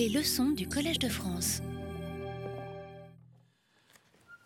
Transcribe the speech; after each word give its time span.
Les 0.00 0.08
leçons 0.08 0.52
du 0.52 0.66
Collège 0.66 0.98
de 0.98 1.10
France. 1.10 1.60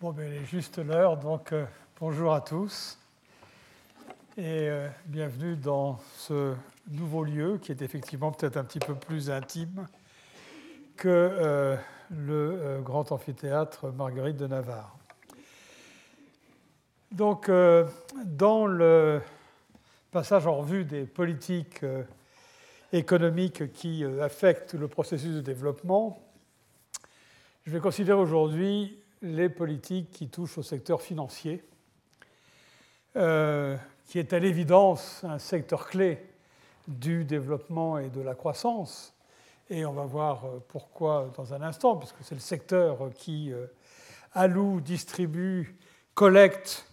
Bon, 0.00 0.10
ben, 0.10 0.26
il 0.28 0.42
est 0.42 0.44
juste 0.46 0.78
l'heure, 0.78 1.16
donc 1.16 1.52
euh, 1.52 1.64
bonjour 2.00 2.34
à 2.34 2.40
tous 2.40 2.98
et 4.36 4.68
euh, 4.68 4.88
bienvenue 5.06 5.54
dans 5.54 6.00
ce 6.16 6.56
nouveau 6.90 7.22
lieu 7.22 7.58
qui 7.62 7.70
est 7.70 7.82
effectivement 7.82 8.32
peut-être 8.32 8.56
un 8.56 8.64
petit 8.64 8.80
peu 8.80 8.96
plus 8.96 9.30
intime 9.30 9.86
que 10.96 11.06
euh, 11.08 11.76
le 12.10 12.80
grand 12.82 13.12
amphithéâtre 13.12 13.92
Marguerite 13.92 14.38
de 14.38 14.48
Navarre. 14.48 14.98
Donc, 17.12 17.48
dans 18.24 18.66
le 18.66 19.22
passage 20.10 20.48
en 20.48 20.56
revue 20.56 20.84
des 20.84 21.04
politiques 21.04 21.84
économiques 22.94 23.72
qui 23.72 24.04
euh, 24.04 24.22
affectent 24.22 24.74
le 24.74 24.88
processus 24.88 25.34
de 25.34 25.40
développement, 25.40 26.18
je 27.64 27.72
vais 27.72 27.80
considérer 27.80 28.18
aujourd'hui 28.18 28.98
les 29.22 29.48
politiques 29.48 30.10
qui 30.10 30.28
touchent 30.28 30.58
au 30.58 30.62
secteur 30.62 31.02
financier, 31.02 31.64
euh, 33.16 33.76
qui 34.06 34.18
est 34.18 34.32
à 34.32 34.38
l'évidence 34.38 35.24
un 35.24 35.38
secteur 35.38 35.86
clé 35.86 36.18
du 36.86 37.24
développement 37.24 37.98
et 37.98 38.10
de 38.10 38.20
la 38.20 38.34
croissance. 38.34 39.14
Et 39.70 39.84
on 39.86 39.92
va 39.92 40.04
voir 40.04 40.44
euh, 40.44 40.62
pourquoi 40.68 41.32
dans 41.36 41.54
un 41.54 41.62
instant, 41.62 41.96
puisque 41.96 42.22
c'est 42.22 42.34
le 42.34 42.40
secteur 42.40 43.10
qui 43.14 43.52
alloue, 44.34 44.80
distribue, 44.80 45.76
collecte 46.14 46.86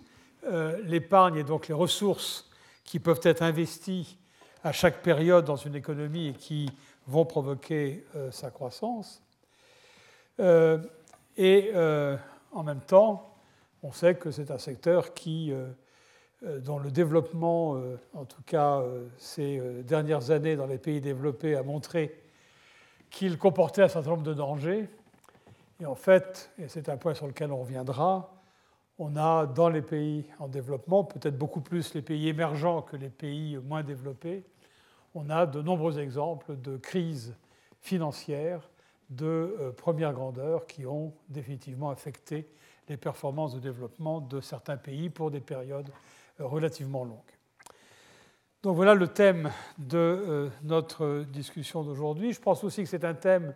l'épargne 0.84 1.38
et 1.38 1.44
donc 1.44 1.68
les 1.68 1.74
ressources 1.74 2.50
qui 2.84 3.00
peuvent 3.00 3.20
être 3.24 3.44
investies 3.44 4.18
à 4.64 4.72
chaque 4.72 5.02
période 5.02 5.46
dans 5.46 5.56
une 5.56 5.76
économie 5.76 6.28
et 6.28 6.34
qui 6.34 6.70
vont 7.08 7.26
provoquer 7.26 8.06
euh, 8.16 8.32
sa 8.32 8.52
croissance. 8.52 9.22
Euh, 10.40 10.80
et 11.38 11.72
euh, 11.74 12.18
en 12.52 12.64
même 12.64 12.82
temps, 12.82 13.36
on 13.84 13.92
sait 13.92 14.16
que 14.16 14.32
c'est 14.32 14.52
un 14.52 14.60
secteur 14.60 15.14
qui, 15.14 15.52
dont 16.44 16.78
le 16.78 16.92
développement, 16.92 17.82
en 18.14 18.26
tout 18.26 18.44
cas 18.46 18.84
ces 19.18 19.60
dernières 19.84 20.30
années 20.30 20.56
dans 20.56 20.68
les 20.68 20.78
pays 20.78 21.02
développés, 21.02 21.56
a 21.56 21.64
montré 21.64 22.16
qu'il 23.10 23.40
comportait 23.40 23.82
un 23.82 23.88
certain 23.88 24.12
nombre 24.12 24.22
de 24.22 24.36
dangers. 24.36 24.88
Et 25.80 25.88
en 25.88 25.96
fait, 25.96 26.52
et 26.60 26.68
c'est 26.68 26.90
un 26.90 26.98
point 26.98 27.16
sur 27.16 27.26
lequel 27.26 27.52
on 27.52 27.62
reviendra, 27.62 28.32
on 29.04 29.16
a 29.16 29.48
dans 29.48 29.68
les 29.68 29.82
pays 29.82 30.26
en 30.38 30.48
développement, 30.48 31.04
peut-être 31.04 31.36
beaucoup 31.36 31.60
plus 31.60 31.96
les 31.96 32.04
pays 32.04 32.28
émergents 32.28 32.84
que 32.84 32.96
les 32.96 33.10
pays 33.10 33.58
moins 33.58 33.82
développés, 33.82 34.44
on 35.16 35.32
a 35.32 35.48
de 35.48 35.60
nombreux 35.60 35.98
exemples 35.98 36.56
de 36.56 36.78
crises 36.78 37.36
financières 37.80 38.70
de 39.10 39.26
euh, 39.26 39.72
première 39.72 40.14
grandeur 40.14 40.68
qui 40.68 40.86
ont 40.86 41.14
définitivement 41.30 41.90
affecté 41.90 42.48
les 42.90 42.96
performances 42.96 43.56
de 43.56 43.60
développement 43.60 44.22
de 44.22 44.40
certains 44.40 44.78
pays 44.78 45.10
pour 45.10 45.32
des 45.32 45.42
périodes 45.42 45.90
euh, 46.40 46.46
relativement 46.46 47.04
longues. 47.04 47.18
Donc 48.62 48.76
voilà 48.76 48.94
le 48.94 49.08
thème 49.08 49.50
de 49.80 49.98
euh, 49.98 50.50
notre 50.62 51.24
discussion 51.24 51.82
d'aujourd'hui. 51.82 52.34
Je 52.34 52.40
pense 52.40 52.64
aussi 52.64 52.84
que 52.84 52.90
c'est 52.90 53.04
un 53.04 53.16
thème 53.16 53.56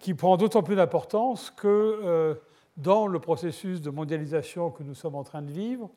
qui 0.00 0.14
prend 0.14 0.36
d'autant 0.36 0.64
plus 0.64 0.74
d'importance 0.74 1.52
que 1.52 2.36
dans 2.78 3.06
le 3.06 3.20
processus 3.20 3.82
de 3.82 3.90
mondialisation 3.90 4.70
que 4.70 4.82
nous 4.82 4.94
sommes 4.94 5.14
en 5.14 5.24
train 5.24 5.42
de 5.42 5.52
vivre, 5.52 5.90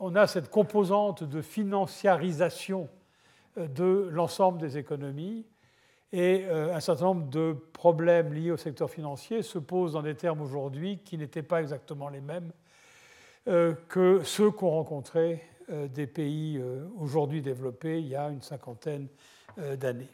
on 0.00 0.14
a 0.16 0.26
cette 0.26 0.50
composante 0.50 1.24
de 1.24 1.40
financiarisation 1.40 2.88
euh, 3.58 3.66
de 3.68 4.08
l'ensemble 4.10 4.58
des 4.58 4.78
économies 4.78 5.46
et 6.12 6.44
euh, 6.44 6.74
un 6.74 6.80
certain 6.80 7.06
nombre 7.06 7.28
de 7.28 7.56
problèmes 7.72 8.32
liés 8.32 8.50
au 8.50 8.56
secteur 8.56 8.90
financier 8.90 9.42
se 9.42 9.58
posent 9.58 9.92
dans 9.92 10.02
des 10.02 10.14
termes 10.14 10.40
aujourd'hui 10.40 10.98
qui 10.98 11.18
n'étaient 11.18 11.42
pas 11.42 11.60
exactement 11.60 12.08
les 12.08 12.20
mêmes 12.20 12.52
euh, 13.48 13.74
que 13.88 14.22
ceux 14.24 14.50
qu'ont 14.50 14.70
rencontrés 14.70 15.42
des 15.94 16.06
pays 16.06 16.62
aujourd'hui 16.98 17.40
développés 17.40 17.98
il 17.98 18.08
y 18.08 18.14
a 18.14 18.28
une 18.28 18.42
cinquantaine 18.42 19.08
d'années. 19.56 20.10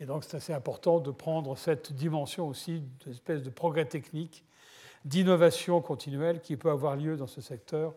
Et 0.00 0.06
donc 0.06 0.24
c'est 0.24 0.36
assez 0.36 0.52
important 0.52 1.00
de 1.00 1.10
prendre 1.10 1.56
cette 1.56 1.92
dimension 1.92 2.48
aussi 2.48 2.82
d'espèce 3.04 3.42
de 3.42 3.50
progrès 3.50 3.84
technique, 3.84 4.44
d'innovation 5.04 5.80
continuelle 5.80 6.40
qui 6.40 6.56
peut 6.56 6.70
avoir 6.70 6.96
lieu 6.96 7.16
dans 7.16 7.26
ce 7.26 7.40
secteur 7.40 7.94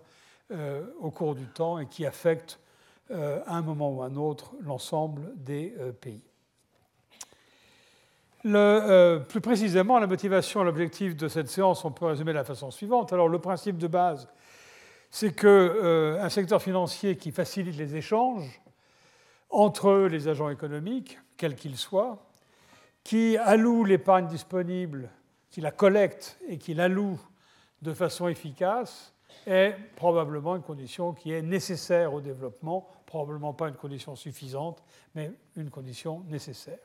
au 0.99 1.11
cours 1.11 1.33
du 1.33 1.45
temps 1.45 1.79
et 1.79 1.87
qui 1.87 2.05
affecte 2.05 2.59
euh, 3.13 3.41
à 3.45 3.57
un 3.57 3.61
moment 3.61 3.91
ou 3.91 4.01
à 4.03 4.05
un 4.05 4.15
autre 4.15 4.53
l'ensemble 4.61 5.33
des 5.35 5.73
euh, 5.79 5.91
pays. 5.91 6.23
Euh, 8.45 9.19
plus 9.19 9.41
précisément, 9.41 9.99
la 9.99 10.07
motivation 10.07 10.61
et 10.61 10.63
l'objectif 10.63 11.17
de 11.17 11.27
cette 11.27 11.49
séance, 11.49 11.83
on 11.83 11.91
peut 11.91 12.05
résumer 12.05 12.31
de 12.31 12.37
la 12.37 12.45
façon 12.45 12.71
suivante. 12.71 13.11
Alors, 13.11 13.27
le 13.27 13.39
principe 13.39 13.77
de 13.77 13.87
base, 13.87 14.29
c'est 15.09 15.35
qu'un 15.35 16.29
secteur 16.29 16.61
financier 16.61 17.17
qui 17.17 17.31
facilite 17.31 17.75
les 17.75 17.97
échanges 17.97 18.61
entre 19.49 20.07
les 20.09 20.29
agents 20.29 20.49
économiques, 20.49 21.19
quels 21.41 21.55
qu'ils 21.55 21.77
soient, 21.77 22.19
qui 23.03 23.35
alloue 23.35 23.83
l'épargne 23.83 24.27
disponible, 24.27 25.09
qui 25.49 25.59
la 25.59 25.71
collecte 25.71 26.37
et 26.47 26.59
qui 26.59 26.75
l'alloue 26.75 27.19
de 27.81 27.93
façon 27.93 28.27
efficace, 28.27 29.11
est 29.47 29.75
probablement 29.95 30.55
une 30.55 30.61
condition 30.61 31.13
qui 31.13 31.31
est 31.31 31.41
nécessaire 31.41 32.13
au 32.13 32.21
développement, 32.21 32.87
probablement 33.07 33.53
pas 33.53 33.69
une 33.69 33.75
condition 33.75 34.15
suffisante, 34.15 34.83
mais 35.15 35.31
une 35.55 35.71
condition 35.71 36.23
nécessaire. 36.29 36.77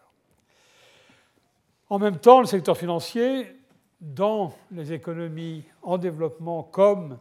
En 1.90 1.98
même 1.98 2.16
temps, 2.16 2.40
le 2.40 2.46
secteur 2.46 2.78
financier, 2.78 3.58
dans 4.00 4.54
les 4.70 4.94
économies 4.94 5.64
en 5.82 5.98
développement 5.98 6.62
comme 6.62 7.18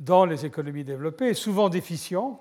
dans 0.00 0.24
les 0.24 0.46
économies 0.46 0.84
développées, 0.84 1.28
est 1.28 1.34
souvent 1.34 1.68
déficient 1.68 2.40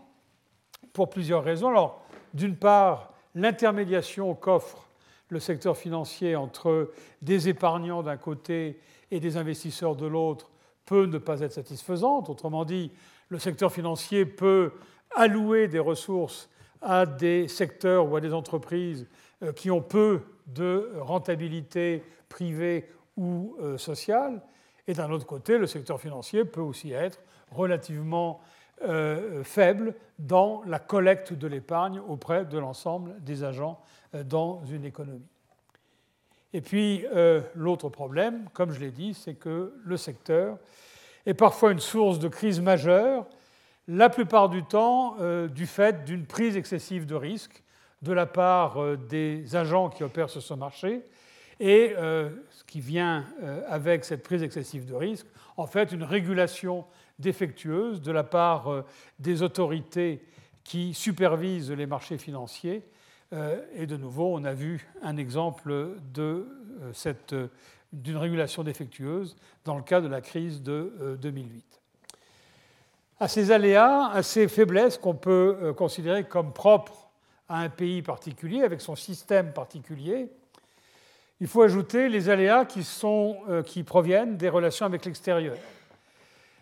pour 0.94 1.10
plusieurs 1.10 1.44
raisons. 1.44 1.68
Alors, 1.68 2.02
d'une 2.34 2.56
part, 2.56 3.12
l'intermédiation 3.36 4.34
qu'offre 4.34 4.88
le 5.30 5.40
secteur 5.40 5.78
financier 5.78 6.36
entre 6.36 6.92
des 7.22 7.50
épargnants 7.50 8.04
d'un 8.04 8.18
côté 8.18 8.80
et 9.12 9.20
des 9.20 9.38
investisseurs 9.38 9.96
de 9.96 10.06
l'autre 10.06 10.50
peut 10.86 11.06
ne 11.06 11.18
pas 11.18 11.42
être 11.42 11.54
satisfaisante. 11.54 12.30
Autrement 12.30 12.66
dit, 12.66 12.92
le 13.30 13.40
secteur 13.40 13.72
financier 13.72 14.26
peut 14.26 14.72
allouer 15.16 15.68
des 15.68 15.80
ressources 15.80 16.50
à 16.82 17.06
des 17.06 17.48
secteurs 17.48 18.10
ou 18.10 18.16
à 18.16 18.22
des 18.22 18.34
entreprises 18.34 19.08
euh, 19.44 19.52
qui 19.52 19.72
ont 19.72 19.82
peu 19.82 20.22
de 20.48 20.92
rentabilité 21.00 22.04
privée 22.30 22.88
ou 23.18 23.56
euh, 23.60 23.78
sociale. 23.78 24.42
Et 24.88 24.94
d'un 24.94 25.10
autre 25.10 25.26
côté, 25.26 25.58
le 25.58 25.66
secteur 25.66 26.00
financier 26.00 26.46
peut 26.46 26.62
aussi 26.62 26.92
être 26.92 27.20
relativement 27.52 28.40
euh, 28.84 29.44
faible 29.44 29.96
dans 30.20 30.62
la 30.66 30.80
collecte 30.80 31.34
de 31.34 31.48
l'épargne 31.48 32.00
auprès 32.08 32.46
de 32.46 32.58
l'ensemble 32.58 33.16
des 33.22 33.44
agents 33.44 33.80
dans 34.26 34.64
une 34.66 34.86
économie. 34.86 35.28
Et 36.54 36.62
puis, 36.62 37.04
l'autre 37.54 37.90
problème, 37.90 38.48
comme 38.54 38.72
je 38.72 38.80
l'ai 38.80 38.92
dit, 38.92 39.14
c'est 39.14 39.34
que 39.34 39.74
le 39.84 39.98
secteur 39.98 40.58
est 41.26 41.34
parfois 41.34 41.74
une 41.74 41.82
source 41.82 42.18
de 42.18 42.30
crise 42.30 42.62
majeure 42.62 43.26
la 43.88 44.10
plupart 44.10 44.50
du 44.50 44.64
temps 44.64 45.16
euh, 45.20 45.48
du 45.48 45.68
fait 45.68 46.04
d'une 46.06 46.26
prise 46.26 46.58
excessive 46.58 47.06
de 47.06 47.16
risque 47.16 47.64
de 48.02 48.14
la 48.14 48.26
part 48.26 48.82
euh, 48.82 48.98
des 48.98 49.56
agents 49.56 49.90
qui 49.90 50.04
opèrent 50.04 50.30
sur 50.30 50.42
ce 50.42 50.54
marché, 50.54 51.04
et 51.60 51.94
euh, 51.98 52.30
ce 52.50 52.64
qui 52.66 52.82
vient 52.82 53.26
avec 53.70 54.04
cette 54.04 54.24
prise 54.24 54.44
excessive 54.44 54.86
de 54.86 54.94
risque, 54.94 55.26
en 55.56 55.68
fait 55.68 55.94
une 55.94 56.04
régulation 56.04 56.86
défectueuse 57.20 58.02
de 58.02 58.12
la 58.12 58.24
part 58.24 58.84
des 59.20 59.42
autorités 59.42 60.26
qui 60.64 60.94
supervisent 60.94 61.72
les 61.72 61.86
marchés 61.86 62.18
financiers. 62.18 62.84
Et 63.76 63.86
de 63.86 63.98
nouveau, 63.98 64.36
on 64.36 64.44
a 64.44 64.54
vu 64.54 64.88
un 65.02 65.18
exemple 65.18 65.96
d'une 67.94 68.18
régulation 68.18 68.64
défectueuse 68.64 69.36
dans 69.64 69.78
le 69.78 69.84
cas 69.84 70.02
de 70.02 70.08
la 70.08 70.22
crise 70.22 70.62
de 70.62 71.18
2008 71.22 71.76
à 73.20 73.28
ces 73.28 73.52
aléas, 73.52 74.08
à 74.08 74.24
ces 74.24 74.48
faiblesses 74.48 74.98
qu'on 74.98 75.16
peut 75.16 75.58
euh, 75.62 75.74
considérer 75.74 76.26
comme 76.26 76.54
propres 76.54 77.10
à 77.48 77.60
un 77.60 77.70
pays 77.70 78.02
particulier, 78.02 78.64
avec 78.64 78.82
son 78.82 78.96
système 78.96 79.54
particulier, 79.54 80.30
il 81.40 81.48
faut 81.48 81.62
ajouter 81.62 82.10
les 82.10 82.30
aléas 82.30 82.66
qui, 82.66 82.82
euh, 83.04 83.62
qui 83.62 83.84
proviennent 83.84 84.38
des 84.38 84.50
relations 84.50 84.86
avec 84.86 85.06
l'extérieur. 85.06 85.56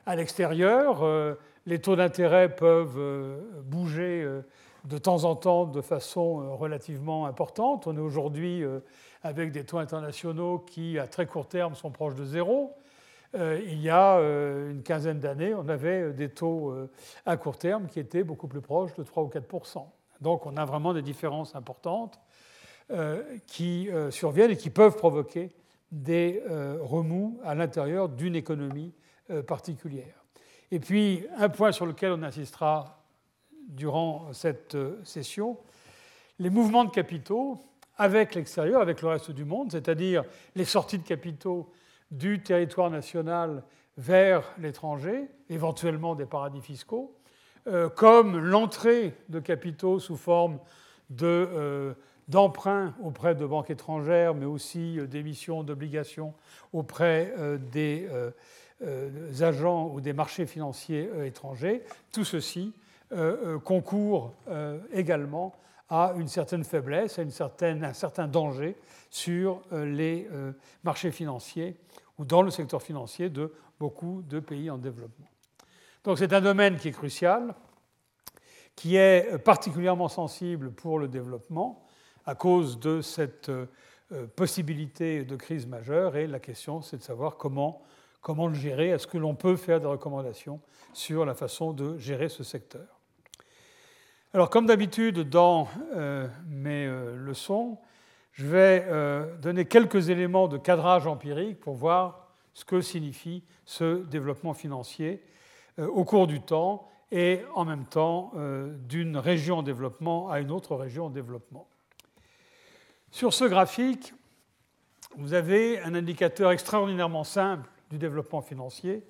À 0.05 0.15
l'extérieur, 0.15 1.03
euh, 1.03 1.35
les 1.65 1.79
taux 1.79 1.95
d'intérêt 1.95 2.53
peuvent 2.55 2.99
bouger 3.63 4.27
de 4.83 4.97
temps 4.97 5.23
en 5.23 5.35
temps 5.35 5.65
de 5.65 5.81
façon 5.81 6.57
relativement 6.57 7.25
importante. 7.25 7.87
On 7.87 7.95
est 7.95 8.01
aujourd'hui 8.01 8.63
avec 9.23 9.51
des 9.53 9.63
taux 9.63 9.77
internationaux 9.77 10.59
qui, 10.59 10.99
à 10.99 11.07
très 11.07 11.25
court 11.25 11.47
terme, 11.47 11.75
sont 11.75 11.89
proches 11.89 12.15
de 12.15 12.25
zéro. 12.25 12.75
Euh, 13.35 13.59
il 13.65 13.81
y 13.81 13.89
a 13.89 14.17
euh, 14.17 14.71
une 14.71 14.83
quinzaine 14.83 15.19
d'années, 15.19 15.55
on 15.55 15.67
avait 15.67 16.13
des 16.13 16.29
taux 16.29 16.69
euh, 16.69 16.91
à 17.25 17.35
court 17.35 17.57
terme 17.57 17.87
qui 17.87 17.99
étaient 17.99 18.23
beaucoup 18.23 18.47
plus 18.47 18.61
proches 18.61 18.93
de 18.93 19.03
3 19.03 19.23
ou 19.23 19.27
4 19.27 19.47
Donc 20.21 20.45
on 20.45 20.55
a 20.55 20.65
vraiment 20.65 20.93
des 20.93 21.01
différences 21.01 21.55
importantes 21.55 22.19
qui 23.47 23.89
surviennent 24.11 24.51
et 24.51 24.57
qui 24.57 24.69
peuvent 24.69 24.97
provoquer 24.97 25.51
des 25.91 26.43
remous 26.81 27.39
à 27.43 27.55
l'intérieur 27.55 28.09
d'une 28.09 28.35
économie 28.35 28.93
particulière. 29.47 30.23
Et 30.71 30.79
puis, 30.79 31.25
un 31.37 31.49
point 31.49 31.71
sur 31.71 31.85
lequel 31.85 32.11
on 32.11 32.23
insistera 32.23 33.03
durant 33.67 34.33
cette 34.33 34.77
session, 35.03 35.57
les 36.39 36.49
mouvements 36.49 36.83
de 36.83 36.91
capitaux 36.91 37.59
avec 37.97 38.35
l'extérieur, 38.35 38.81
avec 38.81 39.01
le 39.01 39.09
reste 39.09 39.31
du 39.31 39.45
monde, 39.45 39.71
c'est-à-dire 39.71 40.23
les 40.55 40.65
sorties 40.65 40.97
de 40.97 41.03
capitaux 41.07 41.71
du 42.11 42.41
territoire 42.41 42.89
national 42.89 43.63
vers 43.97 44.53
l'étranger, 44.57 45.27
éventuellement 45.49 46.15
des 46.15 46.25
paradis 46.25 46.61
fiscaux, 46.61 47.15
euh, 47.67 47.89
comme 47.89 48.37
l'entrée 48.37 49.13
de 49.29 49.39
capitaux 49.39 49.99
sous 49.99 50.17
forme 50.17 50.59
euh, 51.21 51.93
d'emprunts 52.27 52.93
auprès 53.03 53.35
de 53.35 53.45
banques 53.45 53.69
étrangères, 53.69 54.33
mais 54.33 54.45
aussi 54.45 54.99
euh, 54.99 55.07
d'émissions 55.07 55.63
d'obligations 55.63 56.33
auprès 56.71 57.33
des 57.71 58.09
agents 59.41 59.89
ou 59.93 60.01
des 60.01 60.13
marchés 60.13 60.45
financiers 60.45 61.09
étrangers. 61.25 61.83
Tout 62.11 62.25
ceci 62.25 62.73
concourt 63.63 64.33
également 64.91 65.53
à 65.89 66.13
une 66.17 66.27
certaine 66.27 66.63
faiblesse, 66.63 67.19
à 67.19 67.21
une 67.21 67.31
certaine, 67.31 67.83
un 67.83 67.93
certain 67.93 68.27
danger 68.27 68.75
sur 69.09 69.61
les 69.71 70.27
marchés 70.83 71.11
financiers 71.11 71.77
ou 72.17 72.25
dans 72.25 72.41
le 72.41 72.51
secteur 72.51 72.81
financier 72.81 73.29
de 73.29 73.53
beaucoup 73.79 74.23
de 74.27 74.39
pays 74.39 74.69
en 74.69 74.77
développement. 74.77 75.27
Donc 76.03 76.17
c'est 76.17 76.33
un 76.33 76.41
domaine 76.41 76.77
qui 76.77 76.89
est 76.89 76.93
crucial, 76.93 77.55
qui 78.75 78.95
est 78.95 79.37
particulièrement 79.39 80.09
sensible 80.09 80.71
pour 80.71 80.99
le 80.99 81.07
développement 81.07 81.85
à 82.25 82.35
cause 82.35 82.79
de 82.79 83.01
cette 83.01 83.49
euh, 83.49 83.67
possibilité 84.35 85.23
de 85.23 85.35
crise 85.35 85.67
majeure 85.67 86.15
et 86.15 86.27
la 86.27 86.39
question 86.39 86.81
c'est 86.81 86.97
de 86.97 87.01
savoir 87.01 87.37
comment, 87.37 87.81
comment 88.23 88.47
le 88.47 88.55
gérer, 88.55 88.89
est-ce 88.89 89.05
que 89.05 89.19
l'on 89.19 89.35
peut 89.35 89.55
faire 89.55 89.79
des 89.79 89.85
recommandations 89.85 90.59
sur 90.93 91.25
la 91.25 91.35
façon 91.35 91.73
de 91.73 91.99
gérer 91.99 92.29
ce 92.29 92.43
secteur. 92.43 92.87
Alors 94.33 94.49
comme 94.49 94.65
d'habitude 94.65 95.29
dans 95.29 95.67
euh, 95.93 96.27
mes 96.47 96.87
euh, 96.87 97.15
leçons, 97.15 97.77
je 98.31 98.47
vais 98.47 98.87
donner 99.43 99.65
quelques 99.65 100.09
éléments 100.09 100.47
de 100.47 100.57
cadrage 100.57 101.05
empirique 101.05 101.59
pour 101.59 101.75
voir 101.75 102.23
ce 102.53 102.65
que 102.65 102.81
signifie 102.81 103.43
ce 103.65 104.03
développement 104.05 104.53
financier 104.53 105.23
euh, 105.79 105.87
au 105.87 106.03
cours 106.03 106.27
du 106.27 106.41
temps 106.41 106.87
et 107.11 107.41
en 107.55 107.65
même 107.65 107.85
temps 107.85 108.31
euh, 108.35 108.75
d'une 108.87 109.17
région 109.17 109.59
en 109.59 109.63
développement 109.63 110.29
à 110.29 110.39
une 110.39 110.51
autre 110.51 110.75
région 110.75 111.07
en 111.07 111.09
développement. 111.09 111.67
Sur 113.11 113.33
ce 113.33 113.45
graphique, 113.45 114.13
vous 115.17 115.33
avez 115.33 115.79
un 115.81 115.93
indicateur 115.93 116.51
extraordinairement 116.51 117.23
simple 117.23 117.69
du 117.93 117.99
développement 117.99 118.41
financier. 118.41 119.03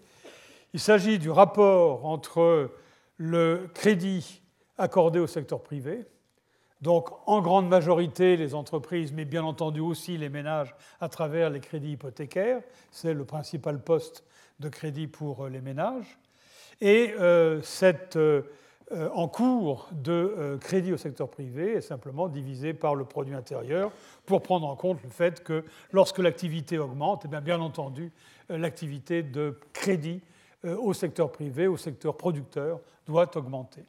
Il 0.74 0.80
s'agit 0.80 1.18
du 1.18 1.30
rapport 1.30 2.06
entre 2.06 2.70
le 3.16 3.70
crédit 3.74 4.42
accordé 4.78 5.20
au 5.20 5.28
secteur 5.28 5.64
privé, 5.64 6.04
donc 6.82 7.08
en 7.26 7.42
grande 7.42 7.70
majorité 7.70 8.36
les 8.36 8.54
entreprises, 8.54 9.14
mais 9.14 9.24
bien 9.24 9.44
entendu 9.46 9.80
aussi 9.80 10.18
les 10.18 10.28
ménages 10.28 10.76
à 11.00 11.08
travers 11.08 11.50
les 11.50 11.62
crédits 11.62 11.94
hypothécaires. 11.94 12.62
C'est 12.92 13.14
le 13.14 13.24
principal 13.24 13.82
poste 13.82 14.26
de 14.60 14.68
crédit 14.68 15.08
pour 15.08 15.48
les 15.48 15.62
ménages. 15.62 16.20
Et 16.82 17.14
euh, 17.18 17.62
cet 17.62 18.18
euh, 18.18 18.42
encours 19.14 19.90
de 19.92 20.58
crédit 20.62 20.94
au 20.94 20.98
secteur 20.98 21.30
privé 21.30 21.74
est 21.74 21.82
simplement 21.82 22.28
divisé 22.28 22.74
par 22.74 22.96
le 22.96 23.06
produit 23.06 23.34
intérieur 23.34 23.92
pour 24.26 24.42
prendre 24.42 24.68
en 24.68 24.76
compte 24.76 25.02
le 25.04 25.10
fait 25.10 25.44
que 25.44 25.64
lorsque 25.92 26.20
l'activité 26.20 26.78
augmente, 26.78 27.26
et 27.26 27.28
eh 27.28 27.30
bien, 27.30 27.42
bien 27.42 27.60
entendu, 27.60 28.12
l'activité 28.50 29.24
de 29.24 29.58
crédit 29.72 30.22
au 30.64 30.94
secteur 30.94 31.32
privé, 31.32 31.68
au 31.68 31.78
secteur 31.78 32.18
producteur, 32.18 32.80
doit 33.06 33.36
augmenter. 33.38 33.84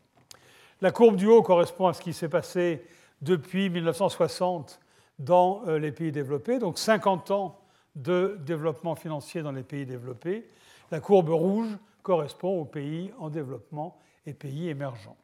La 0.81 0.91
courbe 0.91 1.17
du 1.17 1.27
haut 1.27 1.43
correspond 1.43 1.87
à 1.87 1.95
ce 1.95 2.03
qui 2.03 2.13
s'est 2.13 2.29
passé 2.29 2.85
depuis 3.23 3.71
1960 3.71 4.81
dans 5.19 5.63
euh, 5.67 5.79
les 5.79 5.93
pays 5.93 6.13
développés, 6.13 6.59
donc 6.59 6.79
50 6.79 7.31
ans 7.31 7.59
de 7.95 8.39
développement 8.45 8.95
financier 8.95 9.43
dans 9.43 9.53
les 9.53 9.63
pays 9.63 9.87
développés. 9.87 10.49
La 10.91 11.01
courbe 11.01 11.31
rouge 11.31 11.79
correspond 12.03 12.61
aux 12.61 12.65
pays 12.65 13.13
en 13.19 13.31
développement 13.31 13.97
et 14.27 14.35
pays 14.35 14.69
émergents. 14.69 15.17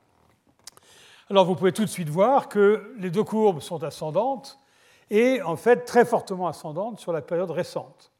Alors 1.31 1.44
vous 1.44 1.55
pouvez 1.55 1.73
tout 1.73 1.85
de 1.85 1.91
suite 1.91 2.08
voir 2.08 2.49
que 2.49 2.93
les 2.99 3.11
deux 3.11 3.23
courbes 3.23 3.61
sont 3.61 3.85
ascendantes 3.85 4.58
et 5.11 5.41
en 5.43 5.56
fait 5.56 5.85
très 5.85 6.05
fortement 6.05 6.49
ascendantes 6.49 6.99
sur 6.99 7.12
la 7.12 7.23
période 7.23 7.50
récente. 7.50 8.11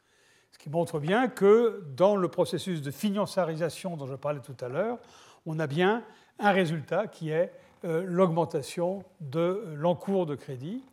Ce 0.53 0.59
qui 0.59 0.71
montre 0.71 1.01
bien 1.01 1.29
que 1.29 1.85
dans 1.97 2.17
le 2.17 2.29
processus 2.29 2.83
de 2.83 2.91
financiarisation 2.91 3.97
dont 3.97 4.07
je 4.07 4.15
parlais 4.15 4.41
tout 4.41 4.57
à 4.61 4.69
l'heure, 4.69 4.99
on 5.47 5.59
a 5.59 5.67
bien 5.67 6.05
un 6.39 6.53
résultat 6.53 7.07
qui 7.07 7.31
est 7.31 7.53
euh, 7.85 8.05
l'augmentation 8.07 9.05
de 9.21 9.65
l'encours 9.75 10.27
de 10.27 10.35
crédit. 10.35 10.85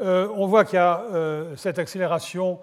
Euh, 0.00 0.28
on 0.36 0.46
voit 0.46 0.64
qu'il 0.64 0.76
y 0.76 0.78
a 0.78 1.02
euh, 1.12 1.56
cette 1.56 1.78
accélération 1.78 2.60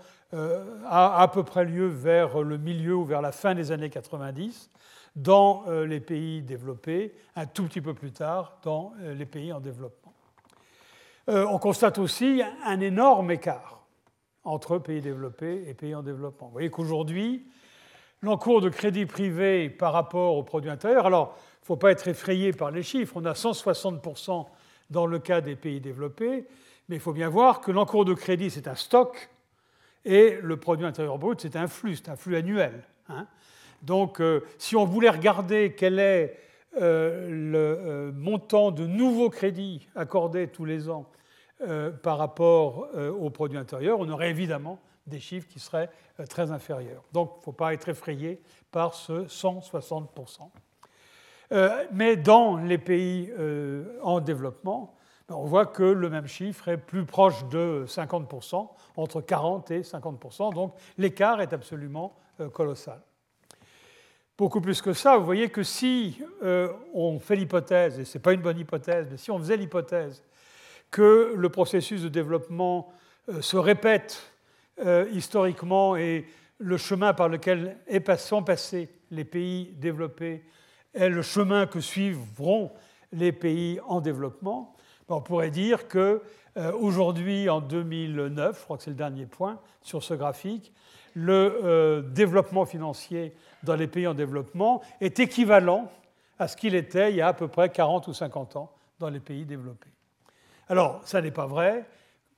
a 0.89 1.21
à 1.21 1.27
peu 1.29 1.41
près 1.41 1.63
lieu 1.63 1.87
vers 1.87 2.41
le 2.41 2.57
milieu 2.57 2.95
ou 2.95 3.05
vers 3.05 3.21
la 3.21 3.31
fin 3.31 3.55
des 3.55 3.71
années 3.71 3.89
90 3.89 4.69
dans 5.17 5.65
les 5.69 5.99
pays 5.99 6.41
développés, 6.41 7.13
un 7.35 7.45
tout 7.45 7.65
petit 7.65 7.81
peu 7.81 7.93
plus 7.93 8.11
tard 8.11 8.59
dans 8.63 8.93
les 9.01 9.25
pays 9.25 9.51
en 9.51 9.59
développement. 9.59 10.13
On 11.27 11.57
constate 11.57 11.97
aussi 11.97 12.41
un 12.63 12.79
énorme 12.79 13.31
écart 13.31 13.85
entre 14.45 14.77
pays 14.77 15.01
développés 15.01 15.65
et 15.67 15.73
pays 15.73 15.93
en 15.95 16.03
développement. 16.03 16.47
Vous 16.47 16.53
voyez 16.53 16.69
qu'aujourd'hui, 16.69 17.45
l'encours 18.21 18.61
de 18.61 18.69
crédit 18.69 19.05
privé 19.05 19.69
par 19.69 19.91
rapport 19.91 20.37
au 20.37 20.43
produit 20.43 20.69
intérieur, 20.69 21.07
alors 21.07 21.35
ne 21.61 21.65
faut 21.65 21.75
pas 21.75 21.91
être 21.91 22.07
effrayé 22.07 22.53
par 22.53 22.71
les 22.71 22.83
chiffres. 22.83 23.13
On 23.17 23.25
a 23.25 23.33
160% 23.33 24.45
dans 24.89 25.05
le 25.05 25.19
cas 25.19 25.41
des 25.41 25.55
pays 25.55 25.81
développés, 25.81 26.45
mais 26.87 26.95
il 26.95 27.01
faut 27.01 27.11
bien 27.11 27.27
voir 27.27 27.59
que 27.59 27.71
l'encours 27.71 28.05
de 28.05 28.13
crédit, 28.13 28.49
c'est 28.49 28.67
un 28.67 28.75
stock, 28.75 29.29
et 30.05 30.39
le 30.41 30.57
produit 30.57 30.85
intérieur 30.85 31.17
brut, 31.17 31.41
c'est 31.41 31.57
un 31.57 31.67
flux, 31.67 31.97
c'est 31.97 32.09
un 32.09 32.15
flux 32.15 32.37
annuel. 32.37 32.83
Hein. 33.09 33.27
Donc, 33.81 34.19
euh, 34.19 34.41
si 34.57 34.75
on 34.75 34.85
voulait 34.85 35.09
regarder 35.09 35.73
quel 35.77 35.99
est 35.99 36.37
euh, 36.79 37.29
le 37.29 37.57
euh, 37.57 38.11
montant 38.13 38.71
de 38.71 38.85
nouveaux 38.85 39.29
crédits 39.29 39.87
accordés 39.95 40.47
tous 40.47 40.65
les 40.65 40.89
ans 40.89 41.05
par 42.03 42.19
rapport 42.19 42.87
au 43.19 43.31
produit 43.31 43.57
intérieur, 43.57 43.99
on 43.99 44.07
aurait 44.09 44.29
évidemment 44.29 44.77
des 45.07 45.19
chiffres 45.19 45.47
qui 45.47 45.59
seraient 45.59 45.89
très 46.29 46.51
inférieurs. 46.51 47.01
Donc, 47.13 47.31
il 47.33 47.39
ne 47.39 47.43
faut 47.45 47.51
pas 47.51 47.73
être 47.73 47.89
effrayé 47.89 48.39
par 48.71 48.93
ce 48.93 49.25
160%. 49.25 50.51
Euh, 51.53 51.85
mais 51.91 52.15
dans 52.15 52.57
les 52.57 52.77
pays 52.77 53.33
en 54.03 54.19
développement, 54.19 54.93
ben, 55.27 55.33
on 55.33 55.45
voit 55.45 55.65
que 55.65 55.81
le 55.81 56.11
même 56.11 56.27
chiffre 56.27 56.67
est 56.67 56.77
plus 56.77 57.05
proche 57.05 57.43
de 57.45 57.85
50%, 57.87 58.69
entre 58.95 59.21
40 59.21 59.71
et 59.71 59.81
50%, 59.81 60.53
donc 60.53 60.75
l'écart 60.99 61.41
est 61.41 61.53
absolument 61.53 62.15
colossal. 62.53 63.01
Beaucoup 64.37 64.61
plus 64.61 64.81
que 64.81 64.93
ça, 64.93 65.17
vous 65.17 65.25
voyez 65.25 65.49
que 65.49 65.63
si 65.63 66.21
on 66.93 67.19
fait 67.19 67.35
l'hypothèse, 67.35 67.99
et 67.99 68.05
ce 68.05 68.17
n'est 68.17 68.21
pas 68.21 68.33
une 68.33 68.41
bonne 68.41 68.59
hypothèse, 68.59 69.07
mais 69.09 69.17
si 69.17 69.31
on 69.31 69.39
faisait 69.39 69.57
l'hypothèse 69.57 70.23
que 70.91 71.33
le 71.35 71.49
processus 71.49 72.03
de 72.03 72.09
développement 72.09 72.93
se 73.41 73.57
répète 73.57 74.31
historiquement 75.11 75.95
et 75.95 76.27
le 76.59 76.77
chemin 76.77 77.13
par 77.13 77.29
lequel 77.29 77.77
sont 78.17 78.43
passés 78.43 78.89
les 79.11 79.25
pays 79.25 79.73
développés 79.79 80.43
est 80.93 81.09
le 81.09 81.21
chemin 81.21 81.67
que 81.67 81.79
suivront 81.79 82.71
les 83.11 83.31
pays 83.31 83.79
en 83.87 84.01
développement, 84.01 84.75
on 85.09 85.21
pourrait 85.21 85.51
dire 85.51 85.87
que 85.87 86.21
euh, 86.57 86.71
aujourd'hui, 86.73 87.49
en 87.49 87.61
2009, 87.61 88.57
je 88.59 88.63
crois 88.63 88.77
que 88.77 88.83
c'est 88.83 88.89
le 88.89 88.95
dernier 88.95 89.25
point 89.25 89.59
sur 89.81 90.03
ce 90.03 90.13
graphique, 90.13 90.73
le 91.17 91.59
euh, 91.63 92.01
développement 92.03 92.65
financier 92.65 93.33
dans 93.63 93.75
les 93.75 93.87
pays 93.87 94.05
en 94.05 94.13
développement 94.13 94.81
est 95.01 95.19
équivalent 95.19 95.91
à 96.37 96.47
ce 96.47 96.55
qu'il 96.55 96.75
était 96.75 97.09
il 97.09 97.15
y 97.15 97.21
a 97.21 97.29
à 97.29 97.33
peu 97.33 97.47
près 97.47 97.69
40 97.69 98.07
ou 98.07 98.13
50 98.13 98.55
ans 98.55 98.71
dans 98.99 99.09
les 99.09 99.19
pays 99.19 99.43
développés. 99.43 99.89
Alors, 100.69 101.01
ça 101.05 101.19
n'est 101.19 101.31
pas 101.31 101.47
vrai 101.47 101.85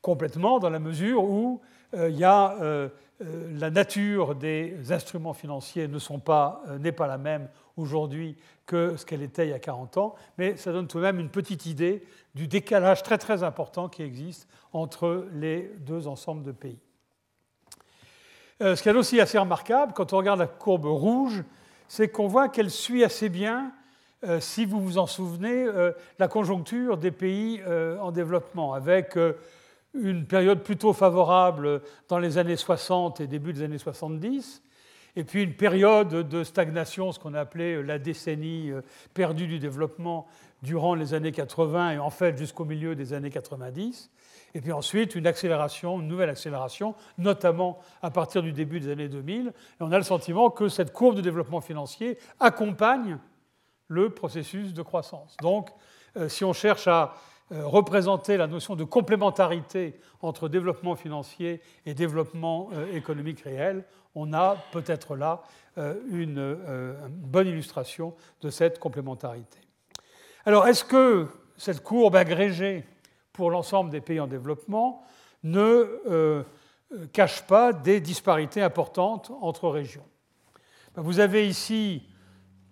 complètement 0.02 0.60
dans 0.60 0.70
la 0.70 0.80
mesure 0.80 1.26
où 1.26 1.60
euh, 1.94 2.10
il 2.10 2.18
y 2.18 2.24
a 2.24 2.56
euh, 2.62 2.88
la 3.20 3.70
nature 3.70 4.34
des 4.34 4.94
instruments 4.94 5.34
financiers 5.34 5.90
n'est 5.90 6.94
pas, 6.94 7.08
la 7.08 7.18
même 7.18 7.50
aujourd'hui 7.76 8.38
que 8.66 8.96
ce 8.96 9.06
qu'elle 9.06 9.24
était 9.24 9.48
il 9.48 9.50
y 9.50 9.54
a 9.54 9.60
40 9.60 9.98
ans, 9.98 10.16
mais 10.38 10.56
ça 10.56 10.72
donne 10.72 10.88
tout 10.88 11.00
de 11.00 11.04
même 11.04 11.20
une 11.20 11.30
petite 11.30 11.66
idée 11.66 12.02
du 12.34 12.48
décalage 12.48 13.04
très 13.04 13.18
très 13.18 13.44
important 13.44 13.90
qui 13.90 14.04
existe 14.04 14.48
entre 14.72 15.28
les 15.34 15.70
deux 15.80 16.08
ensembles 16.08 16.44
de 16.44 16.54
pays. 16.54 16.80
Euh, 18.62 18.76
ce 18.76 18.84
qui 18.84 18.90
est 18.90 18.94
aussi 18.94 19.22
assez 19.22 19.38
remarquable, 19.38 19.94
quand 19.94 20.14
on 20.14 20.18
regarde 20.18 20.40
la 20.40 20.48
courbe 20.48 20.86
rouge, 20.86 21.44
c'est 21.88 22.10
qu'on 22.10 22.28
voit 22.28 22.50
qu'elle 22.50 22.70
suit 22.70 23.04
assez 23.04 23.30
bien, 23.30 23.72
si 24.42 24.66
vous 24.66 24.82
vous 24.82 24.98
en 24.98 25.08
souvenez, 25.08 25.66
la 26.20 26.28
conjoncture 26.28 26.98
des 26.98 27.10
pays 27.10 27.64
en 27.66 28.12
développement, 28.12 28.74
avec 28.74 29.18
une 29.94 30.26
période 30.26 30.62
plutôt 30.62 30.94
favorable 30.94 31.82
dans 32.10 32.20
les 32.20 32.38
années 32.38 32.58
60 32.58 33.22
et 33.22 33.28
début 33.28 33.54
des 33.54 33.64
années 33.64 33.78
70, 33.78 34.62
et 35.16 35.24
puis 35.24 35.44
une 35.44 35.56
période 35.56 36.30
de 36.30 36.44
stagnation, 36.44 37.12
ce 37.12 37.20
qu'on 37.20 37.34
a 37.34 37.42
appelé 37.42 37.82
la 37.84 38.00
décennie 38.00 38.72
euh, 38.72 38.82
perdue 39.14 39.48
du 39.48 39.60
développement 39.60 40.28
durant 40.62 40.94
les 40.94 41.14
années 41.14 41.32
80 41.32 41.92
et 41.92 41.98
en 41.98 42.10
fait 42.10 42.38
jusqu'au 42.38 42.66
milieu 42.66 42.96
des 42.96 43.14
années 43.14 43.30
90. 43.30 44.10
Et 44.54 44.62
puis 44.62 44.72
ensuite, 44.72 45.16
une 45.16 45.28
accélération, 45.28 46.00
une 46.00 46.08
nouvelle 46.08 46.30
accélération, 46.30 46.96
notamment 47.18 47.80
à 48.02 48.10
partir 48.10 48.42
du 48.42 48.52
début 48.52 48.80
des 48.80 48.92
années 48.92 49.10
2000. 49.10 49.48
Et 49.48 49.52
on 49.80 49.92
a 49.92 49.98
le 49.98 50.04
sentiment 50.04 50.50
que 50.50 50.70
cette 50.70 50.92
courbe 50.94 51.16
de 51.16 51.22
développement 51.22 51.62
financier 51.62 52.18
accompagne 52.40 53.18
le 53.88 54.10
processus 54.10 54.74
de 54.74 54.82
croissance. 54.82 55.36
Donc, 55.42 55.70
euh, 56.16 56.30
si 56.30 56.46
on 56.46 56.54
cherche 56.54 56.88
à 56.88 57.14
euh, 57.52 57.66
représenter 57.66 58.38
la 58.38 58.48
notion 58.48 58.76
de 58.76 58.84
complémentarité 58.84 60.00
entre 60.22 60.48
développement 60.48 60.96
financier 60.96 61.62
et 61.86 61.94
développement 61.94 62.70
euh, 62.74 62.94
économique 62.94 63.42
réel, 63.42 63.84
on 64.16 64.34
a 64.34 64.58
peut-être 64.72 65.16
là 65.16 65.44
une 66.12 66.58
bonne 67.10 67.48
illustration 67.48 68.16
de 68.42 68.50
cette 68.50 68.80
complémentarité. 68.80 69.60
Alors, 70.46 70.68
est-ce 70.68 70.84
que 70.84 71.28
cette 71.56 71.84
courbe 71.84 72.18
agrégée 72.18 72.84
pour 73.34 73.52
l'ensemble 73.52 73.90
des 73.90 74.02
pays 74.02 74.20
en 74.20 74.28
développement 74.28 75.04
ne 75.44 76.44
cache 77.14 77.44
pas 77.44 77.74
des 77.74 78.00
disparités 78.00 78.62
importantes 78.62 79.32
entre 79.42 79.70
régions 79.70 80.06
ben, 80.96 81.02
Vous 81.02 81.20
avez 81.20 81.48
ici 81.48 82.04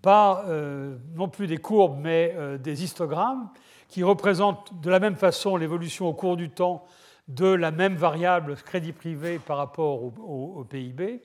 pas 0.02 0.44
euh, 0.48 0.96
non 1.16 1.28
plus 1.28 1.48
des 1.48 1.58
courbes, 1.58 1.98
mais 2.00 2.34
euh, 2.36 2.58
des 2.58 2.84
histogrammes 2.84 3.50
qui 3.90 4.04
représentent 4.04 4.80
de 4.82 4.90
la 4.90 5.00
même 5.00 5.16
façon 5.16 5.58
l'évolution 5.58 6.08
au 6.08 6.14
cours 6.14 6.38
du 6.38 6.50
temps 6.50 6.86
de 7.28 7.48
la 7.48 7.72
même 7.72 7.96
variable 7.96 8.56
crédit 8.56 8.94
privé 8.94 9.40
par 9.40 9.58
rapport 9.58 10.04
au, 10.04 10.66
PIB. 10.70 11.22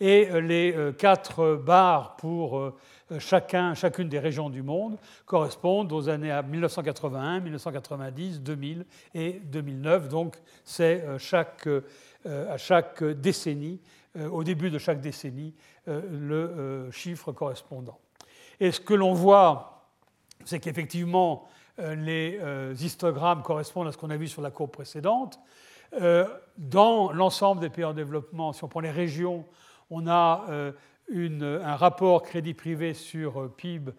Et 0.00 0.28
euh, 0.30 0.40
les 0.40 0.74
quatre 0.98 1.54
barres 1.54 2.16
pour 2.16 2.72
chacun, 3.18 3.74
chacune 3.74 4.08
des 4.08 4.18
régions 4.18 4.50
du 4.50 4.62
monde 4.62 4.98
correspondent 5.26 5.92
aux 5.92 6.08
années 6.08 6.38
1981, 6.48 7.40
1990, 7.40 8.40
2000 8.40 8.86
et 9.14 9.40
2009. 9.44 10.08
Donc 10.08 10.36
c'est 10.64 11.04
chaque, 11.18 11.68
à 12.26 12.56
chaque 12.58 13.02
décennie, 13.02 13.80
au 14.30 14.44
début 14.44 14.70
de 14.70 14.78
chaque 14.78 15.00
décennie, 15.00 15.54
le 15.86 16.88
chiffre 16.90 17.32
correspondant. 17.32 17.98
Et 18.60 18.72
ce 18.72 18.80
que 18.80 18.94
l'on 18.94 19.14
voit, 19.14 19.86
c'est 20.44 20.60
qu'effectivement, 20.60 21.48
euh, 21.78 21.94
les 21.94 22.38
euh, 22.40 22.74
histogrammes 22.78 23.42
correspondent 23.42 23.88
à 23.88 23.92
ce 23.92 23.98
qu'on 23.98 24.10
a 24.10 24.16
vu 24.16 24.26
sur 24.26 24.42
la 24.42 24.50
courbe 24.50 24.70
précédente. 24.70 25.38
Euh, 26.00 26.26
dans 26.56 27.12
l'ensemble 27.12 27.60
des 27.60 27.70
pays 27.70 27.84
en 27.84 27.94
développement, 27.94 28.52
si 28.52 28.64
on 28.64 28.68
prend 28.68 28.80
les 28.80 28.90
régions, 28.90 29.44
on 29.90 30.06
a 30.06 30.44
un 31.14 31.76
rapport 31.76 32.22
crédit 32.22 32.54
privé 32.54 32.94
sur 32.94 33.50
PIB 33.56 33.92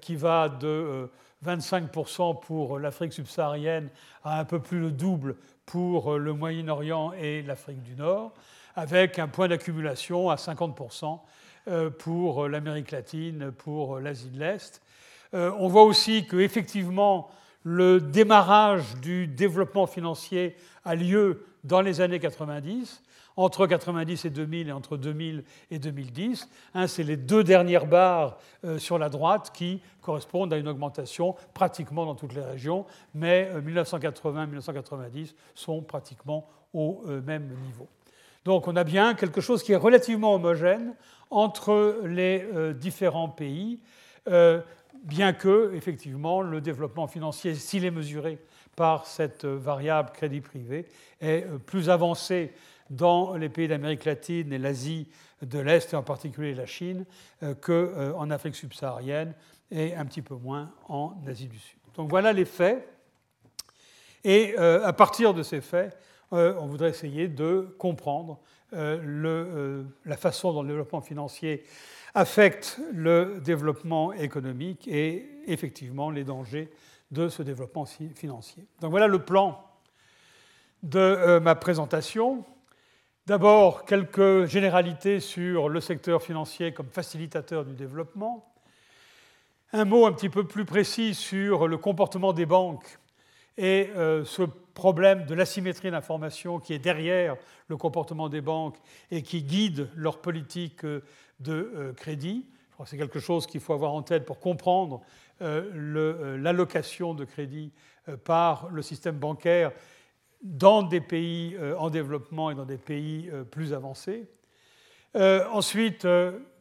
qui 0.00 0.16
va 0.16 0.48
de 0.48 1.08
25% 1.44 2.40
pour 2.40 2.78
l'Afrique 2.78 3.12
subsaharienne 3.12 3.88
à 4.24 4.40
un 4.40 4.44
peu 4.44 4.60
plus 4.60 4.80
le 4.80 4.90
double 4.90 5.36
pour 5.66 6.18
le 6.18 6.32
Moyen-Orient 6.32 7.12
et 7.12 7.42
l'Afrique 7.42 7.82
du 7.82 7.94
Nord, 7.94 8.32
avec 8.76 9.18
un 9.18 9.28
point 9.28 9.48
d'accumulation 9.48 10.30
à 10.30 10.36
50% 10.36 11.18
euh, 11.68 11.90
pour 11.90 12.48
l'Amérique 12.48 12.90
latine, 12.90 13.52
pour 13.52 13.98
l'Asie 14.00 14.30
de 14.30 14.38
l'Est. 14.38 14.82
Euh, 15.34 15.52
on 15.58 15.68
voit 15.68 15.84
aussi 15.84 16.26
qu'effectivement, 16.26 17.30
le 17.64 18.00
démarrage 18.00 18.96
du 18.96 19.26
développement 19.26 19.86
financier 19.86 20.56
a 20.84 20.94
lieu 20.94 21.46
dans 21.64 21.80
les 21.80 22.00
années 22.00 22.18
90, 22.18 23.02
entre 23.36 23.66
90 23.66 24.24
et 24.24 24.30
2000 24.30 24.68
et 24.68 24.72
entre 24.72 24.96
2000 24.96 25.44
et 25.70 25.78
2010. 25.78 26.48
Hein, 26.74 26.86
c'est 26.86 27.02
les 27.02 27.16
deux 27.16 27.44
dernières 27.44 27.86
barres 27.86 28.38
euh, 28.64 28.78
sur 28.78 28.98
la 28.98 29.08
droite 29.08 29.50
qui 29.54 29.80
correspondent 30.00 30.52
à 30.52 30.56
une 30.56 30.68
augmentation 30.68 31.34
pratiquement 31.54 32.06
dans 32.06 32.14
toutes 32.14 32.34
les 32.34 32.42
régions, 32.42 32.86
mais 33.14 33.50
1980-1990 33.64 35.34
sont 35.54 35.82
pratiquement 35.82 36.48
au 36.72 37.04
même 37.06 37.54
niveau. 37.66 37.86
Donc 38.44 38.66
on 38.66 38.74
a 38.74 38.84
bien 38.84 39.14
quelque 39.14 39.40
chose 39.40 39.62
qui 39.62 39.72
est 39.72 39.76
relativement 39.76 40.34
homogène 40.34 40.94
entre 41.30 42.02
les 42.04 42.44
euh, 42.54 42.72
différents 42.72 43.28
pays, 43.28 43.80
euh, 44.28 44.60
bien 45.04 45.32
que, 45.32 45.72
effectivement, 45.74 46.42
le 46.42 46.60
développement 46.60 47.06
financier, 47.06 47.54
s'il 47.54 47.84
est 47.84 47.90
mesuré 47.90 48.38
par 48.76 49.06
cette 49.06 49.44
variable 49.44 50.10
crédit 50.12 50.40
privé, 50.40 50.86
est 51.20 51.44
euh, 51.44 51.58
plus 51.58 51.88
avancé 51.88 52.52
dans 52.92 53.34
les 53.36 53.48
pays 53.48 53.68
d'Amérique 53.68 54.04
latine 54.04 54.52
et 54.52 54.58
l'Asie 54.58 55.08
de 55.42 55.58
l'Est, 55.58 55.92
et 55.92 55.96
en 55.96 56.02
particulier 56.02 56.54
la 56.54 56.66
Chine, 56.66 57.04
qu'en 57.60 58.30
Afrique 58.30 58.54
subsaharienne 58.54 59.34
et 59.70 59.94
un 59.96 60.04
petit 60.04 60.22
peu 60.22 60.36
moins 60.36 60.70
en 60.88 61.14
Asie 61.26 61.48
du 61.48 61.58
Sud. 61.58 61.78
Donc 61.96 62.10
voilà 62.10 62.32
les 62.32 62.44
faits. 62.44 62.88
Et 64.22 64.56
à 64.56 64.92
partir 64.92 65.34
de 65.34 65.42
ces 65.42 65.60
faits, 65.60 65.98
on 66.30 66.66
voudrait 66.66 66.90
essayer 66.90 67.26
de 67.26 67.74
comprendre 67.78 68.38
euh, 68.74 68.98
euh, 69.04 69.84
la 70.06 70.16
façon 70.16 70.54
dont 70.54 70.62
le 70.62 70.68
développement 70.68 71.02
financier 71.02 71.62
affecte 72.14 72.80
le 72.90 73.38
développement 73.44 74.14
économique 74.14 74.88
et 74.88 75.28
effectivement 75.46 76.08
les 76.10 76.24
dangers 76.24 76.70
de 77.10 77.28
ce 77.28 77.42
développement 77.42 77.84
financier. 77.84 78.64
Donc 78.80 78.90
voilà 78.90 79.08
le 79.08 79.18
plan 79.18 79.62
de 80.82 80.98
euh, 80.98 81.38
ma 81.38 81.54
présentation. 81.54 82.46
D'abord, 83.26 83.84
quelques 83.84 84.46
généralités 84.46 85.20
sur 85.20 85.68
le 85.68 85.80
secteur 85.80 86.22
financier 86.22 86.72
comme 86.72 86.88
facilitateur 86.88 87.64
du 87.64 87.74
développement. 87.74 88.52
Un 89.72 89.84
mot 89.84 90.06
un 90.06 90.12
petit 90.12 90.28
peu 90.28 90.44
plus 90.44 90.64
précis 90.64 91.14
sur 91.14 91.68
le 91.68 91.78
comportement 91.78 92.32
des 92.32 92.46
banques 92.46 92.98
et 93.56 93.90
ce 93.96 94.42
problème 94.74 95.24
de 95.26 95.34
l'asymétrie 95.34 95.90
d'information 95.90 96.58
qui 96.58 96.74
est 96.74 96.78
derrière 96.78 97.36
le 97.68 97.76
comportement 97.76 98.28
des 98.28 98.40
banques 98.40 98.76
et 99.10 99.22
qui 99.22 99.42
guide 99.42 99.88
leur 99.94 100.20
politique 100.20 100.84
euh, 100.84 101.02
de 101.40 101.72
euh, 101.74 101.92
crédit. 101.92 102.46
Je 102.68 102.74
crois 102.74 102.84
que 102.84 102.90
c'est 102.90 102.98
quelque 102.98 103.20
chose 103.20 103.46
qu'il 103.46 103.60
faut 103.60 103.72
avoir 103.72 103.92
en 103.92 104.02
tête 104.02 104.24
pour 104.24 104.40
comprendre 104.40 105.00
euh, 105.42 106.36
l'allocation 106.38 107.14
de 107.14 107.24
crédit 107.24 107.72
par 108.24 108.68
le 108.70 108.82
système 108.82 109.16
bancaire 109.16 109.70
dans 110.42 110.82
des 110.82 111.00
pays 111.00 111.56
en 111.78 111.90
développement 111.90 112.50
et 112.50 112.54
dans 112.54 112.64
des 112.64 112.78
pays 112.78 113.30
plus 113.50 113.72
avancés. 113.72 114.26
ensuite, 115.14 116.06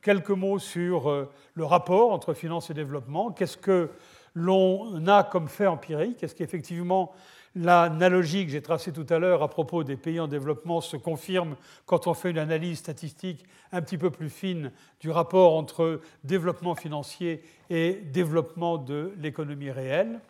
quelques 0.02 0.30
mots 0.30 0.60
sur 0.60 1.28
le 1.54 1.66
rapport 1.66 2.12
entre 2.12 2.34
finance 2.34 2.70
et 2.70 2.74
développement. 2.74 3.32
Qu'est-ce 3.32 3.58
que 3.58 3.90
l'on 4.36 5.06
a 5.08 5.24
comme 5.24 5.48
fait 5.48 5.68
empirique? 5.68 6.24
Est-ce 6.24 6.36
qu'effectivement 6.36 7.14
L'analogie 7.54 8.46
que 8.46 8.52
j'ai 8.54 8.62
tracée 8.62 8.94
tout 8.94 9.06
à 9.10 9.20
l'heure 9.20 9.44
à 9.44 9.50
propos 9.50 9.84
des 9.84 9.98
pays 9.98 10.22
en 10.22 10.28
développement 10.28 10.80
se 10.80 10.96
confirme 10.96 11.58
quand 11.86 12.08
on 12.08 12.14
fait 12.14 12.32
une 12.32 12.38
analyse 12.38 12.80
statistique 12.80 13.44
un 13.74 13.82
petit 13.82 13.98
peu 13.98 14.10
plus 14.10 14.30
fine 14.30 14.72
du 15.02 15.10
rapport 15.10 15.56
entre 15.56 16.00
développement 16.24 16.76
financier 16.76 17.44
et 17.70 17.96
développement 17.96 18.78
de 18.78 19.12
l'économie 19.18 19.70
réelle? 19.70 20.22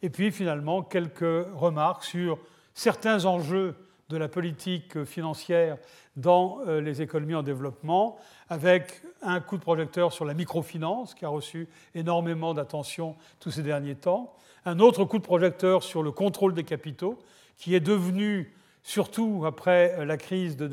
Et 0.00 0.08
puis 0.08 0.32
finalement, 0.32 0.80
quelques 0.80 1.46
remarques 1.54 2.04
sur 2.04 2.38
certains 2.74 3.24
enjeux 3.24 3.74
de 4.10 4.16
la 4.16 4.28
politique 4.28 5.04
financière 5.04 5.78
dans 6.16 6.58
euh, 6.66 6.80
les 6.80 7.00
économies 7.00 7.36
en 7.36 7.42
développement, 7.42 8.18
avec 8.48 9.02
un 9.22 9.40
coup 9.40 9.56
de 9.56 9.62
projecteur 9.62 10.12
sur 10.12 10.24
la 10.24 10.34
microfinance, 10.34 11.14
qui 11.14 11.24
a 11.24 11.28
reçu 11.28 11.68
énormément 11.94 12.52
d'attention 12.52 13.16
tous 13.38 13.52
ces 13.52 13.62
derniers 13.62 13.94
temps, 13.94 14.34
un 14.64 14.80
autre 14.80 15.04
coup 15.04 15.18
de 15.18 15.24
projecteur 15.24 15.82
sur 15.82 16.02
le 16.02 16.10
contrôle 16.10 16.54
des 16.54 16.64
capitaux, 16.64 17.18
qui 17.56 17.74
est 17.74 17.80
devenu, 17.80 18.52
surtout 18.82 19.44
après 19.46 19.94
euh, 19.98 20.04
la 20.04 20.16
crise 20.16 20.56
de 20.56 20.68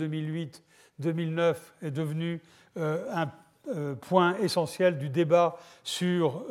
2008-2009, 1.01 1.55
est 1.83 1.91
devenu 1.91 2.41
euh, 2.77 3.05
un 3.13 3.29
point 3.99 4.37
essentiel 4.37 4.97
du 4.97 5.09
débat 5.09 5.57
sur 5.83 6.45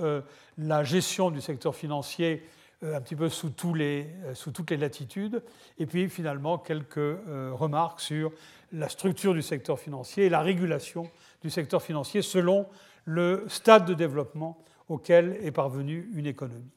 la 0.58 0.84
gestion 0.84 1.30
du 1.30 1.40
secteur 1.40 1.74
financier 1.74 2.42
un 2.82 3.00
petit 3.00 3.16
peu 3.16 3.28
les, 3.74 4.06
sous, 4.34 4.50
toutes 4.50 4.70
les 4.70 4.76
latitudes, 4.76 5.42
et 5.78 5.86
puis 5.86 6.08
finalement 6.08 6.58
quelques 6.58 7.16
remarques 7.52 8.00
sur 8.00 8.32
la 8.72 8.88
structure 8.88 9.32
du 9.32 9.42
secteur 9.42 9.78
financier 9.78 10.26
et 10.26 10.28
la 10.28 10.40
régulation 10.40 11.10
du 11.42 11.50
secteur 11.50 11.82
financier 11.82 12.22
selon 12.22 12.66
le 13.04 13.44
stade 13.48 13.86
de 13.86 13.94
développement 13.94 14.58
auquel 14.88 15.38
est 15.42 15.52
parvenue 15.52 16.10
une 16.14 16.26
économie. 16.26 16.70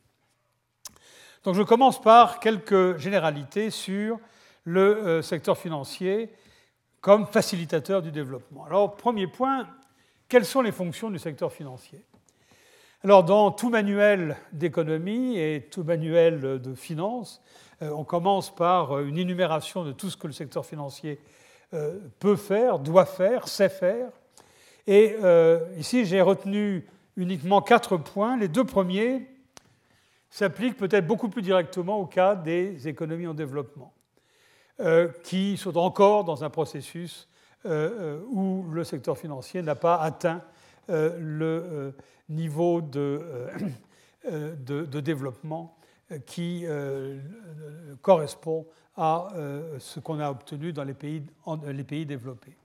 Donc 1.43 1.55
je 1.55 1.63
commence 1.63 2.01
par 2.01 2.39
quelques 2.39 2.97
généralités 2.97 3.69
sur 3.69 4.19
le 4.65 4.81
euh, 4.81 5.21
secteur 5.21 5.57
financier 5.57 6.29
comme 7.01 7.25
facilitateur 7.25 8.01
du 8.01 8.11
développement. 8.11 8.65
Alors, 8.65 8.97
premier 8.97 9.27
point, 9.27 9.67
quelles 10.27 10.45
sont 10.45 10.61
les 10.61 10.73
fonctions 10.73 11.09
du 11.09 11.17
secteur 11.17 11.51
financier? 11.51 12.03
Alors, 13.01 13.23
dans 13.23 13.51
tout 13.51 13.69
manuel 13.69 14.35
d'économie 14.51 15.37
et 15.37 15.69
tout 15.71 15.85
manuel 15.85 16.59
de 16.61 16.75
finance, 16.75 17.41
on 17.79 18.03
commence 18.03 18.53
par 18.53 18.99
une 18.99 19.17
énumération 19.17 19.85
de 19.85 19.93
tout 19.93 20.09
ce 20.09 20.17
que 20.17 20.27
le 20.27 20.33
secteur 20.33 20.65
financier 20.65 21.17
peut 22.19 22.35
faire, 22.35 22.77
doit 22.77 23.05
faire, 23.05 23.47
sait 23.47 23.69
faire. 23.69 24.09
Et 24.85 25.15
ici, 25.77 26.03
j'ai 26.03 26.19
retenu 26.19 26.85
uniquement 27.15 27.61
quatre 27.61 27.95
points. 27.95 28.35
Les 28.35 28.49
deux 28.49 28.65
premiers 28.65 29.25
s'appliquent 30.29 30.75
peut-être 30.75 31.07
beaucoup 31.07 31.29
plus 31.29 31.41
directement 31.41 31.99
au 31.99 32.05
cas 32.05 32.35
des 32.35 32.89
économies 32.89 33.27
en 33.27 33.33
développement, 33.33 33.93
qui 35.23 35.55
sont 35.55 35.77
encore 35.77 36.25
dans 36.25 36.43
un 36.43 36.49
processus 36.49 37.29
où 37.63 38.65
le 38.69 38.83
secteur 38.83 39.17
financier 39.17 39.61
n'a 39.61 39.75
pas 39.75 39.95
atteint 40.01 40.41
le 40.89 41.93
niveau 42.27 42.81
de, 42.81 43.21
de, 44.29 44.99
développement 44.99 45.77
qui 46.25 46.65
correspond 48.01 48.65
à 48.97 49.29
ce 49.79 49.99
qu'on 49.99 50.19
a 50.19 50.29
obtenu 50.29 50.73
dans 50.73 50.83
les 50.83 50.93
pays, 50.93 51.23
les 51.65 51.83
pays 51.83 52.05
développés. 52.05 52.55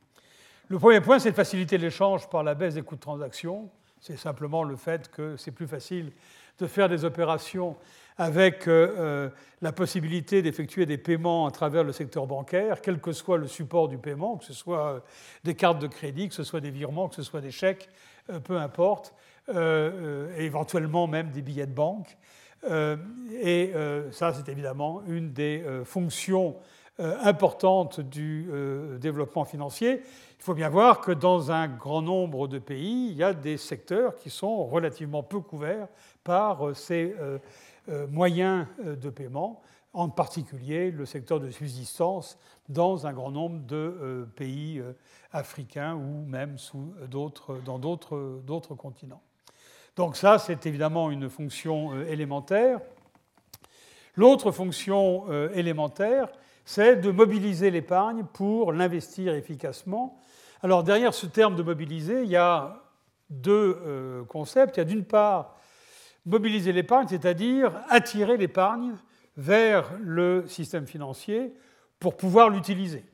Le 0.68 0.78
premier 0.78 1.00
point, 1.00 1.18
c'est 1.18 1.30
de 1.30 1.36
faciliter 1.36 1.76
l'échange 1.78 2.28
par 2.28 2.42
la 2.42 2.54
baisse 2.54 2.74
des 2.74 2.82
coûts 2.82 2.96
de 2.96 3.00
transaction. 3.00 3.68
C'est 4.00 4.16
simplement 4.16 4.64
le 4.64 4.76
fait 4.76 5.10
que 5.10 5.36
c'est 5.36 5.50
plus 5.50 5.66
facile 5.66 6.10
de 6.58 6.66
faire 6.66 6.88
des 6.88 7.04
opérations 7.04 7.76
avec 8.16 8.66
la 8.66 9.72
possibilité 9.72 10.42
d'effectuer 10.42 10.86
des 10.86 10.98
paiements 10.98 11.46
à 11.46 11.50
travers 11.50 11.82
le 11.84 11.92
secteur 11.92 12.26
bancaire, 12.26 12.80
quel 12.80 13.00
que 13.00 13.12
soit 13.12 13.38
le 13.38 13.48
support 13.48 13.88
du 13.88 13.98
paiement, 13.98 14.36
que 14.36 14.44
ce 14.44 14.52
soit 14.52 15.02
des 15.42 15.54
cartes 15.54 15.80
de 15.80 15.86
crédit, 15.86 16.28
que 16.28 16.34
ce 16.34 16.44
soit 16.44 16.60
des 16.60 16.70
virements, 16.70 17.08
que 17.08 17.16
ce 17.16 17.22
soit 17.22 17.40
des 17.40 17.50
chèques, 17.50 17.88
euh, 17.88 18.13
peu 18.44 18.56
importe, 18.56 19.14
euh, 19.48 20.28
euh, 20.30 20.38
et 20.38 20.44
éventuellement 20.44 21.06
même 21.06 21.30
des 21.30 21.42
billets 21.42 21.66
de 21.66 21.74
banque. 21.74 22.16
et 23.42 23.72
ça, 24.10 24.32
c'est 24.32 24.50
évidemment 24.50 25.02
une 25.06 25.32
des 25.32 25.62
fonctions 25.84 26.56
importantes 26.98 28.00
du 28.00 28.48
développement 28.98 29.44
financier. 29.44 30.00
Il 30.38 30.42
faut 30.42 30.54
bien 30.54 30.70
voir 30.70 31.02
que 31.02 31.12
dans 31.12 31.50
un 31.50 31.68
grand 31.68 32.00
nombre 32.00 32.48
de 32.48 32.58
pays, 32.58 33.08
il 33.10 33.16
y 33.16 33.22
a 33.22 33.34
des 33.34 33.58
secteurs 33.58 34.16
qui 34.16 34.30
sont 34.30 34.64
relativement 34.64 35.22
peu 35.22 35.40
couverts 35.40 35.88
par 36.22 36.74
ces 36.74 37.14
moyens 38.08 38.66
de 38.82 39.10
paiement, 39.10 39.60
en 39.94 40.08
particulier 40.08 40.90
le 40.90 41.06
secteur 41.06 41.40
de 41.40 41.50
subsistance 41.50 42.38
dans 42.68 43.06
un 43.06 43.12
grand 43.12 43.30
nombre 43.30 43.60
de 43.66 44.28
pays 44.36 44.82
africains 45.32 45.94
ou 45.94 46.26
même 46.26 46.58
sous 46.58 46.94
dans 47.08 47.78
d'autres 47.78 48.74
continents. 48.74 49.22
Donc 49.96 50.16
ça, 50.16 50.38
c'est 50.38 50.66
évidemment 50.66 51.10
une 51.10 51.30
fonction 51.30 51.94
euh, 51.94 52.06
élémentaire. 52.08 52.80
L'autre 54.16 54.50
fonction 54.50 55.26
euh, 55.28 55.50
élémentaire, 55.54 56.28
c'est 56.64 56.96
de 56.96 57.12
mobiliser 57.12 57.70
l'épargne 57.70 58.24
pour 58.32 58.72
l'investir 58.72 59.34
efficacement. 59.34 60.18
Alors 60.62 60.82
derrière 60.82 61.14
ce 61.14 61.26
terme 61.26 61.54
de 61.54 61.62
mobiliser, 61.62 62.24
il 62.24 62.30
y 62.30 62.36
a 62.36 62.82
deux 63.30 63.80
euh, 63.86 64.24
concepts. 64.24 64.76
Il 64.76 64.80
y 64.80 64.82
a 64.82 64.84
d'une 64.84 65.04
part 65.04 65.54
mobiliser 66.26 66.72
l'épargne, 66.72 67.06
c'est-à-dire 67.08 67.80
attirer 67.88 68.36
l'épargne 68.36 68.96
vers 69.36 69.90
le 70.00 70.46
système 70.46 70.86
financier 70.86 71.52
pour 71.98 72.16
pouvoir 72.16 72.50
l'utiliser. 72.50 73.04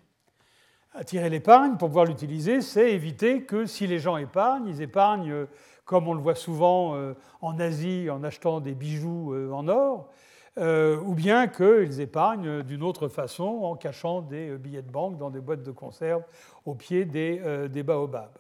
Attirer 0.93 1.31
l'épargne 1.31 1.77
pour 1.77 1.89
pouvoir 1.89 2.05
l'utiliser, 2.05 2.61
c'est 2.63 2.91
éviter 2.93 3.43
que 3.43 3.65
si 3.65 3.87
les 3.87 4.01
gens 4.01 4.17
épargnent, 4.17 4.67
ils 4.67 4.83
épargnent, 4.83 5.31
euh, 5.31 5.47
comme 5.85 6.09
on 6.09 6.15
le 6.15 6.21
voit 6.21 6.35
souvent 6.35 6.97
euh, 6.97 7.15
en 7.41 7.61
Asie, 7.61 8.11
en 8.11 8.25
achetant 8.25 8.59
des 8.61 8.75
bijoux 8.75 9.33
euh, 9.33 9.53
en 9.53 9.69
or, 9.69 10.11
ou 10.57 11.15
bien 11.15 11.47
qu'ils 11.47 12.01
épargnent 12.01 12.63
d'une 12.65 12.83
autre 12.83 13.09
façon 13.09 13.61
en 13.63 13.77
cachant 13.77 14.21
des 14.21 14.59
billets 14.59 14.83
de 14.83 14.91
banque 14.91 15.17
dans 15.17 15.31
des 15.31 15.41
boîtes 15.41 15.63
de 15.63 15.71
conserve 15.71 16.23
au 16.67 16.75
pied 16.75 17.07
des, 17.07 17.41
des 17.71 17.83
baobabs. 17.83 18.37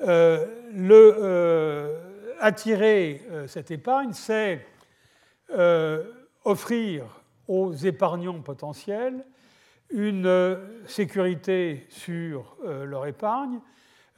Le, 0.00 1.94
attirer 2.40 3.20
cette 3.48 3.70
épargne, 3.70 4.14
c'est 4.14 4.64
offrir 6.44 7.04
aux 7.48 7.72
épargnants 7.72 8.40
potentiels 8.40 9.24
une 9.90 10.26
euh, 10.26 10.86
sécurité 10.86 11.86
sur 11.90 12.56
euh, 12.64 12.84
leur 12.84 13.06
épargne. 13.06 13.60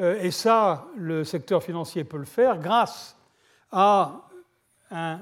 Euh, 0.01 0.21
et 0.21 0.31
ça, 0.31 0.87
le 0.97 1.25
secteur 1.25 1.63
financier 1.63 2.05
peut 2.05 2.17
le 2.17 2.25
faire 2.25 2.59
grâce 2.59 3.19
à 3.73 4.23
un 4.91 5.19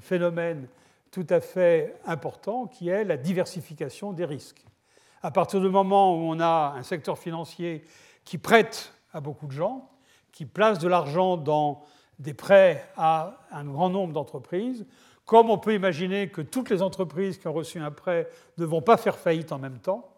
phénomène 0.00 0.68
tout 1.10 1.26
à 1.30 1.40
fait 1.40 1.96
important 2.04 2.66
qui 2.66 2.88
est 2.88 3.04
la 3.04 3.16
diversification 3.16 4.12
des 4.12 4.26
risques. 4.26 4.62
À 5.22 5.30
partir 5.30 5.60
du 5.60 5.70
moment 5.70 6.14
où 6.14 6.30
on 6.30 6.40
a 6.40 6.74
un 6.76 6.82
secteur 6.82 7.16
financier 7.16 7.84
qui 8.24 8.36
prête 8.36 8.92
à 9.14 9.20
beaucoup 9.20 9.46
de 9.46 9.52
gens, 9.52 9.88
qui 10.32 10.44
place 10.44 10.78
de 10.78 10.88
l'argent 10.88 11.38
dans 11.38 11.84
des 12.18 12.34
prêts 12.34 12.86
à 12.96 13.38
un 13.52 13.64
grand 13.64 13.88
nombre 13.88 14.12
d'entreprises, 14.12 14.84
comme 15.24 15.50
on 15.50 15.58
peut 15.58 15.74
imaginer 15.74 16.28
que 16.28 16.42
toutes 16.42 16.70
les 16.70 16.82
entreprises 16.82 17.38
qui 17.38 17.48
ont 17.48 17.52
reçu 17.52 17.78
un 17.78 17.90
prêt 17.90 18.28
ne 18.58 18.64
vont 18.64 18.82
pas 18.82 18.96
faire 18.96 19.16
faillite 19.16 19.52
en 19.52 19.58
même 19.58 19.78
temps, 19.78 20.10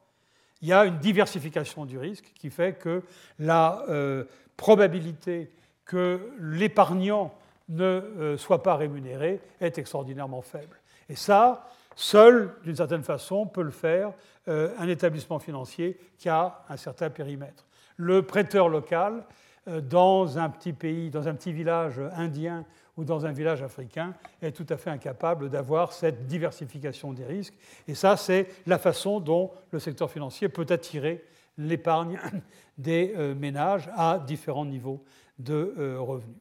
il 0.62 0.68
y 0.68 0.72
a 0.72 0.84
une 0.84 0.98
diversification 0.98 1.84
du 1.84 1.98
risque 1.98 2.32
qui 2.34 2.50
fait 2.50 2.74
que 2.74 3.02
la 3.38 3.84
euh, 3.88 4.24
probabilité 4.56 5.52
que 5.84 6.32
l'épargnant 6.40 7.34
ne 7.68 7.84
euh, 7.84 8.36
soit 8.36 8.62
pas 8.62 8.76
rémunéré 8.76 9.40
est 9.60 9.78
extraordinairement 9.78 10.42
faible. 10.42 10.80
Et 11.08 11.14
ça, 11.14 11.68
seul, 11.94 12.54
d'une 12.64 12.76
certaine 12.76 13.04
façon, 13.04 13.46
peut 13.46 13.62
le 13.62 13.70
faire 13.70 14.12
euh, 14.48 14.70
un 14.78 14.88
établissement 14.88 15.38
financier 15.38 15.98
qui 16.18 16.28
a 16.28 16.64
un 16.68 16.76
certain 16.76 17.10
périmètre. 17.10 17.66
Le 17.96 18.22
prêteur 18.22 18.68
local, 18.68 19.24
dans 19.66 20.38
un 20.38 20.48
petit 20.48 20.72
pays, 20.72 21.10
dans 21.10 21.26
un 21.26 21.34
petit 21.34 21.52
village 21.52 22.00
indien 22.14 22.64
ou 22.96 23.04
dans 23.04 23.26
un 23.26 23.32
village 23.32 23.62
africain 23.62 24.14
est 24.40 24.52
tout 24.52 24.66
à 24.70 24.76
fait 24.76 24.90
incapable 24.90 25.50
d'avoir 25.50 25.92
cette 25.92 26.26
diversification 26.26 27.12
des 27.12 27.24
risques. 27.24 27.54
Et 27.88 27.94
ça, 27.94 28.16
c'est 28.16 28.48
la 28.66 28.78
façon 28.78 29.20
dont 29.20 29.50
le 29.70 29.78
secteur 29.78 30.10
financier 30.10 30.48
peut 30.48 30.66
attirer 30.70 31.24
l'épargne 31.58 32.18
des 32.78 33.14
euh, 33.16 33.34
ménages 33.34 33.88
à 33.94 34.18
différents 34.18 34.64
niveaux 34.64 35.04
de 35.38 35.74
euh, 35.78 36.00
revenus. 36.00 36.36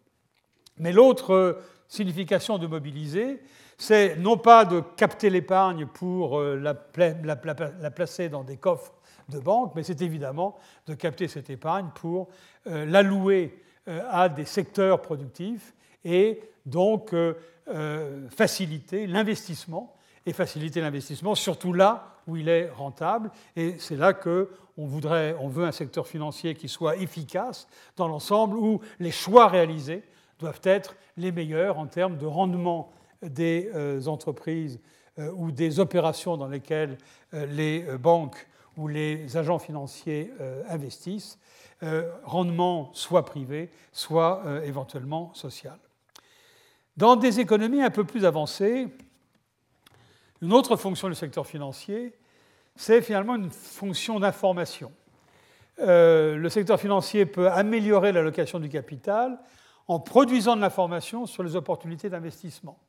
Mais 0.78 0.92
l'autre 0.92 1.34
euh, 1.34 1.62
signification 1.88 2.58
de 2.58 2.68
mobiliser, 2.68 3.42
c'est 3.78 4.16
non 4.16 4.38
pas 4.38 4.66
de 4.66 4.82
capter 4.96 5.30
l'épargne 5.30 5.86
pour 5.86 6.42
la, 6.42 6.74
placer 6.74 8.30
dans 8.30 8.44
des 8.44 8.56
coffres 8.56 8.94
de 9.28 9.38
banque, 9.38 9.74
mais 9.76 9.84
c'est 9.84 10.02
évidemment 10.02 10.58
de 10.88 10.94
capter 10.94 11.28
cette 11.28 11.50
épargne 11.50 11.90
pour 11.94 12.30
l'allouer 12.66 13.62
à 13.86 14.30
des 14.30 14.46
secteurs 14.46 15.02
productifs 15.02 15.75
et 16.06 16.40
donc 16.66 17.14
euh, 17.14 17.34
euh, 17.68 18.30
faciliter 18.30 19.08
l'investissement 19.08 19.96
et 20.26 20.34
faciliter 20.34 20.80
l'investissement 20.80 21.36
surtout 21.36 21.74
là 21.74 22.12
où 22.28 22.38
il 22.38 22.48
est 22.48 22.70
rentable. 22.70 23.32
Et 23.56 23.76
c'est 23.80 23.98
là 23.98 24.14
qu'on 24.14 24.48
voudrait, 24.78 25.36
on 25.40 25.48
veut 25.48 25.66
un 25.66 25.72
secteur 25.72 26.08
financier 26.08 26.56
qui 26.56 26.70
soit 26.70 26.98
efficace 26.98 27.68
dans 27.98 28.08
l'ensemble, 28.08 28.58
où 28.58 28.82
les 29.00 29.12
choix 29.12 29.48
réalisés 29.48 30.04
doivent 30.40 30.62
être 30.64 30.96
les 31.18 31.32
meilleurs 31.32 31.78
en 31.78 31.86
termes 31.86 32.18
de 32.18 32.26
rendement 32.26 32.92
des 33.22 33.70
euh, 33.76 34.06
entreprises 34.08 34.80
ou 35.38 35.50
des 35.54 35.80
opérations 35.80 36.36
dans 36.36 36.50
lesquelles 36.50 36.98
les 37.32 37.86
banques 37.98 38.50
ou 38.76 38.90
les 38.90 39.38
agents 39.38 39.60
financiers 39.60 40.30
investissent, 40.68 41.40
rendement 42.26 42.90
soit 42.92 43.24
privé, 43.24 43.70
soit 43.94 44.44
éventuellement 44.66 45.34
social. 45.34 45.80
Dans 46.98 47.18
des 47.18 47.42
économies 47.42 47.82
un 47.82 47.90
peu 47.90 48.06
plus 48.06 48.24
avancées, 48.24 48.88
une 50.42 50.54
autre 50.54 50.78
fonction 50.78 51.10
du 51.10 51.16
secteur 51.16 51.46
financier, 51.46 52.14
c'est 52.76 53.02
finalement 53.02 53.36
une 53.36 53.50
fonction 53.50 54.20
d'information. 54.20 54.92
Euh, 55.80 56.38
le 56.38 56.50
secteur 56.50 56.80
financier 56.80 57.26
peut 57.26 57.50
améliorer 57.50 58.14
l'allocation 58.14 58.60
du 58.60 58.70
capital 58.70 59.38
en 59.88 60.00
produisant 60.00 60.56
de 60.56 60.62
l'information 60.62 61.26
sur 61.26 61.44
les 61.44 61.58
opportunités 61.58 62.10
d'investissement. 62.10 62.80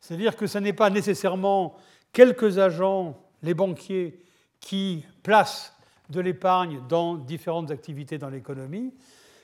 C'est-à-dire 0.00 0.36
que 0.36 0.46
ce 0.46 0.58
n'est 0.58 0.72
pas 0.72 0.90
nécessairement 0.90 1.76
quelques 2.12 2.58
agents, 2.58 3.16
les 3.42 3.54
banquiers, 3.54 4.20
qui 4.60 5.04
placent 5.22 5.76
de 6.10 6.20
l'épargne 6.20 6.80
dans 6.88 7.14
différentes 7.14 7.70
activités 7.70 8.18
dans 8.18 8.30
l'économie, 8.30 8.92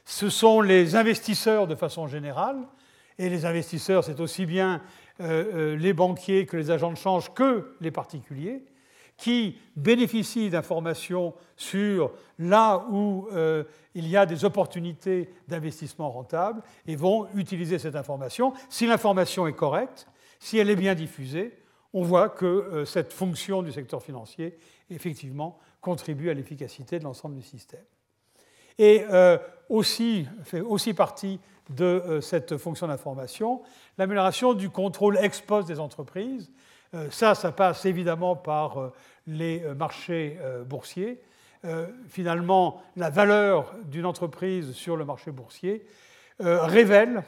ce 0.05 0.29
sont 0.29 0.61
les 0.61 0.97
investisseurs 0.97 1.67
de 1.67 1.75
façon 1.75 2.07
générale 2.09 2.59
et 3.21 3.29
les 3.29 3.45
investisseurs, 3.45 4.03
c'est 4.03 4.19
aussi 4.19 4.47
bien 4.47 4.81
euh, 5.21 5.75
euh, 5.75 5.77
les 5.77 5.93
banquiers 5.93 6.47
que 6.47 6.57
les 6.57 6.71
agents 6.71 6.91
de 6.91 6.97
change 6.97 7.35
que 7.35 7.77
les 7.83 7.91
particuliers, 7.91 8.65
qui 9.19 9.59
bénéficient 9.77 10.49
d'informations 10.49 11.35
sur 11.55 12.13
là 12.39 12.87
où 12.91 13.29
euh, 13.33 13.65
il 13.95 14.09
y 14.09 14.17
a 14.17 14.25
des 14.25 14.47
opportunités 14.47 15.29
d'investissement 15.49 16.11
rentable 16.11 16.63
et 16.87 16.97
vont 16.97 17.29
utiliser 17.35 17.79
cette 17.79 17.95
information. 17.95 18.55
Si 18.71 18.87
l'information 18.87 19.47
est 19.47 19.53
correcte, 19.53 20.09
si 20.39 20.57
elle 20.57 20.71
est 20.71 20.77
bien 20.77 20.95
diffusée, 20.95 21.59
on 21.93 22.03
voit 22.03 22.31
que 22.31 22.85
cette 22.87 23.13
fonction 23.13 23.63
du 23.63 23.73
secteur 23.73 24.03
financier, 24.03 24.57
effectivement, 24.89 25.59
contribue 25.83 26.31
à 26.31 26.35
l'efficacité 26.35 26.99
de 26.99 27.05
l'ensemble 27.05 27.35
du 27.35 27.43
système. 27.43 27.85
Et 28.83 29.05
aussi, 29.69 30.27
fait 30.43 30.63
aussi 30.63 30.95
partie 30.95 31.39
de 31.69 32.19
cette 32.23 32.57
fonction 32.57 32.89
d'information 32.89 33.61
l'amélioration 33.99 34.55
du 34.55 34.71
contrôle 34.71 35.19
ex 35.19 35.43
post 35.43 35.69
des 35.69 35.79
entreprises. 35.79 36.51
ça, 37.11 37.35
ça 37.35 37.53
passe 37.53 37.85
évidemment 37.85 38.37
par 38.37 38.93
les 39.27 39.61
marchés 39.77 40.39
boursiers. 40.67 41.21
finalement, 42.09 42.83
la 42.97 43.11
valeur 43.11 43.75
d'une 43.85 44.07
entreprise 44.07 44.73
sur 44.73 44.97
le 44.97 45.05
marché 45.05 45.31
boursier 45.31 45.85
révèle 46.39 47.23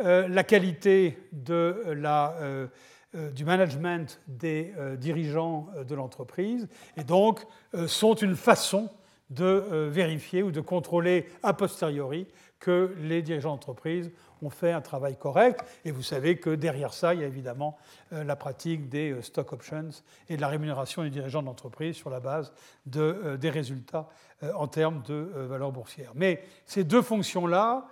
euh, 0.00 0.28
la 0.28 0.44
qualité 0.44 1.18
de 1.32 1.82
la, 1.88 2.36
euh, 2.40 2.68
euh, 3.16 3.30
du 3.32 3.44
management 3.44 4.20
des 4.28 4.72
dirigeants 4.96 5.66
de 5.86 5.94
l'entreprise 5.94 6.68
et 6.96 7.02
donc 7.02 7.44
sont 7.86 8.14
une 8.14 8.36
façon 8.36 8.90
de 9.30 9.88
vérifier 9.90 10.42
ou 10.42 10.50
de 10.50 10.60
contrôler 10.60 11.28
a 11.42 11.52
posteriori 11.52 12.26
que 12.60 12.94
les 12.98 13.22
dirigeants 13.22 13.52
d'entreprise 13.52 14.10
ont 14.42 14.50
fait 14.50 14.72
un 14.72 14.80
travail 14.80 15.16
correct. 15.16 15.60
Et 15.84 15.90
vous 15.90 16.02
savez 16.02 16.38
que 16.38 16.50
derrière 16.50 16.92
ça, 16.92 17.14
il 17.14 17.20
y 17.20 17.24
a 17.24 17.26
évidemment 17.26 17.76
la 18.10 18.36
pratique 18.36 18.88
des 18.88 19.20
stock 19.22 19.52
options 19.52 19.90
et 20.28 20.36
de 20.36 20.40
la 20.40 20.48
rémunération 20.48 21.02
des 21.02 21.10
dirigeants 21.10 21.42
d'entreprise 21.42 21.94
sur 21.94 22.10
la 22.10 22.20
base 22.20 22.52
de, 22.86 23.36
des 23.40 23.50
résultats 23.50 24.08
en 24.54 24.66
termes 24.66 25.02
de 25.06 25.30
valeur 25.48 25.72
boursière. 25.72 26.12
Mais 26.14 26.42
ces 26.66 26.84
deux 26.84 27.02
fonctions-là, 27.02 27.88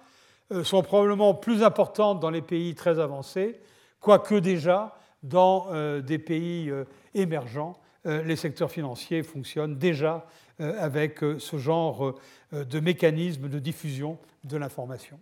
euh, 0.53 0.63
sont 0.63 0.83
probablement 0.83 1.35
plus 1.35 1.65
importantes 1.65 2.21
dans 2.21 2.31
les 2.31 2.43
pays 2.43 2.77
très 2.77 3.01
avancés, 3.01 3.61
quoique 4.01 4.37
déjà 4.37 4.97
dans 5.25 5.67
euh, 5.71 6.01
des 6.01 6.21
pays 6.21 6.71
euh, 6.71 6.85
émergents, 7.15 7.77
les 8.07 8.37
secteurs 8.37 8.71
financiers 8.71 9.23
fonctionnent 9.23 9.77
déjà 9.77 10.27
avec 10.59 11.19
ce 11.39 11.59
genre 11.59 12.19
de 12.53 12.81
mécanisme 12.81 13.49
de 13.49 13.59
diffusion 13.59 14.19
de 14.45 14.57
l'information. 14.57 15.19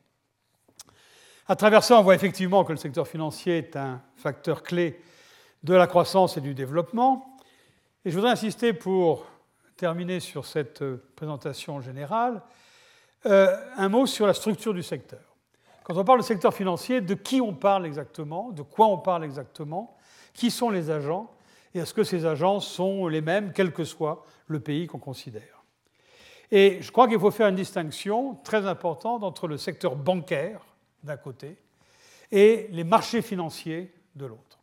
À 1.47 1.57
travers 1.57 1.83
ça, 1.83 1.99
on 1.99 2.03
voit 2.03 2.15
effectivement 2.15 2.65
que 2.65 2.73
le 2.73 2.79
secteur 2.79 3.09
financier 3.09 3.59
est 3.59 3.77
un 3.77 4.01
facteur 4.17 4.63
clé 4.63 5.01
de 5.63 5.75
la 5.75 5.87
croissance 5.87 6.37
et 6.37 6.41
du 6.41 6.55
développement. 6.55 7.37
Et 8.05 8.11
je 8.11 8.17
voudrais 8.17 8.33
insister 8.33 8.73
pour 8.73 9.27
terminer 9.77 10.21
sur 10.21 10.47
cette 10.47 10.85
présentation 11.17 11.81
générale 11.81 12.43
euh, 13.27 13.57
un 13.77 13.89
mot 13.89 14.07
sur 14.07 14.27
la 14.27 14.35
structure 14.35 14.75
du 14.75 14.83
secteur. 14.83 15.21
Quand 15.83 15.97
on 15.97 16.05
parle 16.05 16.21
de 16.21 16.25
secteur 16.25 16.55
financier, 16.55 17.01
de 17.01 17.15
qui 17.15 17.41
on 17.41 17.55
parle 17.55 17.87
exactement, 17.87 18.51
de 18.51 18.63
quoi 18.63 18.87
on 18.87 18.99
parle 18.99 19.25
exactement, 19.25 19.97
qui 20.33 20.51
sont 20.51 20.71
les 20.71 20.91
agents, 20.91 21.31
et 21.75 21.81
est-ce 21.81 21.95
que 21.95 22.05
ces 22.05 22.25
agents 22.27 22.61
sont 22.61 23.09
les 23.09 23.21
mêmes, 23.21 23.53
quel 23.55 23.73
que 23.73 23.85
soit 23.85 24.25
le 24.47 24.61
pays 24.61 24.87
qu'on 24.87 24.99
considère? 24.99 25.65
Et 26.51 26.79
je 26.81 26.93
crois 26.93 27.09
qu'il 27.09 27.19
faut 27.19 27.31
faire 27.31 27.49
une 27.49 27.57
distinction 27.57 28.37
très 28.45 28.67
importante 28.67 29.25
entre 29.25 29.49
le 29.49 29.57
secteur 29.57 29.97
bancaire, 29.97 30.61
d'un 31.03 31.17
côté, 31.17 31.57
et 32.31 32.69
les 32.71 32.85
marchés 32.85 33.23
financiers 33.23 33.93
de 34.15 34.27
l'autre. 34.27 34.59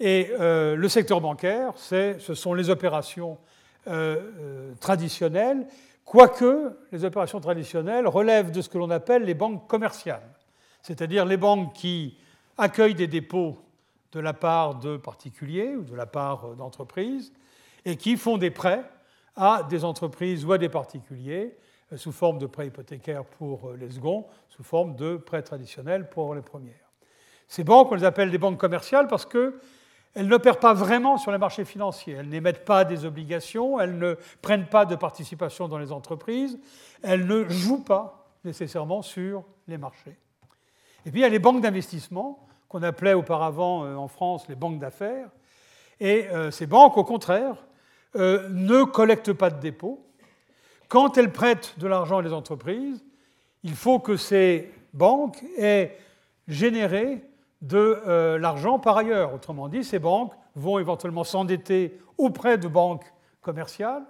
Et 0.00 0.30
euh, 0.40 0.74
le 0.74 0.88
secteur 0.88 1.20
bancaire, 1.20 1.72
ce 1.76 2.18
sont 2.18 2.54
les 2.54 2.68
opérations 2.68 3.38
euh, 3.86 4.74
traditionnelles 4.80 5.66
quoique 6.04 6.76
les 6.92 7.04
opérations 7.04 7.40
traditionnelles 7.40 8.06
relèvent 8.06 8.50
de 8.50 8.60
ce 8.60 8.68
que 8.68 8.78
l'on 8.78 8.90
appelle 8.90 9.24
les 9.24 9.34
banques 9.34 9.66
commerciales, 9.66 10.28
c'est-à-dire 10.82 11.24
les 11.24 11.36
banques 11.36 11.72
qui 11.72 12.16
accueillent 12.58 12.94
des 12.94 13.06
dépôts 13.06 13.58
de 14.14 14.20
la 14.20 14.32
part 14.32 14.76
de 14.76 14.96
particuliers 14.96 15.74
ou 15.76 15.82
de 15.82 15.94
la 15.94 16.06
part 16.06 16.54
d'entreprises 16.54 17.32
et 17.84 17.96
qui 17.96 18.16
font 18.16 18.38
des 18.38 18.50
prêts 18.50 18.84
à 19.36 19.66
des 19.68 19.84
entreprises 19.84 20.44
ou 20.44 20.52
à 20.52 20.58
des 20.58 20.68
particuliers 20.68 21.56
euh, 21.92 21.96
sous 21.96 22.12
forme 22.12 22.38
de 22.38 22.46
prêts 22.46 22.68
hypothécaires 22.68 23.24
pour 23.24 23.70
euh, 23.70 23.76
les 23.76 23.90
seconds, 23.90 24.26
sous 24.48 24.62
forme 24.62 24.94
de 24.94 25.16
prêts 25.16 25.42
traditionnels 25.42 26.08
pour 26.08 26.34
les 26.34 26.42
premières. 26.42 26.74
Ces 27.48 27.64
banques, 27.64 27.90
on 27.90 27.96
les 27.96 28.04
appelle 28.04 28.30
des 28.30 28.38
banques 28.38 28.58
commerciales 28.58 29.08
parce 29.08 29.26
que 29.26 29.60
elles 30.14 30.28
n'opèrent 30.28 30.60
pas 30.60 30.74
vraiment 30.74 31.18
sur 31.18 31.32
les 31.32 31.38
marchés 31.38 31.64
financiers. 31.64 32.14
Elles 32.14 32.28
n'émettent 32.28 32.64
pas 32.64 32.84
des 32.84 33.04
obligations, 33.04 33.80
elles 33.80 33.98
ne 33.98 34.14
prennent 34.42 34.68
pas 34.68 34.86
de 34.86 34.94
participation 34.94 35.66
dans 35.66 35.78
les 35.78 35.90
entreprises, 35.90 36.56
elles 37.02 37.26
ne 37.26 37.48
jouent 37.48 37.82
pas 37.82 38.28
nécessairement 38.44 39.02
sur 39.02 39.42
les 39.66 39.76
marchés. 39.76 40.16
Et 41.04 41.10
puis 41.10 41.20
il 41.20 41.22
y 41.22 41.26
a 41.26 41.28
les 41.28 41.40
banques 41.40 41.60
d'investissement, 41.60 42.43
qu'on 42.74 42.82
appelait 42.82 43.14
auparavant 43.14 43.84
euh, 43.84 43.94
en 43.94 44.08
France 44.08 44.48
les 44.48 44.56
banques 44.56 44.80
d'affaires. 44.80 45.28
Et 46.00 46.26
euh, 46.30 46.50
ces 46.50 46.66
banques, 46.66 46.96
au 46.96 47.04
contraire, 47.04 47.54
euh, 48.16 48.48
ne 48.50 48.82
collectent 48.82 49.32
pas 49.32 49.50
de 49.50 49.60
dépôts. 49.60 50.04
Quand 50.88 51.16
elles 51.16 51.30
prêtent 51.30 51.78
de 51.78 51.86
l'argent 51.86 52.18
à 52.18 52.22
des 52.24 52.32
entreprises, 52.32 53.04
il 53.62 53.76
faut 53.76 54.00
que 54.00 54.16
ces 54.16 54.72
banques 54.92 55.40
aient 55.56 55.96
généré 56.48 57.22
de 57.62 58.36
l'argent 58.38 58.80
par 58.80 58.98
ailleurs. 58.98 59.32
Autrement 59.32 59.68
dit, 59.68 59.84
ces 59.84 60.00
banques 60.00 60.32
vont 60.56 60.78
éventuellement 60.78 61.24
s'endetter 61.24 61.98
auprès 62.18 62.58
de 62.58 62.68
banques 62.68 63.06
commerciales 63.40 64.02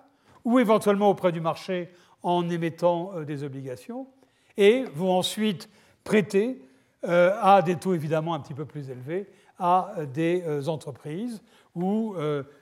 ou 0.44 0.58
éventuellement 0.58 1.10
auprès 1.10 1.32
du 1.32 1.40
marché 1.40 1.90
en 2.22 2.48
émettant 2.48 3.20
des 3.20 3.44
obligations 3.44 4.08
et 4.56 4.84
vont 4.94 5.12
ensuite 5.12 5.68
prêter 6.02 6.60
à 7.06 7.62
des 7.62 7.76
taux 7.76 7.94
évidemment 7.94 8.34
un 8.34 8.40
petit 8.40 8.54
peu 8.54 8.64
plus 8.64 8.90
élevés 8.90 9.26
à 9.58 9.94
des 10.12 10.68
entreprises 10.68 11.42
ou 11.74 12.16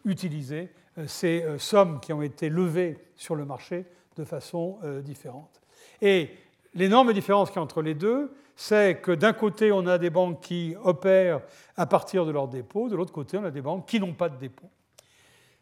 utiliser 0.05 0.70
ces 1.07 1.44
sommes 1.59 2.00
qui 2.00 2.12
ont 2.12 2.22
été 2.22 2.48
levées 2.48 2.98
sur 3.16 3.35
le 3.35 3.44
marché 3.44 3.87
de 4.16 4.24
façon 4.24 4.78
différente. 5.05 5.62
Et 6.00 6.31
l'énorme 6.74 7.12
différence 7.12 7.50
qu'il 7.50 7.57
y 7.57 7.61
a 7.61 7.62
entre 7.62 7.83
les 7.83 7.94
deux, 7.94 8.35
c'est 8.55 9.00
que 9.00 9.12
d'un 9.12 9.33
côté, 9.33 9.72
on 9.72 9.87
a 9.87 9.96
des 9.96 10.11
banques 10.11 10.42
qui 10.42 10.74
opèrent 10.83 11.40
à 11.76 11.87
partir 11.87 12.26
de 12.26 12.31
leurs 12.31 12.48
dépôts, 12.48 12.88
de 12.88 12.96
l'autre 12.96 13.12
côté, 13.12 13.38
on 13.38 13.44
a 13.44 13.50
des 13.50 13.62
banques 13.62 13.87
qui 13.87 13.98
n'ont 13.98 14.12
pas 14.12 14.28
de 14.28 14.37
dépôts. 14.37 14.68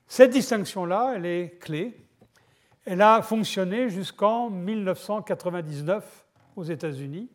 Cette 0.08 0.32
distinction-là, 0.32 1.12
elle 1.14 1.26
est 1.26 1.60
clé. 1.60 1.96
Elle 2.84 3.00
a 3.00 3.22
fonctionné 3.22 3.90
jusqu'en 3.90 4.50
1999 4.50 6.26
aux 6.56 6.64
États-Unis. 6.64 7.28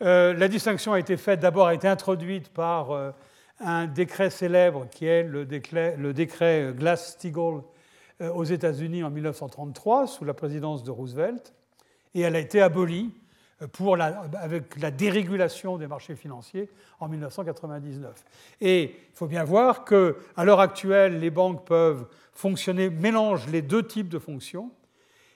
Euh, 0.00 0.32
la 0.32 0.48
distinction 0.48 0.92
a 0.92 1.00
été 1.00 1.16
faite, 1.16 1.40
d'abord 1.40 1.66
a 1.66 1.74
été 1.74 1.88
introduite 1.88 2.50
par 2.50 2.92
euh, 2.92 3.10
un 3.58 3.86
décret 3.86 4.30
célèbre 4.30 4.86
qui 4.90 5.06
est 5.06 5.24
le 5.24 5.44
décret, 5.44 5.96
décret 6.14 6.72
Glass-Steagall 6.76 7.62
euh, 8.20 8.30
aux 8.30 8.44
États-Unis 8.44 9.02
en 9.02 9.10
1933 9.10 10.06
sous 10.06 10.24
la 10.24 10.34
présidence 10.34 10.84
de 10.84 10.92
Roosevelt, 10.92 11.52
et 12.14 12.20
elle 12.20 12.36
a 12.36 12.38
été 12.38 12.62
abolie 12.62 13.12
avec 14.40 14.80
la 14.80 14.92
dérégulation 14.92 15.78
des 15.78 15.88
marchés 15.88 16.14
financiers 16.14 16.70
en 17.00 17.08
1999. 17.08 18.24
Et 18.60 18.82
il 18.84 19.14
faut 19.14 19.26
bien 19.26 19.42
voir 19.42 19.84
qu'à 19.84 20.44
l'heure 20.44 20.60
actuelle, 20.60 21.18
les 21.18 21.30
banques 21.30 21.66
peuvent 21.66 22.06
fonctionner, 22.32 22.88
mélangent 22.88 23.48
les 23.48 23.62
deux 23.62 23.84
types 23.84 24.08
de 24.08 24.20
fonctions. 24.20 24.70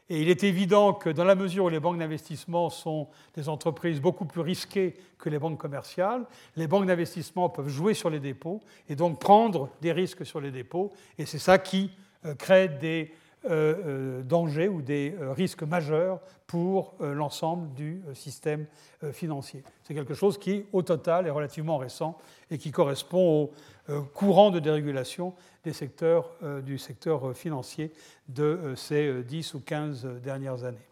Et 0.09 0.21
il 0.21 0.29
est 0.29 0.45
évident 0.45 0.93
que 0.93 1.09
dans 1.09 1.25
la 1.25 1.35
mesure 1.35 1.65
où 1.65 1.69
les 1.69 1.81
banques 1.81 1.99
d'investissement 1.99 2.71
sont 2.71 3.09
des 3.35 3.49
entreprises 3.49 4.01
beaucoup 4.01 4.25
plus 4.25 4.41
risquées 4.41 4.95
que 5.19 5.31
les 5.31 5.39
banques 5.39 5.59
commerciales, 5.59 6.27
les 6.57 6.67
banques 6.67 6.87
d'investissement 6.87 7.49
peuvent 7.49 7.69
jouer 7.69 7.95
sur 7.95 8.11
les 8.11 8.21
dépôts 8.21 8.61
et 8.89 8.97
donc 8.97 9.21
prendre 9.21 9.71
des 9.81 9.93
risques 9.93 10.27
sur 10.27 10.41
les 10.41 10.51
dépôts. 10.51 10.93
Et 11.19 11.25
c'est 11.25 11.39
ça 11.39 11.59
qui 11.59 11.91
euh, 12.27 12.35
crée 12.35 12.69
des 12.69 13.13
dangers 13.45 14.69
ou 14.69 14.83
des 14.83 15.17
euh, 15.21 15.33
risques 15.33 15.63
majeurs 15.63 16.21
pour 16.47 16.95
l'ensemble 17.01 17.73
du 17.75 18.03
système 18.13 18.67
financier. 19.13 19.65
C'est 19.85 19.95
quelque 19.95 20.13
chose 20.13 20.37
qui, 20.37 20.67
au 20.73 20.83
total, 20.83 21.27
est 21.27 21.31
relativement 21.31 21.79
récent 21.79 22.19
et 22.51 22.59
qui 22.59 22.71
correspond 22.71 23.51
au 23.89 24.03
courant 24.13 24.51
de 24.51 24.59
dérégulation 24.59 25.33
des 25.65 25.73
secteurs, 25.73 26.29
du 26.63 26.77
secteur 26.77 27.35
financier 27.35 27.91
de 28.29 28.75
ces 28.77 29.23
10 29.23 29.55
ou 29.55 29.61
15 29.61 30.07
dernières 30.23 30.65
années. 30.65 30.87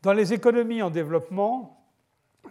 Dans 0.00 0.14
les 0.14 0.32
économies 0.32 0.80
en 0.80 0.88
développement, 0.88 1.84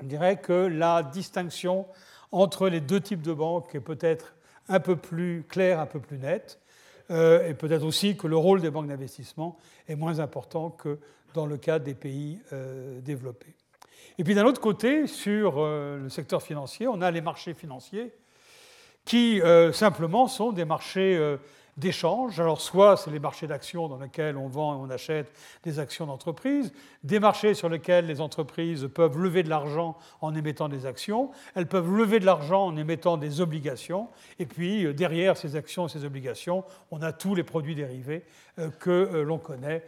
on 0.01 0.05
dirait 0.05 0.37
que 0.37 0.53
la 0.53 1.03
distinction 1.03 1.85
entre 2.31 2.67
les 2.67 2.81
deux 2.81 2.99
types 2.99 3.21
de 3.21 3.33
banques 3.33 3.75
est 3.75 3.79
peut-être 3.79 4.33
un 4.67 4.79
peu 4.79 4.95
plus 4.95 5.45
claire, 5.47 5.79
un 5.79 5.85
peu 5.85 5.99
plus 5.99 6.17
nette. 6.17 6.59
Euh, 7.11 7.49
et 7.49 7.53
peut-être 7.53 7.83
aussi 7.83 8.15
que 8.15 8.27
le 8.27 8.37
rôle 8.37 8.61
des 8.61 8.69
banques 8.69 8.87
d'investissement 8.87 9.57
est 9.87 9.95
moins 9.95 10.19
important 10.19 10.69
que 10.69 10.99
dans 11.33 11.45
le 11.45 11.57
cas 11.57 11.79
des 11.79 11.93
pays 11.93 12.39
euh, 12.53 13.01
développés. 13.01 13.53
Et 14.17 14.23
puis 14.23 14.35
d'un 14.35 14.45
autre 14.45 14.61
côté, 14.61 15.07
sur 15.07 15.55
euh, 15.57 15.97
le 15.97 16.09
secteur 16.09 16.41
financier, 16.41 16.87
on 16.87 17.01
a 17.01 17.11
les 17.11 17.21
marchés 17.21 17.53
financiers 17.53 18.13
qui 19.05 19.41
simplement 19.73 20.29
sont 20.29 20.53
des 20.53 20.63
marchés 20.63 21.37
d'échange. 21.77 22.39
Alors 22.39 22.61
soit 22.61 22.97
c'est 22.97 23.11
les 23.11 23.19
marchés 23.19 23.47
d'actions 23.47 23.87
dans 23.87 23.97
lesquels 23.97 24.37
on 24.37 24.47
vend 24.47 24.73
et 24.73 24.77
on 24.77 24.89
achète 24.89 25.31
des 25.63 25.79
actions 25.79 26.05
d'entreprise, 26.05 26.71
des 27.03 27.19
marchés 27.19 27.53
sur 27.53 27.69
lesquels 27.69 28.05
les 28.05 28.21
entreprises 28.21 28.89
peuvent 28.93 29.17
lever 29.17 29.43
de 29.43 29.49
l'argent 29.49 29.97
en 30.21 30.35
émettant 30.35 30.69
des 30.69 30.85
actions, 30.85 31.31
elles 31.55 31.67
peuvent 31.67 31.91
lever 31.91 32.19
de 32.19 32.25
l'argent 32.25 32.65
en 32.65 32.77
émettant 32.77 33.17
des 33.17 33.41
obligations, 33.41 34.09
et 34.39 34.45
puis 34.45 34.85
euh, 34.85 34.93
derrière 34.93 35.37
ces 35.37 35.55
actions 35.55 35.87
et 35.87 35.89
ces 35.89 36.05
obligations, 36.05 36.63
on 36.91 37.01
a 37.01 37.11
tous 37.11 37.35
les 37.35 37.43
produits 37.43 37.75
dérivés 37.75 38.23
euh, 38.59 38.69
que 38.79 38.89
euh, 38.89 39.23
l'on 39.23 39.37
connaît. 39.37 39.83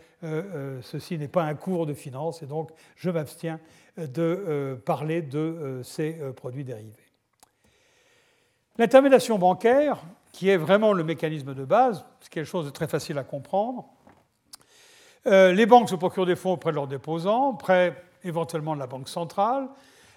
Ceci 0.81 1.19
n'est 1.19 1.27
pas 1.27 1.43
un 1.43 1.53
cours 1.53 1.85
de 1.85 1.93
finance, 1.93 2.41
et 2.41 2.47
donc 2.47 2.71
je 2.95 3.11
m'abstiens 3.11 3.59
de 3.95 4.75
parler 4.83 5.21
de 5.21 5.81
ces 5.83 6.13
produits 6.35 6.63
dérivés. 6.63 7.05
L'intermédiation 8.79 9.37
bancaire, 9.37 10.03
qui 10.35 10.49
est 10.49 10.57
vraiment 10.57 10.91
le 10.91 11.05
mécanisme 11.05 11.53
de 11.53 11.63
base, 11.63 12.03
c'est 12.19 12.29
quelque 12.29 12.45
chose 12.45 12.65
de 12.65 12.69
très 12.69 12.89
facile 12.89 13.17
à 13.17 13.23
comprendre. 13.23 13.85
Euh, 15.27 15.53
les 15.53 15.65
banques 15.65 15.89
se 15.89 15.95
procurent 15.95 16.25
des 16.25 16.35
fonds 16.35 16.51
auprès 16.51 16.71
de 16.71 16.75
leurs 16.75 16.89
déposants, 16.89 17.53
près 17.53 18.03
éventuellement 18.25 18.75
de 18.75 18.79
la 18.81 18.85
banque 18.85 19.07
centrale. 19.07 19.69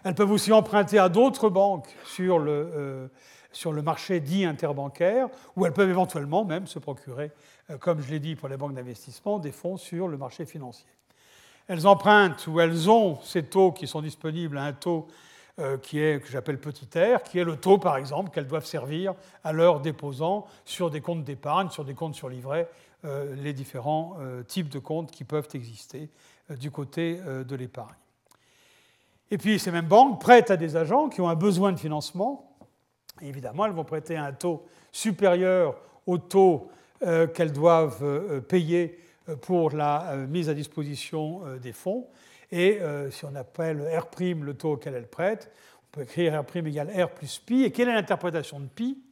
Elles 0.02 0.16
peuvent 0.16 0.32
aussi 0.32 0.52
emprunter 0.52 0.98
à 0.98 1.08
d'autres 1.08 1.48
banques 1.48 1.86
sur 2.04 2.40
le, 2.40 2.50
euh, 2.50 3.08
sur 3.52 3.72
le 3.72 3.80
marché 3.80 4.18
dit 4.18 4.44
interbancaire, 4.44 5.28
ou 5.54 5.66
elles 5.66 5.72
peuvent 5.72 5.88
éventuellement 5.88 6.44
même 6.44 6.66
se 6.66 6.80
procurer, 6.80 7.30
euh, 7.70 7.78
comme 7.78 8.00
je 8.00 8.10
l'ai 8.10 8.18
dit 8.18 8.34
pour 8.34 8.48
les 8.48 8.56
banques 8.56 8.74
d'investissement, 8.74 9.38
des 9.38 9.52
fonds 9.52 9.76
sur 9.76 10.08
le 10.08 10.16
marché 10.16 10.46
financier. 10.46 10.90
Elles 11.68 11.86
empruntent 11.86 12.44
ou 12.48 12.58
elles 12.58 12.90
ont 12.90 13.20
ces 13.22 13.44
taux 13.44 13.70
qui 13.70 13.86
sont 13.86 14.02
disponibles 14.02 14.58
à 14.58 14.64
un 14.64 14.72
taux 14.72 15.06
qui 15.82 16.00
est, 16.00 16.22
que 16.22 16.28
j'appelle 16.28 16.58
petit 16.58 16.86
r, 16.96 17.22
qui 17.22 17.38
est 17.38 17.44
le 17.44 17.56
taux, 17.56 17.78
par 17.78 17.96
exemple, 17.96 18.30
qu'elles 18.30 18.46
doivent 18.46 18.64
servir 18.64 19.14
à 19.42 19.52
leurs 19.52 19.80
déposants 19.80 20.46
sur 20.64 20.90
des 20.90 21.00
comptes 21.00 21.24
d'épargne, 21.24 21.70
sur 21.70 21.84
des 21.84 21.94
comptes 21.94 22.14
sur 22.14 22.28
livret, 22.28 22.68
euh, 23.04 23.34
les 23.36 23.52
différents 23.52 24.16
euh, 24.20 24.42
types 24.42 24.68
de 24.68 24.78
comptes 24.78 25.10
qui 25.10 25.24
peuvent 25.24 25.48
exister 25.54 26.10
du 26.50 26.70
côté 26.70 27.20
de 27.46 27.56
l'épargne. 27.56 27.94
Et 29.30 29.36
puis 29.36 29.58
ces 29.58 29.70
mêmes 29.70 29.86
banques 29.86 30.18
prêtent 30.18 30.50
à 30.50 30.56
des 30.56 30.76
agents 30.76 31.10
qui 31.10 31.20
ont 31.20 31.28
un 31.28 31.34
besoin 31.34 31.72
de 31.72 31.78
financement. 31.78 32.56
évidemment, 33.20 33.66
elles 33.66 33.72
vont 33.72 33.84
prêter 33.84 34.16
à 34.16 34.24
un 34.24 34.32
taux 34.32 34.64
supérieur 34.90 35.76
au 36.06 36.16
taux 36.16 36.70
qu'elles 37.00 37.52
doivent 37.52 38.40
payer 38.48 38.98
pour 39.42 39.72
la 39.72 40.16
mise 40.26 40.48
à 40.48 40.54
disposition 40.54 41.42
des 41.60 41.74
fonds. 41.74 42.06
Et 42.50 42.80
euh, 42.80 43.10
si 43.10 43.24
on 43.24 43.34
appelle 43.34 43.82
R' 43.82 44.08
le 44.20 44.54
taux 44.54 44.72
auquel 44.72 44.94
elle 44.94 45.08
prête, 45.08 45.52
on 45.82 45.86
peut 45.92 46.02
écrire 46.02 46.42
R' 46.42 46.56
égale 46.56 46.90
R 46.90 47.10
plus 47.10 47.38
pi. 47.38 47.64
Et 47.64 47.72
quelle 47.72 47.88
est 47.88 47.94
l'interprétation 47.94 48.60
de 48.60 48.66
pi? 48.66 49.02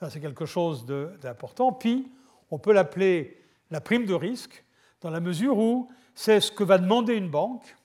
Ça, 0.00 0.10
c'est 0.10 0.20
quelque 0.20 0.46
chose 0.46 0.84
d'important. 1.20 1.72
Pi, 1.72 2.10
on 2.50 2.58
peut 2.58 2.72
l'appeler 2.72 3.40
la 3.70 3.80
prime 3.80 4.04
de 4.04 4.14
risque, 4.14 4.64
dans 5.00 5.10
la 5.10 5.20
mesure 5.20 5.58
où 5.58 5.88
c'est 6.14 6.40
ce 6.40 6.52
que 6.52 6.64
va 6.64 6.78
demander 6.78 7.14
une 7.14 7.30
banque 7.30 7.76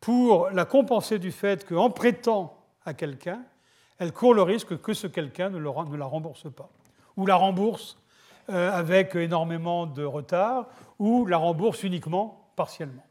pour 0.00 0.50
la 0.50 0.64
compenser 0.64 1.18
du 1.18 1.30
fait 1.30 1.66
qu'en 1.66 1.90
prêtant 1.90 2.56
à 2.84 2.94
quelqu'un, 2.94 3.42
elle 3.98 4.12
court 4.12 4.34
le 4.34 4.42
risque 4.42 4.80
que 4.80 4.94
ce 4.94 5.06
quelqu'un 5.06 5.50
ne, 5.50 5.58
la 5.58 6.06
rembourse 6.06 6.52
pas, 6.52 6.70
ou 7.16 7.26
la 7.26 7.36
rembourse 7.36 7.96
euh, 8.50 8.72
avec 8.72 9.14
énormément 9.14 9.86
de 9.86 10.02
retard, 10.02 10.66
ou 10.98 11.26
la 11.26 11.36
rembourse 11.36 11.84
uniquement 11.84 12.50
partiellement. 12.56 13.04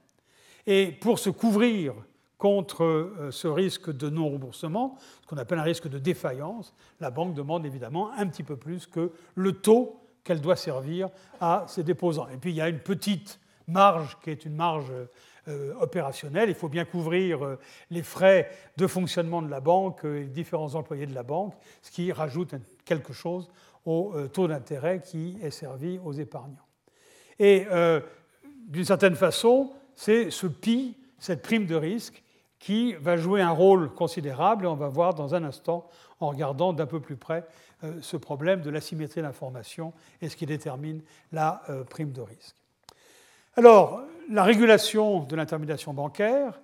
Et 0.67 0.91
pour 0.91 1.19
se 1.19 1.29
couvrir 1.29 1.93
contre 2.41 2.83
euh, 2.83 3.29
ce 3.29 3.47
risque 3.47 3.95
de 3.95 4.09
non-remboursement, 4.09 4.97
ce 5.21 5.27
qu'on 5.27 5.37
appelle 5.37 5.59
un 5.59 5.63
risque 5.63 5.87
de 5.87 5.99
défaillance, 5.99 6.73
la 6.99 7.11
banque 7.11 7.35
demande 7.35 7.67
évidemment 7.67 8.11
un 8.13 8.25
petit 8.25 8.41
peu 8.41 8.57
plus 8.57 8.87
que 8.87 9.11
le 9.35 9.51
taux 9.53 10.01
qu'elle 10.23 10.41
doit 10.41 10.55
servir 10.55 11.09
à 11.39 11.65
ses 11.67 11.83
déposants. 11.83 12.27
Et 12.29 12.37
puis 12.37 12.49
il 12.49 12.55
y 12.55 12.61
a 12.61 12.67
une 12.67 12.79
petite 12.79 13.39
marge 13.67 14.17
qui 14.23 14.31
est 14.31 14.43
une 14.43 14.55
marge 14.55 14.91
euh, 15.47 15.73
opérationnelle. 15.79 16.49
Il 16.49 16.55
faut 16.55 16.67
bien 16.67 16.83
couvrir 16.83 17.45
euh, 17.45 17.59
les 17.91 18.01
frais 18.01 18.49
de 18.75 18.87
fonctionnement 18.87 19.43
de 19.43 19.49
la 19.49 19.59
banque 19.59 20.03
et 20.03 20.21
les 20.21 20.25
différents 20.25 20.73
employés 20.73 21.05
de 21.05 21.13
la 21.13 21.23
banque, 21.23 21.53
ce 21.83 21.91
qui 21.91 22.11
rajoute 22.11 22.55
quelque 22.85 23.13
chose 23.13 23.51
au 23.85 24.13
taux 24.31 24.47
d'intérêt 24.47 25.01
qui 25.01 25.37
est 25.41 25.49
servi 25.49 25.99
aux 26.03 26.13
épargnants. 26.13 26.67
Et 27.39 27.65
d'une 28.67 28.85
certaine 28.85 29.15
façon, 29.15 29.71
c'est 29.95 30.31
ce 30.31 30.47
pi, 30.47 30.97
cette 31.19 31.41
prime 31.41 31.65
de 31.65 31.75
risque, 31.75 32.23
qui 32.59 32.93
va 32.93 33.17
jouer 33.17 33.41
un 33.41 33.51
rôle 33.51 33.89
considérable, 33.93 34.65
et 34.65 34.67
on 34.67 34.75
va 34.75 34.87
voir 34.87 35.15
dans 35.15 35.33
un 35.33 35.43
instant, 35.43 35.89
en 36.19 36.29
regardant 36.29 36.73
d'un 36.73 36.85
peu 36.85 36.99
plus 36.99 37.15
près, 37.15 37.45
euh, 37.83 37.93
ce 38.01 38.17
problème 38.17 38.61
de 38.61 38.69
l'asymétrie 38.69 39.23
d'information 39.23 39.93
et 40.21 40.29
ce 40.29 40.35
qui 40.35 40.45
détermine 40.45 41.01
la 41.31 41.63
euh, 41.69 41.83
prime 41.83 42.11
de 42.11 42.21
risque. 42.21 42.55
Alors, 43.57 44.01
la 44.29 44.43
régulation 44.43 45.23
de 45.23 45.35
l'intermédiation 45.35 45.93
bancaire, 45.93 46.61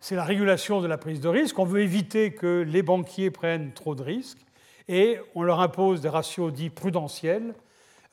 c'est 0.00 0.16
la 0.16 0.24
régulation 0.24 0.80
de 0.80 0.86
la 0.86 0.98
prise 0.98 1.20
de 1.20 1.28
risque. 1.28 1.58
On 1.58 1.64
veut 1.64 1.80
éviter 1.80 2.32
que 2.32 2.64
les 2.66 2.82
banquiers 2.82 3.30
prennent 3.30 3.72
trop 3.72 3.94
de 3.94 4.02
risques 4.02 4.44
et 4.88 5.18
on 5.34 5.42
leur 5.42 5.60
impose 5.60 6.00
des 6.00 6.08
ratios 6.08 6.52
dits 6.52 6.70
prudentiels 6.70 7.54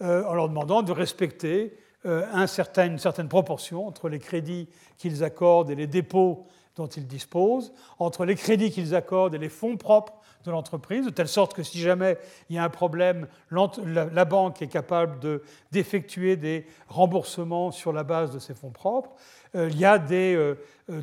euh, 0.01 0.23
en 0.25 0.33
leur 0.33 0.49
demandant 0.49 0.83
de 0.83 0.91
respecter 0.91 1.77
euh, 2.05 2.25
une 2.33 2.97
certaine 2.97 3.27
proportion 3.27 3.87
entre 3.87 4.09
les 4.09 4.17
crédits 4.17 4.67
qu'ils 4.97 5.23
accordent 5.23 5.69
et 5.69 5.75
les 5.75 5.85
dépôts 5.85 6.47
dont 6.75 6.87
ils 6.87 7.05
disposent, 7.05 7.73
entre 7.99 8.25
les 8.25 8.35
crédits 8.35 8.71
qu'ils 8.71 8.95
accordent 8.95 9.35
et 9.35 9.37
les 9.37 9.49
fonds 9.49 9.77
propres 9.77 10.13
de 10.45 10.49
l'entreprise, 10.49 11.05
de 11.05 11.11
telle 11.11 11.27
sorte 11.27 11.53
que 11.53 11.61
si 11.61 11.79
jamais 11.79 12.17
il 12.49 12.55
y 12.55 12.59
a 12.59 12.63
un 12.63 12.69
problème, 12.69 13.27
la 13.51 14.25
banque 14.25 14.63
est 14.63 14.67
capable 14.67 15.41
d'effectuer 15.71 16.37
des 16.37 16.65
remboursements 16.87 17.69
sur 17.69 17.93
la 17.93 18.03
base 18.03 18.31
de 18.31 18.39
ses 18.39 18.55
fonds 18.55 18.71
propres. 18.71 19.11
Euh, 19.53 19.69
il 19.69 19.77
y 19.77 19.85
a 19.85 19.99
des 19.99 20.33
euh, 20.33 20.55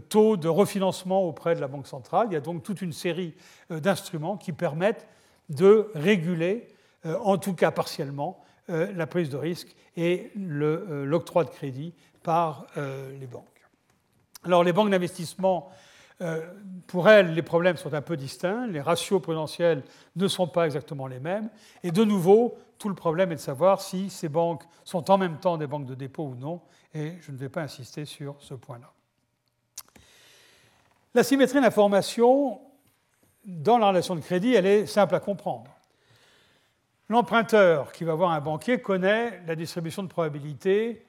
taux 0.09 0.37
de 0.37 0.49
refinancement 0.49 1.23
auprès 1.23 1.55
de 1.55 1.61
la 1.61 1.69
Banque 1.69 1.87
centrale. 1.87 2.27
Il 2.31 2.33
y 2.33 2.37
a 2.37 2.41
donc 2.41 2.65
toute 2.65 2.83
une 2.83 2.93
série 2.93 3.35
d'instruments 3.71 4.37
qui 4.37 4.53
permettent 4.53 5.07
de 5.49 5.91
réguler, 5.95 6.67
en 7.05 7.39
tout 7.39 7.55
cas 7.55 7.71
partiellement, 7.71 8.43
la 8.69 9.07
prise 9.07 9.31
de 9.31 9.37
risque 9.37 9.75
et 9.97 10.31
euh, 10.37 11.05
l'octroi 11.05 11.45
de 11.45 11.51
crédit 11.51 11.93
par 12.23 12.67
euh, 12.77 13.17
les 13.19 13.27
banques. 13.27 13.45
Alors 14.45 14.65
les 14.65 14.73
banques 14.73 14.91
d'investissement, 14.91 15.71
pour 16.89 17.09
elles, 17.09 17.33
les 17.35 17.43
problèmes 17.43 17.77
sont 17.77 17.95
un 17.95 18.03
peu 18.03 18.17
distincts, 18.17 18.67
les 18.67 18.81
ratios 18.81 19.23
prudentiels 19.23 19.85
ne 20.17 20.27
sont 20.27 20.49
pas 20.49 20.67
exactement 20.67 21.07
les 21.07 21.21
mêmes, 21.21 21.49
et 21.85 21.93
de 21.93 22.03
nouveau, 22.03 22.59
tout 22.77 22.89
le 22.89 22.97
problème 22.97 23.31
est 23.31 23.37
de 23.37 23.41
savoir 23.41 23.81
si 23.81 24.11
ces 24.11 24.29
banques 24.29 24.65
sont 24.85 25.13
en 25.13 25.19
même 25.19 25.39
temps 25.39 25.57
des 25.57 25.69
banques 25.69 25.87
de 25.87 25.95
dépôt 25.95 26.25
ou 26.25 26.35
non, 26.35 26.61
et 26.93 27.15
je 27.21 27.31
ne 27.31 27.37
vais 27.37 27.49
pas 27.49 27.63
insister 27.63 28.05
sur 28.05 28.35
ce 28.41 28.55
point-là. 28.55 28.93
La 31.15 31.23
symétrie 31.23 31.61
d'information 31.61 32.61
dans 33.45 33.79
la 33.79 33.89
relation 33.89 34.15
de 34.15 34.21
crédit, 34.21 34.55
elle 34.55 34.67
est 34.67 34.87
simple 34.87 35.15
à 35.15 35.21
comprendre. 35.21 35.71
L'emprunteur 37.09 37.93
qui 37.93 38.05
va 38.05 38.15
voir 38.15 38.33
un 38.33 38.41
banquier 38.41 38.81
connaît 38.81 39.41
la 39.47 39.57
distribution 39.57 40.03
de 40.03 40.09
probabilité 40.09 41.07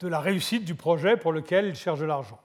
de 0.00 0.08
la 0.08 0.20
réussite 0.20 0.64
du 0.64 0.74
projet 0.74 1.16
pour 1.16 1.32
lequel 1.32 1.66
il 1.66 1.74
cherche 1.74 2.00
de 2.00 2.06
l'argent. 2.06 2.40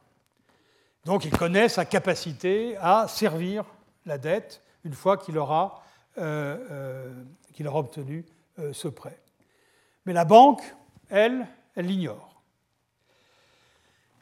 Donc 1.06 1.26
il 1.26 1.32
connaît 1.32 1.70
sa 1.70 1.86
capacité 1.86 2.76
à 2.78 3.08
servir 3.08 3.64
la 4.06 4.18
dette 4.18 4.62
une 4.84 4.94
fois 4.94 5.18
qu'il 5.18 5.38
aura, 5.38 5.84
euh, 6.18 6.58
euh, 6.72 7.24
obtenu 7.66 8.26
euh, 8.60 8.74
ce 8.74 8.88
prêt. 8.88 9.20
Mais 10.06 10.14
la 10.14 10.26
banque, 10.26 10.62
elle, 11.10 11.48
elle 11.76 11.86
l'ignore. 11.86 12.42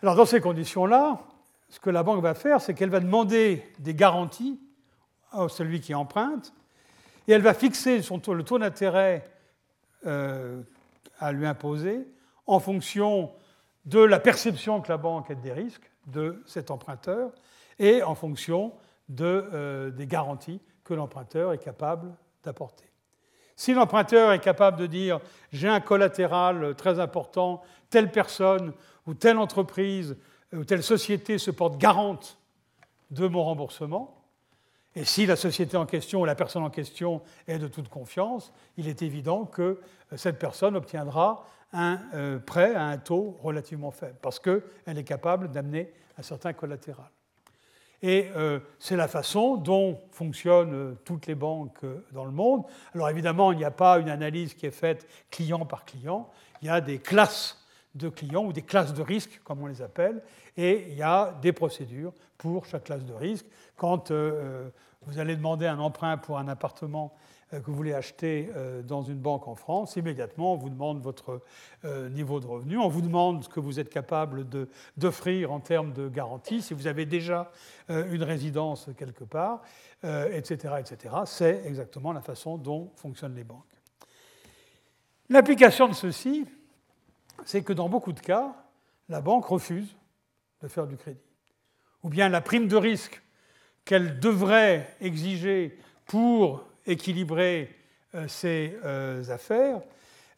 Alors 0.03 0.15
dans 0.15 0.25
ces 0.25 0.41
conditions-là, 0.41 1.19
ce 1.69 1.79
que 1.79 1.89
la 1.89 2.03
banque 2.03 2.21
va 2.21 2.33
faire, 2.33 2.61
c'est 2.61 2.73
qu'elle 2.73 2.89
va 2.89 2.99
demander 2.99 3.63
des 3.79 3.95
garanties 3.95 4.59
à 5.31 5.47
celui 5.49 5.81
qui 5.81 5.93
emprunte 5.95 6.53
et 7.29 7.33
elle 7.33 7.43
va 7.43 7.53
fixer 7.53 7.99
le 7.99 8.41
taux 8.41 8.57
d'intérêt 8.57 9.23
euh, 10.07 10.63
à 11.19 11.31
lui 11.31 11.45
imposer 11.45 12.07
en 12.47 12.59
fonction 12.59 13.31
de 13.85 13.99
la 13.99 14.19
perception 14.19 14.81
que 14.81 14.89
la 14.89 14.97
banque 14.97 15.29
a 15.29 15.35
des 15.35 15.53
risques 15.53 15.91
de 16.07 16.41
cet 16.47 16.71
emprunteur 16.71 17.31
et 17.77 18.01
en 18.01 18.15
fonction 18.15 18.73
euh, 19.21 19.91
des 19.91 20.07
garanties 20.07 20.59
que 20.83 20.95
l'emprunteur 20.95 21.53
est 21.53 21.63
capable 21.63 22.11
d'apporter. 22.43 22.85
Si 23.55 23.75
l'emprunteur 23.75 24.31
est 24.31 24.39
capable 24.39 24.77
de 24.79 24.87
dire 24.87 25.19
j'ai 25.51 25.67
un 25.67 25.81
collatéral 25.81 26.73
très 26.73 26.99
important, 26.99 27.61
telle 27.91 28.11
personne 28.11 28.73
ou 29.05 29.13
telle 29.13 29.37
entreprise 29.37 30.17
ou 30.51 30.63
telle 30.63 30.81
société 30.81 31.37
se 31.37 31.51
porte 31.51 31.77
garante 31.77 32.39
de 33.11 33.27
mon 33.27 33.43
remboursement, 33.43 34.18
et 34.95 35.05
si 35.05 35.25
la 35.25 35.35
société 35.35 35.77
en 35.77 35.85
question 35.85 36.21
ou 36.21 36.25
la 36.25 36.35
personne 36.35 36.63
en 36.63 36.69
question 36.69 37.21
est 37.47 37.59
de 37.59 37.67
toute 37.67 37.89
confiance, 37.89 38.51
il 38.77 38.87
est 38.87 39.01
évident 39.01 39.45
que 39.45 39.61
euh, 39.61 40.17
cette 40.17 40.39
personne 40.39 40.75
obtiendra 40.75 41.45
un 41.73 41.99
euh, 42.15 42.39
prêt 42.39 42.73
à 42.73 42.85
un 42.85 42.97
taux 42.97 43.37
relativement 43.41 43.91
faible, 43.91 44.17
parce 44.21 44.39
qu'elle 44.39 44.63
est 44.87 45.03
capable 45.03 45.51
d'amener 45.51 45.93
un 46.17 46.23
certain 46.23 46.53
collatéral. 46.53 47.09
Et 48.01 48.29
euh, 48.35 48.59
c'est 48.79 48.95
la 48.95 49.07
façon 49.07 49.57
dont 49.57 49.99
fonctionnent 50.11 50.95
toutes 51.05 51.27
les 51.27 51.35
banques 51.35 51.85
dans 52.11 52.25
le 52.25 52.31
monde. 52.31 52.63
Alors 52.95 53.09
évidemment, 53.09 53.51
il 53.51 53.57
n'y 53.57 53.65
a 53.65 53.71
pas 53.71 53.99
une 53.99 54.09
analyse 54.09 54.53
qui 54.53 54.65
est 54.65 54.71
faite 54.71 55.07
client 55.29 55.65
par 55.65 55.85
client. 55.85 56.29
Il 56.61 56.67
y 56.67 56.71
a 56.71 56.81
des 56.81 56.97
classes 56.97 57.63
de 57.95 58.09
clients 58.09 58.45
ou 58.45 58.53
des 58.53 58.61
classes 58.61 58.93
de 58.93 59.01
risque, 59.01 59.41
comme 59.43 59.61
on 59.61 59.67
les 59.67 59.81
appelle, 59.81 60.23
et 60.57 60.87
il 60.89 60.95
y 60.95 61.03
a 61.03 61.37
des 61.41 61.51
procédures 61.51 62.13
pour 62.39 62.65
chaque 62.65 62.85
classe 62.85 63.05
de 63.05 63.13
risque. 63.13 63.45
Quand 63.77 64.11
vous 64.11 65.19
allez 65.19 65.35
demander 65.35 65.67
un 65.67 65.79
emprunt 65.79 66.17
pour 66.17 66.39
un 66.39 66.47
appartement 66.47 67.13
euh, 67.53 67.59
que 67.59 67.65
vous 67.65 67.75
voulez 67.75 67.93
acheter 67.93 68.49
euh, 68.55 68.81
dans 68.81 69.01
une 69.01 69.17
banque 69.17 69.47
en 69.47 69.55
France, 69.55 69.95
immédiatement, 69.95 70.53
on 70.53 70.57
vous 70.57 70.69
demande 70.69 71.01
votre 71.01 71.41
euh, 71.85 72.09
niveau 72.09 72.39
de 72.39 72.45
revenu, 72.45 72.77
on 72.77 72.89
vous 72.89 73.01
demande 73.01 73.43
ce 73.43 73.49
que 73.49 73.59
vous 73.59 73.79
êtes 73.79 73.89
capable 73.89 74.45
d'offrir 74.97 75.51
en 75.51 75.59
termes 75.59 75.93
de 75.93 76.09
garantie, 76.09 76.61
si 76.61 76.73
vous 76.73 76.87
avez 76.87 77.05
déjà 77.05 77.51
une 77.89 78.23
résidence 78.23 78.89
quelque 78.97 79.23
part, 79.23 79.61
etc. 80.03 80.75
etc. 80.79 81.15
C'est 81.25 81.63
exactement 81.65 82.13
la 82.13 82.21
façon 82.21 82.57
dont 82.57 82.91
fonctionnent 82.95 83.35
les 83.35 83.43
banques. 83.43 83.63
L'application 85.29 85.87
de 85.87 85.93
ceci, 85.93 86.45
c'est 87.45 87.63
que 87.63 87.73
dans 87.73 87.89
beaucoup 87.89 88.13
de 88.13 88.19
cas, 88.19 88.53
la 89.07 89.21
banque 89.21 89.45
refuse 89.45 89.95
de 90.61 90.67
faire 90.67 90.85
du 90.85 90.97
crédit. 90.97 91.28
Ou 92.03 92.09
bien 92.09 92.29
la 92.29 92.41
prime 92.41 92.67
de 92.67 92.75
risque 92.75 93.21
qu'elle 93.85 94.19
devrait 94.19 94.95
exiger 95.01 95.77
pour 96.05 96.65
équilibrer 96.85 97.75
euh, 98.15 98.27
ses 98.27 98.77
euh, 98.83 99.23
affaires 99.29 99.81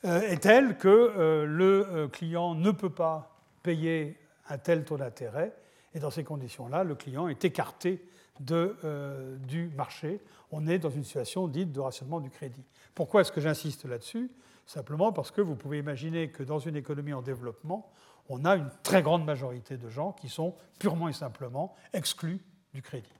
euh, 0.04 0.22
est 0.22 0.42
telle 0.42 0.78
que 0.78 1.46
le 1.48 2.08
client 2.08 2.56
ne 2.56 2.72
peut 2.72 2.90
pas 2.90 3.38
payer 3.64 4.18
un 4.50 4.58
tel 4.58 4.84
taux 4.84 4.98
d'intérêt, 4.98 5.54
et 5.94 6.00
dans 6.00 6.10
ces 6.10 6.24
conditions-là, 6.24 6.84
le 6.84 6.96
client 6.96 7.28
est 7.28 7.46
écarté 7.46 8.04
du 8.40 9.72
marché. 9.76 10.20
On 10.52 10.68
est 10.68 10.80
dans 10.80 10.90
une 10.90 11.04
situation 11.04 11.48
dite 11.48 11.72
de 11.72 11.80
rationnement 11.80 12.20
du 12.20 12.30
crédit. 12.30 12.64
Pourquoi 12.96 13.22
est-ce 13.22 13.32
que 13.32 13.40
j'insiste 13.40 13.86
là-dessus? 13.86 14.32
Simplement 14.66 15.12
parce 15.12 15.32
que 15.32 15.42
vous 15.42 15.56
pouvez 15.56 15.78
imaginer 15.78 16.30
que 16.30 16.44
dans 16.44 16.60
une 16.60 16.76
économie 16.76 17.14
en 17.14 17.22
développement, 17.22 17.92
on 18.32 18.46
a 18.46 18.56
une 18.56 18.70
très 18.82 19.04
grande 19.04 19.26
majorité 19.26 19.78
de 19.78 19.90
gens 19.90 20.14
qui 20.14 20.30
sont 20.30 20.56
purement 20.80 21.10
et 21.10 21.14
simplement 21.14 21.76
exclus 21.94 22.40
du 22.74 22.82
crédit 22.82 23.12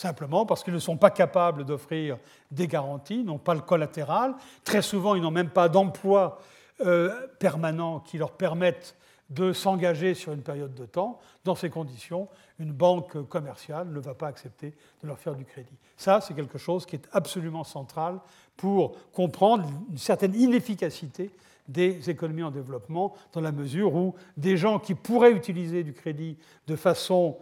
simplement 0.00 0.46
parce 0.46 0.64
qu'ils 0.64 0.72
ne 0.72 0.78
sont 0.78 0.96
pas 0.96 1.10
capables 1.10 1.64
d'offrir 1.64 2.16
des 2.50 2.66
garanties, 2.66 3.22
n'ont 3.22 3.38
pas 3.38 3.54
le 3.54 3.60
collatéral. 3.60 4.34
Très 4.64 4.80
souvent, 4.80 5.14
ils 5.14 5.20
n'ont 5.20 5.30
même 5.30 5.50
pas 5.50 5.68
d'emploi 5.68 6.40
euh, 6.80 7.26
permanent 7.38 8.00
qui 8.00 8.16
leur 8.16 8.32
permette 8.32 8.96
de 9.28 9.52
s'engager 9.52 10.14
sur 10.14 10.32
une 10.32 10.42
période 10.42 10.74
de 10.74 10.86
temps. 10.86 11.20
Dans 11.44 11.54
ces 11.54 11.68
conditions, 11.68 12.28
une 12.58 12.72
banque 12.72 13.28
commerciale 13.28 13.88
ne 13.88 14.00
va 14.00 14.14
pas 14.14 14.26
accepter 14.26 14.74
de 15.02 15.06
leur 15.06 15.18
faire 15.18 15.34
du 15.34 15.44
crédit. 15.44 15.76
Ça, 15.96 16.20
c'est 16.20 16.34
quelque 16.34 16.58
chose 16.58 16.86
qui 16.86 16.96
est 16.96 17.08
absolument 17.12 17.62
central 17.62 18.18
pour 18.56 18.96
comprendre 19.12 19.68
une 19.90 19.98
certaine 19.98 20.34
inefficacité 20.34 21.30
des 21.70 22.10
économies 22.10 22.42
en 22.42 22.50
développement, 22.50 23.14
dans 23.32 23.40
la 23.40 23.52
mesure 23.52 23.94
où 23.94 24.14
des 24.36 24.56
gens 24.56 24.78
qui 24.78 24.94
pourraient 24.94 25.32
utiliser 25.32 25.84
du 25.84 25.92
crédit 25.92 26.36
de 26.66 26.76
façon 26.76 27.38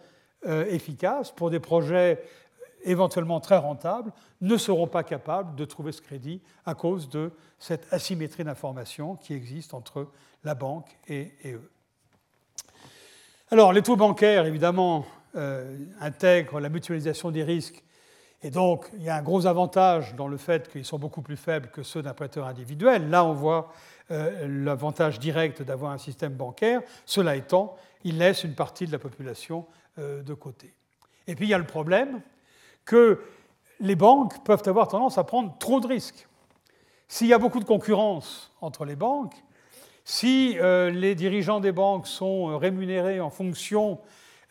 euh, 0.47 0.67
efficace 0.67 1.33
pour 1.33 1.51
des 1.51 1.61
projets 1.61 2.23
éventuellement 2.85 3.41
très 3.41 3.57
rentables, 3.57 4.13
ne 4.41 4.57
seront 4.57 4.87
pas 4.87 5.03
capables 5.03 5.57
de 5.57 5.65
trouver 5.65 5.93
ce 5.93 6.01
crédit 6.01 6.41
à 6.65 6.75
cause 6.75 7.09
de 7.09 7.33
cette 7.59 7.93
asymétrie 7.93 8.45
d'information 8.45 9.17
qui 9.17 9.35
existe 9.35 9.75
entre 9.75 10.09
la 10.45 10.55
banque 10.55 10.97
et, 11.09 11.33
eux. 11.47 11.71
Alors, 13.51 13.73
les 13.73 13.83
taux 13.83 13.97
bancaires, 13.97 14.47
évidemment, 14.47 15.07
euh, 15.35 15.77
intègrent 16.01 16.61
la 16.61 16.69
mutualisation 16.69 17.31
des 17.31 17.43
risques, 17.43 17.83
et 18.43 18.51
donc 18.51 18.89
il 18.95 19.03
y 19.03 19.09
a 19.09 19.17
un 19.17 19.23
gros 19.23 19.47
avantage 19.47 20.15
dans 20.15 20.29
le 20.29 20.37
fait 20.37 20.69
qu'ils 20.71 20.85
sont 20.85 20.99
beaucoup 20.99 21.23
plus 21.23 21.37
faibles 21.37 21.71
que 21.71 21.83
ceux 21.83 22.03
d'un 22.03 22.15
prêteur 22.15 22.47
individuel. 22.47 23.11
Là, 23.11 23.25
on 23.25 23.33
voit 23.33 23.69
euh, 23.69 23.98
l'avantage 24.11 25.19
direct 25.19 25.63
d'avoir 25.63 25.93
un 25.93 25.99
système 25.99 26.33
bancaire. 26.33 26.81
Cela 27.05 27.37
étant, 27.37 27.77
il 28.05 28.19
laisse 28.19 28.45
une 28.45 28.55
partie 28.55 28.87
de 28.87 28.93
la 28.93 28.99
population 28.99 29.67
euh, 29.99 30.23
de 30.23 30.35
côté. 30.35 30.73
Et 31.27 31.35
puis 31.35 31.47
il 31.47 31.51
y 31.51 31.55
a 31.55 31.59
le 31.59 31.67
problème 31.67 32.21
que 32.85 33.21
les 33.81 33.97
banques 33.97 34.43
peuvent 34.45 34.63
avoir 34.67 34.89
tendance 34.89 35.19
à 35.19 35.25
prendre 35.25 35.57
trop 35.59 35.81
de 35.81 35.87
risques. 35.87 36.27
S'il 37.07 37.27
y 37.29 37.33
a 37.33 37.39
beaucoup 37.39 37.61
de 37.61 37.65
concurrence 37.65 38.53
entre 38.61 38.85
les 38.85 38.97
banques, 38.97 39.35
si 40.05 40.57
euh, 40.59 40.91
les 40.91 41.15
dirigeants 41.15 41.61
des 41.61 41.71
banques 41.71 42.07
sont 42.07 42.49
euh, 42.49 42.57
rémunérés 42.57 43.21
en 43.21 43.29
fonction 43.29 43.99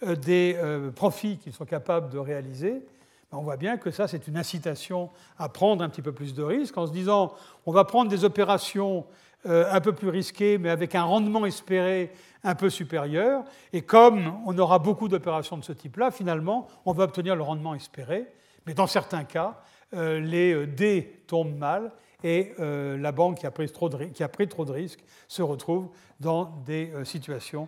euh, 0.04 0.16
des 0.16 0.56
profits 0.96 1.38
qu'ils 1.38 1.54
sont 1.54 1.66
capables 1.66 2.10
de 2.10 2.20
réaliser, 2.20 2.86
ben, 3.32 3.40
on 3.40 3.42
voit 3.42 3.58
bien 3.58 3.78
que 3.78 3.90
ça, 3.90 4.08
c'est 4.08 4.28
une 4.28 4.38
incitation 4.38 5.10
à 5.40 5.50
prendre 5.50 5.84
un 5.84 5.90
petit 5.90 6.04
peu 6.04 6.12
plus 6.12 6.36
de 6.36 6.44
risques 6.44 6.78
en 6.78 6.86
se 6.86 6.92
disant 6.92 7.34
on 7.66 7.72
va 7.72 7.86
prendre 7.86 8.10
des 8.10 8.24
opérations 8.24 9.06
un 9.46 9.80
peu 9.82 9.94
plus 9.94 10.10
risquées, 10.10 10.58
mais 10.58 10.70
avec 10.70 10.96
un 10.96 11.04
rendement 11.04 11.46
espéré 11.46 12.12
un 12.44 12.56
peu 12.56 12.70
supérieur. 12.70 13.44
Et 13.74 13.82
comme 13.82 14.34
on 14.46 14.58
aura 14.58 14.80
beaucoup 14.80 15.08
d'opérations 15.08 15.58
de 15.58 15.64
ce 15.64 15.74
type-là, 15.74 16.12
finalement, 16.12 16.68
on 16.86 16.94
va 16.94 17.04
obtenir 17.06 17.36
le 17.36 17.44
rendement 17.44 17.76
espéré. 17.76 18.28
Mais 18.66 18.74
dans 18.74 18.88
certains 18.88 19.24
cas, 19.24 19.62
euh, 19.94 20.20
les 20.20 20.54
euh, 20.54 20.68
dés 20.68 21.24
tombent 21.28 21.58
mal 21.58 21.92
et 22.24 22.54
euh, 22.60 22.98
la 22.98 23.12
banque 23.12 23.40
qui 23.40 23.46
a, 23.46 23.52
pris 23.52 23.70
trop 23.70 23.90
de, 23.90 24.06
qui 24.06 24.24
a 24.24 24.28
pris 24.28 24.48
trop 24.48 24.66
de 24.66 24.72
risques 24.72 25.04
se 25.28 25.42
retrouve 25.42 25.90
dans 26.20 26.46
des 26.66 26.92
situations 27.04 27.68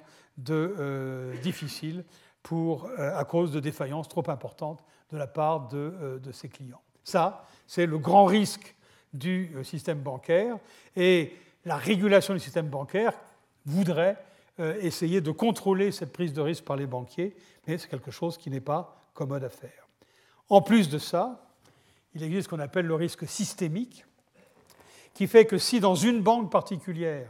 difficiles 1.41 2.03
pour, 2.41 2.89
à 2.97 3.23
cause 3.25 3.51
de 3.51 3.60
défaillances 3.60 4.08
trop 4.08 4.23
importantes 4.29 4.84
de 5.12 5.17
la 5.17 5.27
part 5.27 5.67
de, 5.67 6.19
de 6.23 6.32
ses 6.32 6.47
clients. 6.47 6.82
Ça, 7.03 7.45
c'est 7.67 7.86
le 7.86 7.99
grand 7.99 8.25
risque 8.25 8.75
du 9.13 9.55
système 9.63 9.99
bancaire 9.99 10.58
et 10.95 11.34
la 11.65 11.77
régulation 11.77 12.33
du 12.33 12.39
système 12.39 12.67
bancaire 12.67 13.13
voudrait 13.65 14.17
euh, 14.59 14.77
essayer 14.81 15.21
de 15.21 15.31
contrôler 15.31 15.91
cette 15.91 16.11
prise 16.11 16.33
de 16.33 16.41
risque 16.41 16.63
par 16.65 16.75
les 16.75 16.87
banquiers, 16.87 17.35
mais 17.67 17.77
c'est 17.77 17.89
quelque 17.89 18.11
chose 18.11 18.37
qui 18.37 18.49
n'est 18.49 18.59
pas 18.59 19.09
commode 19.13 19.43
à 19.43 19.49
faire. 19.49 19.87
En 20.49 20.61
plus 20.61 20.89
de 20.89 20.97
ça, 20.97 21.45
il 22.15 22.23
existe 22.23 22.45
ce 22.45 22.49
qu'on 22.49 22.59
appelle 22.59 22.85
le 22.85 22.95
risque 22.95 23.27
systémique, 23.27 24.05
qui 25.13 25.27
fait 25.27 25.45
que 25.45 25.57
si 25.57 25.79
dans 25.79 25.95
une 25.95 26.21
banque 26.21 26.51
particulière, 26.51 27.29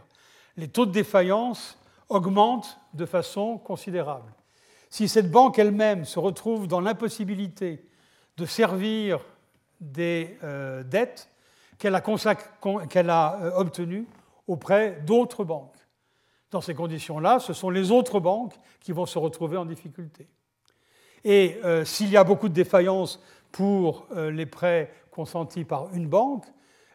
les 0.58 0.68
taux 0.68 0.86
de 0.86 0.92
défaillance 0.92 1.78
augmentent 2.08 2.80
de 2.94 3.06
façon 3.06 3.58
considérable, 3.58 4.34
si 4.90 5.08
cette 5.08 5.30
banque 5.30 5.60
elle-même 5.60 6.06
se 6.06 6.20
retrouve 6.20 6.68
dans 6.68 6.82
l'impossibilité 6.82 7.86
de 8.38 8.46
servir 8.46 9.20
des 9.80 10.38
euh, 10.44 10.84
dettes 10.84 11.30
qu'elle 11.78 11.96
a, 11.96 13.40
euh, 13.42 13.52
obtenues 13.56 14.08
auprès 14.50 15.00
d'autres 15.06 15.44
banques, 15.44 15.78
dans 16.52 16.60
ces 16.60 16.74
conditions-là, 16.74 17.40
ce 17.40 17.54
sont 17.54 17.70
les 17.70 17.92
autres 17.92 18.20
banques 18.20 18.56
qui 18.80 18.92
vont 18.92 19.06
se 19.06 19.20
retrouver 19.20 19.58
en 19.58 19.66
difficulté. 19.66 20.28
Et 21.24 21.60
euh, 21.64 21.86
s'il 21.86 22.10
y 22.10 22.18
a 22.18 22.24
beaucoup 22.24 22.50
de 22.50 22.54
défaillances 22.54 23.22
pour 23.52 24.08
euh, 24.12 24.32
les 24.32 24.48
prêts 24.48 24.92
consentis 25.12 25.66
par 25.66 25.94
une 25.94 26.08
banque, 26.08 26.46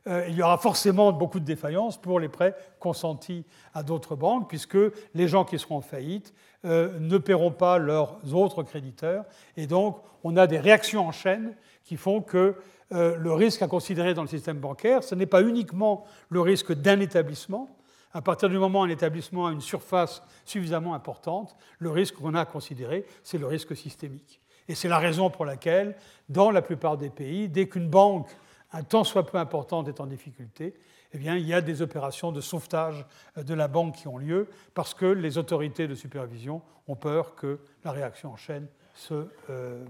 euh, 0.09 0.27
il 0.29 0.35
y 0.35 0.43
aura 0.43 0.59
forcément 0.59 1.13
beaucoup 1.13 1.39
de 1.39 1.45
défaillances 1.45 1.97
pour 1.97 2.19
les 2.19 2.29
prêts 2.29 2.57
consentis 2.81 3.47
à 3.73 3.85
d'autres 3.85 4.17
banques, 4.17 4.49
puisque 4.49 4.79
les 5.15 5.29
gens 5.29 5.45
qui 5.45 5.59
seront 5.59 5.77
en 5.77 5.81
faillite 5.81 6.35
ne 6.65 7.19
paieront 7.19 7.51
pas 7.51 7.77
leurs 7.77 8.19
autres 8.35 8.63
créditeurs. 8.63 9.27
Et 9.59 9.67
donc, 9.67 9.99
on 10.23 10.35
a 10.39 10.47
des 10.47 10.59
réactions 10.59 11.07
en 11.07 11.13
chaîne 11.13 11.55
qui 11.85 11.99
font 11.99 12.23
que 12.23 12.57
le 12.91 13.33
risque 13.33 13.63
à 13.63 13.67
considérer 13.67 14.15
dans 14.15 14.23
le 14.23 14.29
système 14.29 14.59
bancaire, 14.59 15.03
ce 15.03 15.15
n'est 15.15 15.27
pas 15.27 15.43
uniquement 15.43 16.05
le 16.29 16.41
risque 16.41 16.73
d'un 16.73 17.01
établissement, 17.01 17.77
à 18.15 18.23
partir 18.23 18.49
du 18.49 18.59
moment 18.59 18.81
où 18.81 18.85
un 18.85 18.89
établissement 18.89 19.49
a 19.49 19.53
une 19.53 19.61
surface 19.61 20.23
suffisamment 20.45 20.95
importante, 20.95 21.57
le 21.79 21.91
risque 21.91 22.15
qu'on 22.15 22.35
a 22.35 22.43
à 22.43 22.45
considérer, 22.45 23.05
c'est 23.25 23.39
le 23.39 23.47
risque 23.47 23.77
systémique. 23.77 24.41
Et 24.69 24.75
c'est 24.75 24.89
la 24.89 24.99
raison 24.99 25.31
pour 25.31 25.45
laquelle, 25.45 25.97
dans 26.29 26.51
la 26.51 26.63
plupart 26.63 26.97
des 26.97 27.11
pays, 27.11 27.49
dès 27.49 27.69
qu'une 27.69 27.89
banque, 27.89 28.29
un 28.73 28.85
tant 28.85 29.05
soit 29.05 29.27
peu 29.27 29.39
importante, 29.39 29.89
est 29.89 30.01
en 30.01 30.07
difficulté, 30.07 30.75
eh 31.13 31.19
bien, 31.19 31.37
il 31.37 31.47
y 31.47 31.55
a 31.55 31.61
des 31.61 31.83
opérations 31.83 32.33
de 32.33 32.41
sauvetage 32.41 33.05
de 33.37 33.55
la 33.55 33.69
banque 33.69 33.97
qui 33.97 34.09
ont 34.09 34.19
lieu 34.19 34.49
parce 34.75 34.95
que 34.95 35.07
les 35.07 35.39
autorités 35.39 35.87
de 35.87 35.95
supervision 35.95 36.63
ont 36.89 36.97
peur 36.97 37.35
que 37.37 37.61
la 37.85 37.93
réaction 37.93 38.33
en 38.33 38.37
chaîne 38.37 38.67
se, 38.95 39.29
euh, 39.51 39.85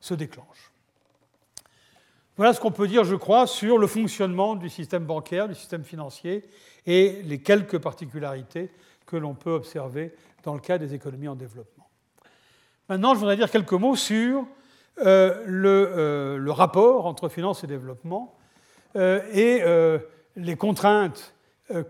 se 0.00 0.14
déclenche. 0.14 0.72
Voilà 2.40 2.54
ce 2.54 2.60
qu'on 2.60 2.70
peut 2.70 2.88
dire, 2.88 3.04
je 3.04 3.16
crois, 3.16 3.46
sur 3.46 3.76
le 3.76 3.86
fonctionnement 3.86 4.56
du 4.56 4.70
système 4.70 5.04
bancaire, 5.04 5.46
du 5.46 5.54
système 5.54 5.84
financier 5.84 6.42
et 6.86 7.20
les 7.24 7.42
quelques 7.42 7.76
particularités 7.76 8.70
que 9.04 9.18
l'on 9.18 9.34
peut 9.34 9.50
observer 9.50 10.14
dans 10.42 10.54
le 10.54 10.60
cas 10.60 10.78
des 10.78 10.94
économies 10.94 11.28
en 11.28 11.34
développement. 11.34 11.86
Maintenant, 12.88 13.12
je 13.12 13.18
voudrais 13.18 13.36
dire 13.36 13.50
quelques 13.50 13.74
mots 13.74 13.94
sur 13.94 14.46
euh, 15.04 15.44
euh, 15.46 16.38
le, 16.38 16.50
rapport 16.50 17.04
entre 17.04 17.28
finance 17.28 17.62
et 17.62 17.66
développement 17.66 18.34
euh, 18.96 19.20
et 19.34 19.62
les 20.34 20.56
contraintes 20.56 21.34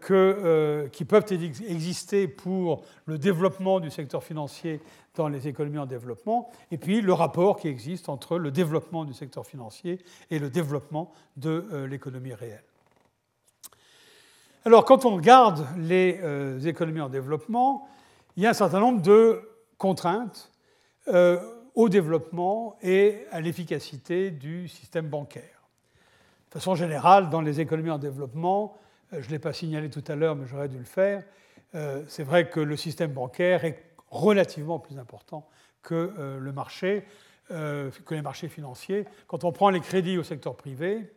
qui 0.02 1.04
peuvent 1.04 1.26
exister 1.30 2.28
pour 2.28 2.84
le 3.06 3.18
développement 3.18 3.80
du 3.80 3.90
secteur 3.90 4.22
financier 4.22 4.80
dans 5.14 5.28
les 5.28 5.48
économies 5.48 5.78
en 5.78 5.86
développement, 5.86 6.50
et 6.70 6.78
puis 6.78 7.00
le 7.00 7.12
rapport 7.12 7.58
qui 7.58 7.68
existe 7.68 8.08
entre 8.08 8.38
le 8.38 8.50
développement 8.50 9.04
du 9.04 9.14
secteur 9.14 9.46
financier 9.46 9.98
et 10.30 10.38
le 10.38 10.50
développement 10.50 11.12
de 11.36 11.86
l'économie 11.88 12.34
réelle. 12.34 12.64
Alors, 14.66 14.84
quand 14.84 15.06
on 15.06 15.16
regarde 15.16 15.66
les 15.78 16.20
euh, 16.22 16.60
économies 16.60 17.00
en 17.00 17.08
développement, 17.08 17.88
il 18.36 18.42
y 18.42 18.46
a 18.46 18.50
un 18.50 18.54
certain 18.54 18.78
nombre 18.78 19.00
de 19.00 19.40
contraintes 19.78 20.52
euh, 21.08 21.40
au 21.74 21.88
développement 21.88 22.76
et 22.82 23.24
à 23.30 23.40
l'efficacité 23.40 24.30
du 24.30 24.68
système 24.68 25.08
bancaire. 25.08 25.62
De 26.50 26.58
façon 26.58 26.74
générale, 26.74 27.30
dans 27.30 27.40
les 27.40 27.62
économies 27.62 27.90
en 27.90 27.96
développement, 27.98 28.74
euh, 28.74 28.89
je 29.12 29.26
ne 29.26 29.30
l'ai 29.30 29.38
pas 29.38 29.52
signalé 29.52 29.90
tout 29.90 30.04
à 30.08 30.14
l'heure, 30.14 30.36
mais 30.36 30.46
j'aurais 30.46 30.68
dû 30.68 30.78
le 30.78 30.84
faire, 30.84 31.22
c'est 32.08 32.22
vrai 32.22 32.48
que 32.48 32.60
le 32.60 32.76
système 32.76 33.12
bancaire 33.12 33.64
est 33.64 33.84
relativement 34.08 34.78
plus 34.78 34.98
important 34.98 35.48
que 35.82 36.12
le 36.40 36.52
marché, 36.52 37.04
que 37.48 37.90
les 38.14 38.22
marchés 38.22 38.48
financiers. 38.48 39.04
Quand 39.28 39.44
on 39.44 39.52
prend 39.52 39.70
les 39.70 39.80
crédits 39.80 40.18
au 40.18 40.24
secteur 40.24 40.56
privé, 40.56 41.12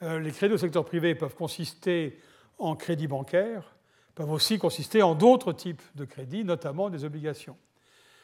les 0.00 0.30
crédits 0.30 0.54
au 0.54 0.58
secteur 0.58 0.84
privé 0.84 1.14
peuvent 1.14 1.34
consister 1.34 2.20
en 2.58 2.76
crédit 2.76 3.08
bancaire 3.08 3.74
peuvent 4.18 4.32
aussi 4.32 4.58
consister 4.58 5.00
en 5.00 5.14
d'autres 5.14 5.52
types 5.52 5.82
de 5.94 6.04
crédits, 6.04 6.42
notamment 6.42 6.90
des 6.90 7.04
obligations. 7.04 7.56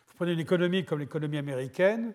Vous 0.09 0.15
prenez 0.17 0.33
une 0.33 0.41
économie 0.41 0.85
comme 0.85 0.99
l'économie 0.99 1.39
américaine, 1.39 2.15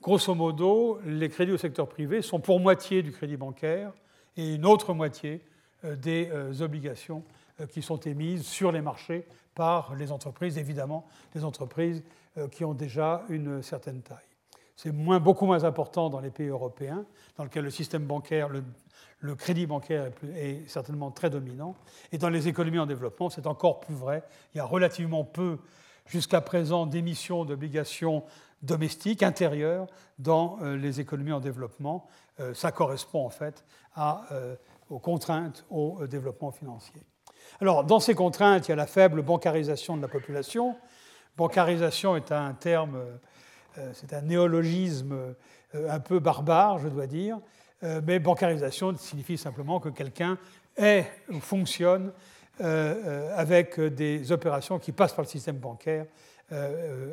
grosso 0.00 0.34
modo, 0.34 0.98
les 1.04 1.28
crédits 1.28 1.52
au 1.52 1.58
secteur 1.58 1.90
privé 1.90 2.22
sont 2.22 2.40
pour 2.40 2.58
moitié 2.58 3.02
du 3.02 3.12
crédit 3.12 3.36
bancaire 3.36 3.92
et 4.38 4.54
une 4.54 4.64
autre 4.64 4.94
moitié 4.94 5.34
euh, 5.34 5.57
des 5.84 6.28
euh, 6.30 6.60
obligations 6.60 7.22
euh, 7.60 7.66
qui 7.66 7.82
sont 7.82 7.98
émises 8.00 8.44
sur 8.44 8.72
les 8.72 8.80
marchés 8.80 9.26
par 9.54 9.94
les 9.94 10.12
entreprises, 10.12 10.58
évidemment, 10.58 11.06
des 11.34 11.44
entreprises 11.44 12.02
qui 12.52 12.64
ont 12.64 12.74
déjà 12.74 13.24
une 13.28 13.60
certaine 13.60 14.00
taille. 14.02 14.16
C'est 14.76 14.92
beaucoup 14.92 15.44
moins 15.44 15.64
important 15.64 16.08
dans 16.08 16.20
les 16.20 16.30
pays 16.30 16.46
européens, 16.46 17.04
dans 17.36 17.42
lesquels 17.42 17.64
le 17.64 17.70
système 17.70 18.04
bancaire, 18.04 18.48
le 19.18 19.34
crédit 19.34 19.66
bancaire 19.66 20.12
est, 20.36 20.68
certainement 20.68 21.10
très 21.10 21.30
dominant. 21.30 21.74
Et 22.12 22.18
dans 22.18 22.28
les 22.28 22.46
économies 22.46 22.78
en 22.78 22.86
développement, 22.86 23.28
c'est 23.28 23.48
encore 23.48 23.80
plus 23.80 23.96
vrai. 23.96 24.22
Il 24.54 24.58
y 24.58 24.60
a 24.60 24.64
relativement 24.64 25.24
peu, 25.24 25.58
jusqu'à 26.06 26.40
présent, 26.40 26.86
d'émissions 26.86 27.44
d'obligations 27.44 28.22
domestiques, 28.62 29.22
intérieures, 29.22 29.86
dans 30.18 30.58
euh, 30.62 30.76
les 30.76 31.00
économies 31.00 31.32
en 31.32 31.40
développement. 31.40 32.06
Euh, 32.40 32.54
ça 32.54 32.72
correspond 32.72 33.24
en 33.24 33.30
fait 33.30 33.64
euh, 33.98 34.56
aux 34.90 34.98
contraintes 34.98 35.64
au 35.70 36.06
développement 36.06 36.50
financier. 36.50 37.02
Alors, 37.60 37.84
dans 37.84 38.00
ces 38.00 38.14
contraintes, 38.14 38.68
il 38.68 38.70
y 38.70 38.72
a 38.72 38.76
la 38.76 38.86
faible 38.86 39.22
bancarisation 39.22 39.96
de 39.96 40.02
la 40.02 40.08
population. 40.08 40.76
Bancarisation 41.36 42.16
est 42.16 42.32
un 42.32 42.52
terme, 42.54 42.98
c'est 43.92 44.12
un 44.12 44.22
néologisme 44.22 45.34
un 45.74 46.00
peu 46.00 46.18
barbare, 46.18 46.78
je 46.78 46.88
dois 46.88 47.06
dire. 47.06 47.38
Euh, 47.84 48.00
mais 48.04 48.18
bancarisation 48.18 48.96
signifie 48.96 49.38
simplement 49.38 49.78
que 49.78 49.88
quelqu'un 49.88 50.36
est 50.76 51.06
ou 51.30 51.38
fonctionne 51.38 52.12
euh, 52.60 52.94
euh, 53.06 53.36
avec 53.36 53.78
des 53.78 54.32
opérations 54.32 54.78
qui 54.80 54.90
passent 54.90 55.12
par 55.12 55.24
le 55.24 55.30
système 55.30 55.58
bancaire, 55.58 56.06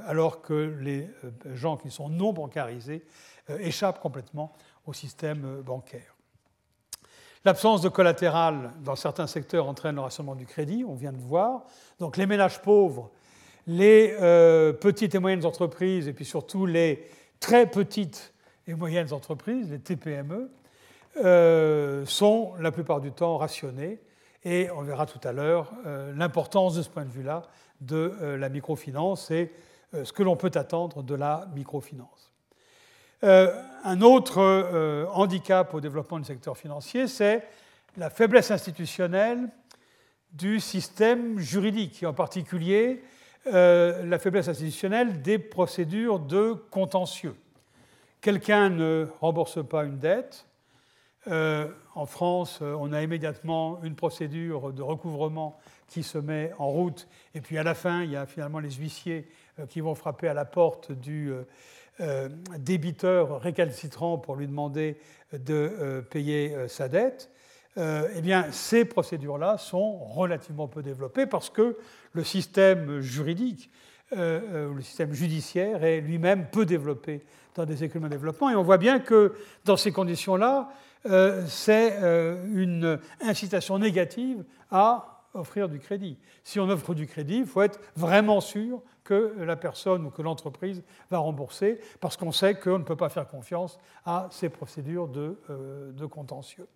alors 0.07 0.41
que 0.41 0.53
les 0.80 1.09
gens 1.55 1.76
qui 1.76 1.91
sont 1.91 2.07
non 2.07 2.32
bancarisés 2.32 3.03
échappent 3.59 3.99
complètement 3.99 4.53
au 4.86 4.93
système 4.93 5.61
bancaire. 5.61 6.14
L'absence 7.45 7.81
de 7.81 7.89
collatéral 7.89 8.71
dans 8.83 8.95
certains 8.95 9.27
secteurs 9.27 9.67
entraîne 9.67 9.95
le 9.95 10.01
rationnement 10.01 10.35
du 10.35 10.45
crédit, 10.45 10.83
on 10.87 10.95
vient 10.95 11.13
de 11.13 11.21
voir. 11.21 11.63
Donc 11.99 12.17
les 12.17 12.25
ménages 12.25 12.61
pauvres, 12.61 13.11
les 13.67 14.15
petites 14.81 15.13
et 15.15 15.19
moyennes 15.19 15.45
entreprises, 15.45 16.07
et 16.07 16.13
puis 16.13 16.25
surtout 16.25 16.65
les 16.65 17.07
très 17.39 17.67
petites 17.67 18.33
et 18.67 18.73
moyennes 18.73 19.13
entreprises, 19.13 19.69
les 19.69 19.79
TPME, 19.79 20.49
euh, 21.17 22.05
sont 22.05 22.53
la 22.59 22.71
plupart 22.71 22.99
du 22.99 23.11
temps 23.11 23.37
rationnés. 23.37 23.99
Et 24.43 24.69
on 24.71 24.81
verra 24.81 25.05
tout 25.05 25.25
à 25.25 25.31
l'heure 25.31 25.71
euh, 25.85 26.13
l'importance 26.15 26.75
de 26.75 26.81
ce 26.81 26.89
point 26.89 27.05
de 27.05 27.09
vue-là 27.09 27.43
de 27.81 28.13
euh, 28.21 28.37
la 28.37 28.49
microfinance 28.49 29.31
et 29.31 29.51
ce 29.93 30.11
que 30.11 30.23
l'on 30.23 30.35
peut 30.35 30.51
attendre 30.55 31.03
de 31.03 31.15
la 31.15 31.47
microfinance. 31.55 32.24
Un 33.22 34.01
autre 34.01 35.07
handicap 35.13 35.74
au 35.74 35.82
développement 35.82 36.20
du 36.20 36.26
secteur 36.26 36.57
financier, 36.57 37.07
c'est 37.07 37.47
la 37.97 38.09
faiblesse 38.09 38.51
institutionnelle 38.51 39.49
du 40.32 40.59
système 40.59 41.39
juridique, 41.39 42.03
et 42.03 42.05
en 42.05 42.13
particulier 42.13 43.01
la 43.45 44.20
faiblesse 44.20 44.47
institutionnelle 44.47 45.22
des 45.22 45.39
procédures 45.39 46.20
de 46.20 46.53
contentieux. 46.72 47.36
Quelqu'un 48.26 48.72
ne 48.72 49.07
rembourse 49.22 49.63
pas 49.63 49.84
une 49.84 49.99
dette. 49.99 50.47
Euh, 51.28 51.68
en 51.93 52.07
France, 52.07 52.57
euh, 52.63 52.76
on 52.80 52.91
a 52.91 53.03
immédiatement 53.03 53.80
une 53.84 53.95
procédure 53.95 54.74
de 54.74 54.82
recouvrement 54.82 55.59
qui 55.88 56.01
se 56.01 56.18
met 56.18 56.51
en 56.57 56.70
route. 56.70 57.07
Et 57.36 57.41
puis 57.41 57.59
à 57.59 57.63
la 57.63 57.76
fin, 57.76 58.01
il 58.01 58.09
y 58.09 58.16
a 58.16 58.26
finalement 58.26 58.57
les 58.57 58.72
huissiers 58.72 59.28
euh, 59.59 59.68
qui 59.68 59.80
vont 59.80 59.93
frapper 59.93 60.28
à 60.28 60.34
la 60.34 60.45
porte 60.45 60.91
du 60.91 61.32
débiteur 62.59 63.39
récalcitrant 63.41 64.17
pour 64.17 64.35
lui 64.35 64.47
demander 64.47 64.97
de 65.31 66.03
payer 66.09 66.55
sa 66.67 66.89
dette. 66.89 67.29
eh 67.77 68.21
bien, 68.21 68.51
ces 68.51 68.85
procédures-là 68.85 69.57
sont 69.57 69.97
relativement 69.97 70.67
peu 70.67 70.81
développées 70.83 71.25
parce 71.25 71.49
que 71.49 71.77
le 72.13 72.23
système 72.23 72.99
juridique 72.99 73.71
euh, 74.13 74.39
euh, 74.53 74.73
le 74.73 74.81
système 74.83 75.13
judiciaire 75.13 75.83
est 75.83 75.99
lui-même 75.99 76.45
peu 76.51 76.63
développé 76.65 77.25
dans 77.55 77.65
des 77.65 77.83
économies 77.83 78.09
de 78.09 78.15
développement. 78.15 78.51
Et 78.51 78.55
on 78.55 78.61
voit 78.61 78.77
bien 78.77 78.99
que 78.99 79.33
dans 79.63 79.77
ces 79.77 79.91
conditions-là, 79.91 80.69
euh, 81.07 81.43
c'est 81.47 81.97
une 82.53 82.99
incitation 83.21 83.79
négative 83.79 84.43
à 84.69 85.14
offrir 85.36 85.69
du 85.69 85.79
crédit. 85.79 86.17
Si 86.43 86.59
on 86.59 86.69
offre 86.69 86.93
du 86.93 87.07
crédit, 87.07 87.38
il 87.38 87.45
faut 87.45 87.61
être 87.61 87.79
vraiment 87.95 88.41
sûr 88.41 88.81
que 89.03 89.36
la 89.38 89.55
personne 89.55 90.05
ou 90.05 90.09
que 90.09 90.21
l'entreprise 90.21 90.83
va 91.11 91.19
rembourser, 91.19 91.79
parce 91.99 92.17
qu'on 92.17 92.31
sait 92.31 92.55
qu'on 92.55 92.79
ne 92.79 92.83
peut 92.83 92.95
pas 92.95 93.09
faire 93.09 93.27
confiance 93.27 93.77
à 94.05 94.27
ces 94.31 94.49
procédures 94.49 95.07
de, 95.07 95.38
de 95.93 96.05
contentieux. 96.05 96.67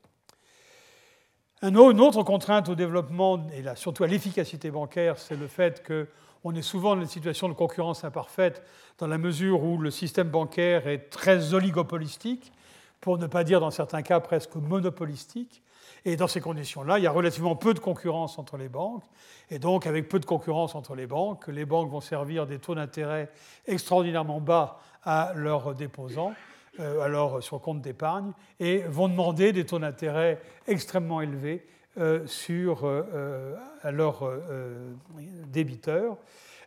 Une 1.62 1.78
autre 1.78 2.24
contrainte 2.24 2.70
au 2.70 2.76
développement, 2.76 3.48
et 3.52 3.64
surtout 3.76 4.04
à 4.04 4.08
l'efficacité 4.08 4.72
bancaire, 4.72 5.18
c'est 5.18 5.36
le 5.36 5.48
fait 5.48 5.84
que 5.84 6.08
on 6.44 6.56
est 6.56 6.62
souvent 6.62 6.96
dans 6.96 7.02
une 7.02 7.08
situation 7.08 7.50
de 7.50 7.54
concurrence 7.54 8.06
imparfaite 8.06 8.64
dans 8.98 9.08
la 9.08 9.18
mesure 9.18 9.62
où 9.64 9.78
le 9.78 9.92
système 9.92 10.30
bancaire 10.30 10.88
est 10.88 11.10
très 11.10 11.54
oligopolistique, 11.54 12.54
pour 13.02 13.18
ne 13.18 13.28
pas 13.28 13.44
dire 13.44 13.60
dans 13.60 13.72
certains 13.72 14.02
cas 14.02 14.20
presque 14.20 14.56
monopolistique. 14.56 15.62
Et 16.06 16.16
dans 16.16 16.28
ces 16.28 16.42
conditions-là, 16.42 16.98
il 16.98 17.04
y 17.04 17.08
a 17.08 17.12
relativement 17.12 17.56
peu 17.56 17.74
de 17.74 17.80
concurrence 17.80 18.40
entre 18.40 18.58
les 18.58 18.70
banques. 18.70 19.04
Et 19.50 19.60
donc, 19.60 19.86
avec 19.88 20.08
peu 20.08 20.20
de 20.20 20.26
concurrence 20.26 20.76
entre 20.76 20.96
les 20.96 21.08
banques, 21.08 21.48
les 21.48 21.66
banques 21.66 21.90
vont 21.90 22.02
servir 22.02 22.46
des 22.48 22.60
taux 22.60 22.76
d'intérêt 22.76 23.30
extraordinairement 23.68 24.40
bas 24.40 24.80
à 25.04 25.34
leurs 25.36 25.76
déposants, 25.76 26.34
euh, 26.80 27.02
alors 27.02 27.42
sur 27.44 27.60
compte 27.62 27.82
d'épargne, 27.82 28.32
et 28.60 28.80
vont 28.80 29.08
demander 29.08 29.52
des 29.52 29.66
taux 29.66 29.80
d'intérêt 29.80 30.42
extrêmement 30.68 31.22
élevés 31.22 31.66
euh, 31.98 32.26
sur, 32.28 32.82
euh, 32.84 33.56
à 33.82 33.92
leurs 33.92 34.30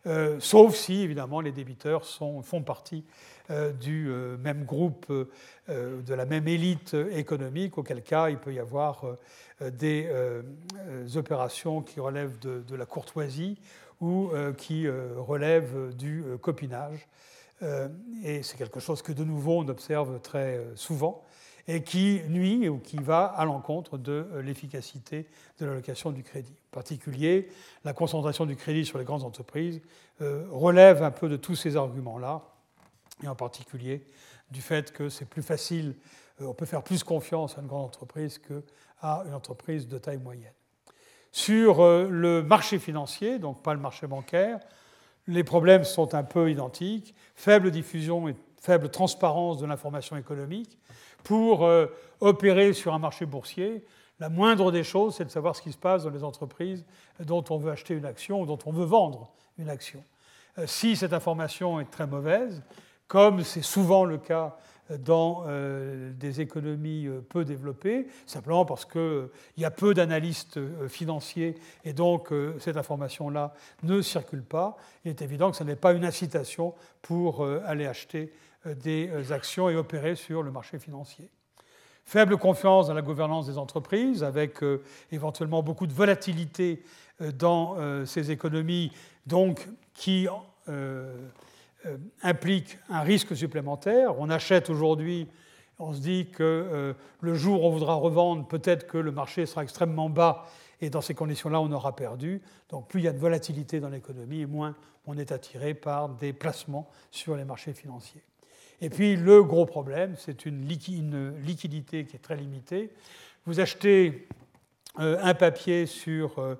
euh, 0.06 0.36
sauf 0.40 0.74
si 0.74 1.02
évidemment 1.02 1.40
les 1.40 1.52
débiteurs 1.52 2.04
sont, 2.04 2.42
font 2.42 2.62
partie 2.62 3.04
du 3.80 4.08
même 4.38 4.64
groupe, 4.64 5.12
de 5.68 6.14
la 6.14 6.24
même 6.24 6.48
élite 6.48 6.94
économique, 6.94 7.76
auquel 7.76 8.02
cas 8.02 8.30
il 8.30 8.38
peut 8.38 8.54
y 8.54 8.58
avoir 8.58 9.04
des 9.60 10.08
opérations 11.16 11.82
qui 11.82 12.00
relèvent 12.00 12.38
de 12.38 12.74
la 12.74 12.86
courtoisie 12.86 13.58
ou 14.00 14.30
qui 14.56 14.88
relèvent 14.88 15.94
du 15.94 16.24
copinage. 16.40 17.06
et 18.24 18.42
c'est 18.42 18.56
quelque 18.56 18.80
chose 18.80 19.02
que 19.02 19.12
de 19.12 19.24
nouveau 19.24 19.58
on 19.58 19.68
observe 19.68 20.18
très 20.20 20.64
souvent 20.74 21.22
et 21.68 21.82
qui 21.82 22.20
nuit 22.28 22.68
ou 22.68 22.78
qui 22.78 22.96
va 22.96 23.24
à 23.24 23.44
l'encontre 23.44 23.98
de 23.98 24.26
euh, 24.32 24.42
l'efficacité 24.42 25.26
de 25.58 25.66
l'allocation 25.66 26.10
du 26.10 26.22
crédit. 26.22 26.54
En 26.72 26.74
particulier, 26.74 27.48
la 27.84 27.92
concentration 27.92 28.46
du 28.46 28.56
crédit 28.56 28.84
sur 28.84 28.98
les 28.98 29.04
grandes 29.04 29.24
entreprises 29.24 29.80
euh, 30.20 30.44
relève 30.50 31.02
un 31.02 31.10
peu 31.10 31.28
de 31.28 31.36
tous 31.36 31.54
ces 31.54 31.76
arguments-là, 31.76 32.42
et 33.22 33.28
en 33.28 33.34
particulier 33.34 34.04
du 34.50 34.60
fait 34.60 34.92
que 34.92 35.08
c'est 35.08 35.24
plus 35.24 35.42
facile, 35.42 35.94
euh, 36.40 36.46
on 36.46 36.54
peut 36.54 36.66
faire 36.66 36.82
plus 36.82 37.04
confiance 37.04 37.56
à 37.56 37.60
une 37.60 37.68
grande 37.68 37.86
entreprise 37.86 38.38
qu'à 38.38 39.24
une 39.26 39.34
entreprise 39.34 39.86
de 39.86 39.98
taille 39.98 40.18
moyenne. 40.18 40.52
Sur 41.34 41.82
le 41.82 42.42
marché 42.42 42.78
financier, 42.78 43.38
donc 43.38 43.62
pas 43.62 43.72
le 43.72 43.80
marché 43.80 44.06
bancaire, 44.06 44.60
les 45.26 45.44
problèmes 45.44 45.84
sont 45.84 46.14
un 46.14 46.24
peu 46.24 46.50
identiques, 46.50 47.14
faible 47.34 47.70
diffusion 47.70 48.28
et 48.28 48.36
faible 48.60 48.90
transparence 48.90 49.58
de 49.58 49.66
l'information 49.66 50.16
économique, 50.16 50.78
pour 51.22 51.64
euh, 51.64 51.86
opérer 52.20 52.72
sur 52.72 52.94
un 52.94 52.98
marché 52.98 53.26
boursier, 53.26 53.84
La 54.20 54.28
moindre 54.28 54.70
des 54.70 54.84
choses, 54.84 55.16
c'est 55.16 55.24
de 55.24 55.30
savoir 55.30 55.56
ce 55.56 55.62
qui 55.62 55.72
se 55.72 55.78
passe 55.78 56.04
dans 56.04 56.10
les 56.10 56.22
entreprises 56.22 56.84
dont 57.18 57.44
on 57.50 57.58
veut 57.58 57.72
acheter 57.72 57.94
une 57.94 58.04
action 58.04 58.40
ou 58.40 58.46
dont 58.46 58.58
on 58.66 58.72
veut 58.72 58.84
vendre 58.84 59.32
une 59.58 59.68
action. 59.68 60.04
Euh, 60.58 60.66
si 60.66 60.96
cette 60.96 61.12
information 61.12 61.80
est 61.80 61.90
très 61.90 62.06
mauvaise, 62.06 62.62
comme 63.08 63.42
c'est 63.42 63.62
souvent 63.62 64.04
le 64.04 64.18
cas 64.18 64.56
dans 64.98 65.44
euh, 65.46 66.12
des 66.12 66.40
économies 66.40 67.08
peu 67.30 67.44
développées, 67.44 68.06
simplement 68.26 68.64
parce 68.64 68.84
qu'il 68.84 69.28
y 69.56 69.64
a 69.64 69.70
peu 69.70 69.94
d'analystes 69.94 70.60
financiers 70.88 71.56
et 71.84 71.92
donc 71.92 72.32
cette 72.58 72.76
information-là 72.76 73.54
ne 73.82 74.02
circule 74.02 74.44
pas, 74.44 74.76
il 75.04 75.10
est 75.10 75.22
évident 75.22 75.50
que 75.50 75.56
ce 75.56 75.64
n'est 75.64 75.76
pas 75.76 75.94
une 75.94 76.04
incitation 76.04 76.74
pour 77.00 77.44
aller 77.44 77.86
acheter 77.86 78.32
des 78.64 79.32
actions 79.32 79.68
et 79.68 79.76
opérer 79.76 80.14
sur 80.14 80.42
le 80.42 80.50
marché 80.50 80.78
financier. 80.78 81.30
Faible 82.04 82.36
confiance 82.36 82.88
dans 82.88 82.94
la 82.94 83.02
gouvernance 83.02 83.46
des 83.46 83.58
entreprises, 83.58 84.24
avec 84.24 84.58
éventuellement 85.10 85.62
beaucoup 85.62 85.86
de 85.86 85.92
volatilité 85.92 86.82
dans 87.38 87.76
ces 88.06 88.30
économies, 88.30 88.92
donc 89.26 89.68
qui 89.94 90.28
euh, 90.68 91.28
euh, 91.86 91.96
implique 92.22 92.78
un 92.88 93.00
risque 93.00 93.36
supplémentaire. 93.36 94.16
On 94.20 94.30
achète 94.30 94.70
aujourd'hui, 94.70 95.28
on 95.80 95.92
se 95.92 96.00
dit 96.00 96.28
que 96.30 96.42
euh, 96.42 96.94
le 97.20 97.34
jour 97.34 97.64
où 97.64 97.66
on 97.66 97.70
voudra 97.70 97.94
revendre, 97.94 98.46
peut-être 98.46 98.86
que 98.86 98.98
le 98.98 99.10
marché 99.10 99.46
sera 99.46 99.64
extrêmement 99.64 100.08
bas 100.08 100.46
et 100.80 100.90
dans 100.90 101.00
ces 101.00 101.14
conditions-là, 101.14 101.60
on 101.60 101.72
aura 101.72 101.96
perdu. 101.96 102.40
Donc 102.68 102.86
plus 102.86 103.00
il 103.00 103.04
y 103.04 103.08
a 103.08 103.12
de 103.12 103.18
volatilité 103.18 103.80
dans 103.80 103.88
l'économie, 103.88 104.46
moins 104.46 104.76
on 105.06 105.18
est 105.18 105.32
attiré 105.32 105.74
par 105.74 106.08
des 106.08 106.32
placements 106.32 106.88
sur 107.10 107.34
les 107.34 107.44
marchés 107.44 107.72
financiers. 107.72 108.22
Et 108.82 108.90
puis 108.90 109.16
le 109.16 109.42
gros 109.42 109.64
problème, 109.64 110.14
c'est 110.18 110.44
une, 110.44 110.66
liquidité 110.66 112.04
qui 112.04 112.16
est 112.16 112.22
très 112.22 112.36
limitée. 112.36 112.90
Vous 113.46 113.60
achetez 113.60 114.28
un 114.96 115.32
papier 115.32 115.86
sur 115.86 116.58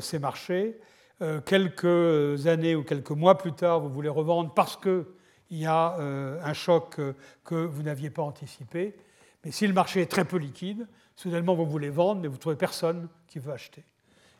ces 0.00 0.18
marchés, 0.18 0.76
euh, 1.22 1.40
quelques 1.40 2.48
années 2.48 2.74
ou 2.74 2.82
quelques 2.82 3.12
mois 3.12 3.38
plus 3.38 3.52
tard, 3.52 3.78
vous 3.78 3.88
voulez 3.88 4.08
revendre 4.08 4.52
parce 4.52 4.76
qu'il 4.76 5.04
y 5.50 5.64
a 5.64 5.96
euh, 6.00 6.40
un 6.42 6.52
choc 6.54 6.98
euh, 6.98 7.12
que 7.44 7.54
vous 7.54 7.84
n'aviez 7.84 8.10
pas 8.10 8.22
anticipé. 8.22 8.96
Mais 9.44 9.52
si 9.52 9.68
le 9.68 9.72
marché 9.72 10.00
est 10.00 10.10
très 10.10 10.24
peu 10.24 10.38
liquide, 10.38 10.88
soudainement 11.14 11.54
vous 11.54 11.66
voulez 11.66 11.90
vendre, 11.90 12.20
mais 12.20 12.26
vous 12.26 12.34
ne 12.34 12.40
trouvez 12.40 12.56
personne 12.56 13.08
qui 13.28 13.38
veut 13.38 13.52
acheter. 13.52 13.84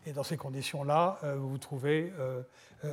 Et 0.05 0.13
dans 0.13 0.25
ces 0.25 0.37
conditions-là, 0.37 1.19
vous 1.39 1.49
vous 1.49 1.59
trouvez 1.59 2.13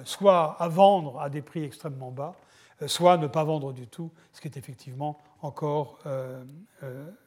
soit 0.05 0.55
à 0.59 0.69
vendre 0.69 1.19
à 1.19 1.29
des 1.29 1.41
prix 1.41 1.63
extrêmement 1.63 2.09
bas, 2.09 2.35
soit 2.87 3.17
ne 3.17 3.27
pas 3.27 3.43
vendre 3.43 3.73
du 3.73 3.87
tout, 3.87 4.11
ce 4.33 4.41
qui 4.41 4.47
est 4.47 4.57
effectivement 4.57 5.19
encore 5.41 5.99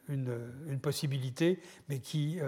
une, 0.08 0.38
une, 0.66 0.80
possibilité, 0.80 1.60
mais 1.88 1.98
qui 1.98 2.38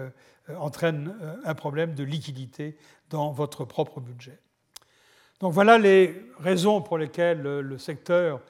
entraîne 0.56 1.14
un 1.44 1.54
problème 1.54 1.94
de 1.94 2.04
liquidité 2.04 2.76
dans 3.10 3.32
votre 3.32 3.64
propre 3.64 4.00
budget. 4.00 4.38
Donc 5.40 5.52
voilà 5.52 5.78
les 5.78 6.14
raisons 6.38 6.80
pour 6.80 6.98
lesquelles 6.98 7.42
le 7.42 7.78
secteur 7.78 8.40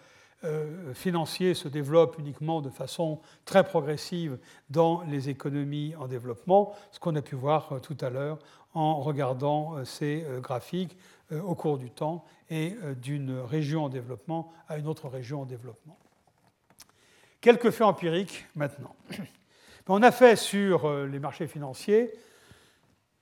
euh, 0.45 0.93
financier 0.93 1.55
se 1.55 1.67
développe 1.67 2.19
uniquement 2.19 2.61
de 2.61 2.69
façon 2.69 3.21
très 3.47 3.65
progressive 3.65 4.39
dans 4.69 5.03
les 5.09 5.31
économies 5.31 5.95
en 5.99 6.07
développement, 6.07 6.75
ce 6.93 7.01
qu'on 7.01 7.17
a 7.17 7.23
pu 7.23 7.35
voir 7.35 7.73
euh, 7.73 7.79
tout 7.81 7.97
à 8.03 8.11
l'heure 8.11 8.39
en 8.75 9.01
regardant 9.01 9.77
euh, 9.77 9.85
ces 9.87 10.27
graphiques 10.43 10.97
au 11.33 11.55
cours 11.55 11.79
du 11.79 11.91
temps 11.91 12.25
et 12.51 12.77
d'une 13.03 13.39
région 13.39 13.85
en 13.85 13.89
développement 13.89 14.53
à 14.69 14.79
une 14.79 14.87
autre 14.87 15.09
région 15.09 15.43
en 15.43 15.45
développement. 15.45 15.99
Quelques 17.41 17.71
faits 17.71 17.87
empiriques 17.87 18.47
maintenant. 18.55 18.95
On 19.89 20.03
a 20.03 20.13
fait 20.13 20.37
sur 20.37 20.89
les 21.07 21.19
marchés 21.19 21.47
financiers 21.47 22.13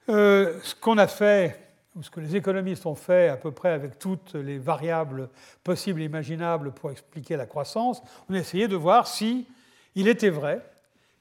euh, 0.09 0.59
ce 0.63 0.75
qu'on 0.75 0.99
a 0.99 1.07
fait, 1.07 1.59
ou 1.97 2.03
ce 2.03 2.11
que 2.11 2.21
les 2.21 2.37
économistes 2.37 2.85
ont 2.85 2.95
fait 2.95 3.29
à 3.29 3.37
peu 3.37 3.53
près 3.53 3.71
avec 3.71 3.99
toutes 3.99 4.35
les 4.35 4.59
variables 4.59 5.31
possibles 5.63 6.03
et 6.03 6.05
imaginables 6.05 6.73
pour 6.73 6.91
expliquer 6.91 7.37
la 7.37 7.47
croissance, 7.47 8.03
on 8.29 8.35
a 8.35 8.39
essayé 8.39 8.69
de 8.69 8.77
voir 8.77 9.07
si 9.07 9.47
il 9.95 10.09
était 10.09 10.29
vrai 10.29 10.61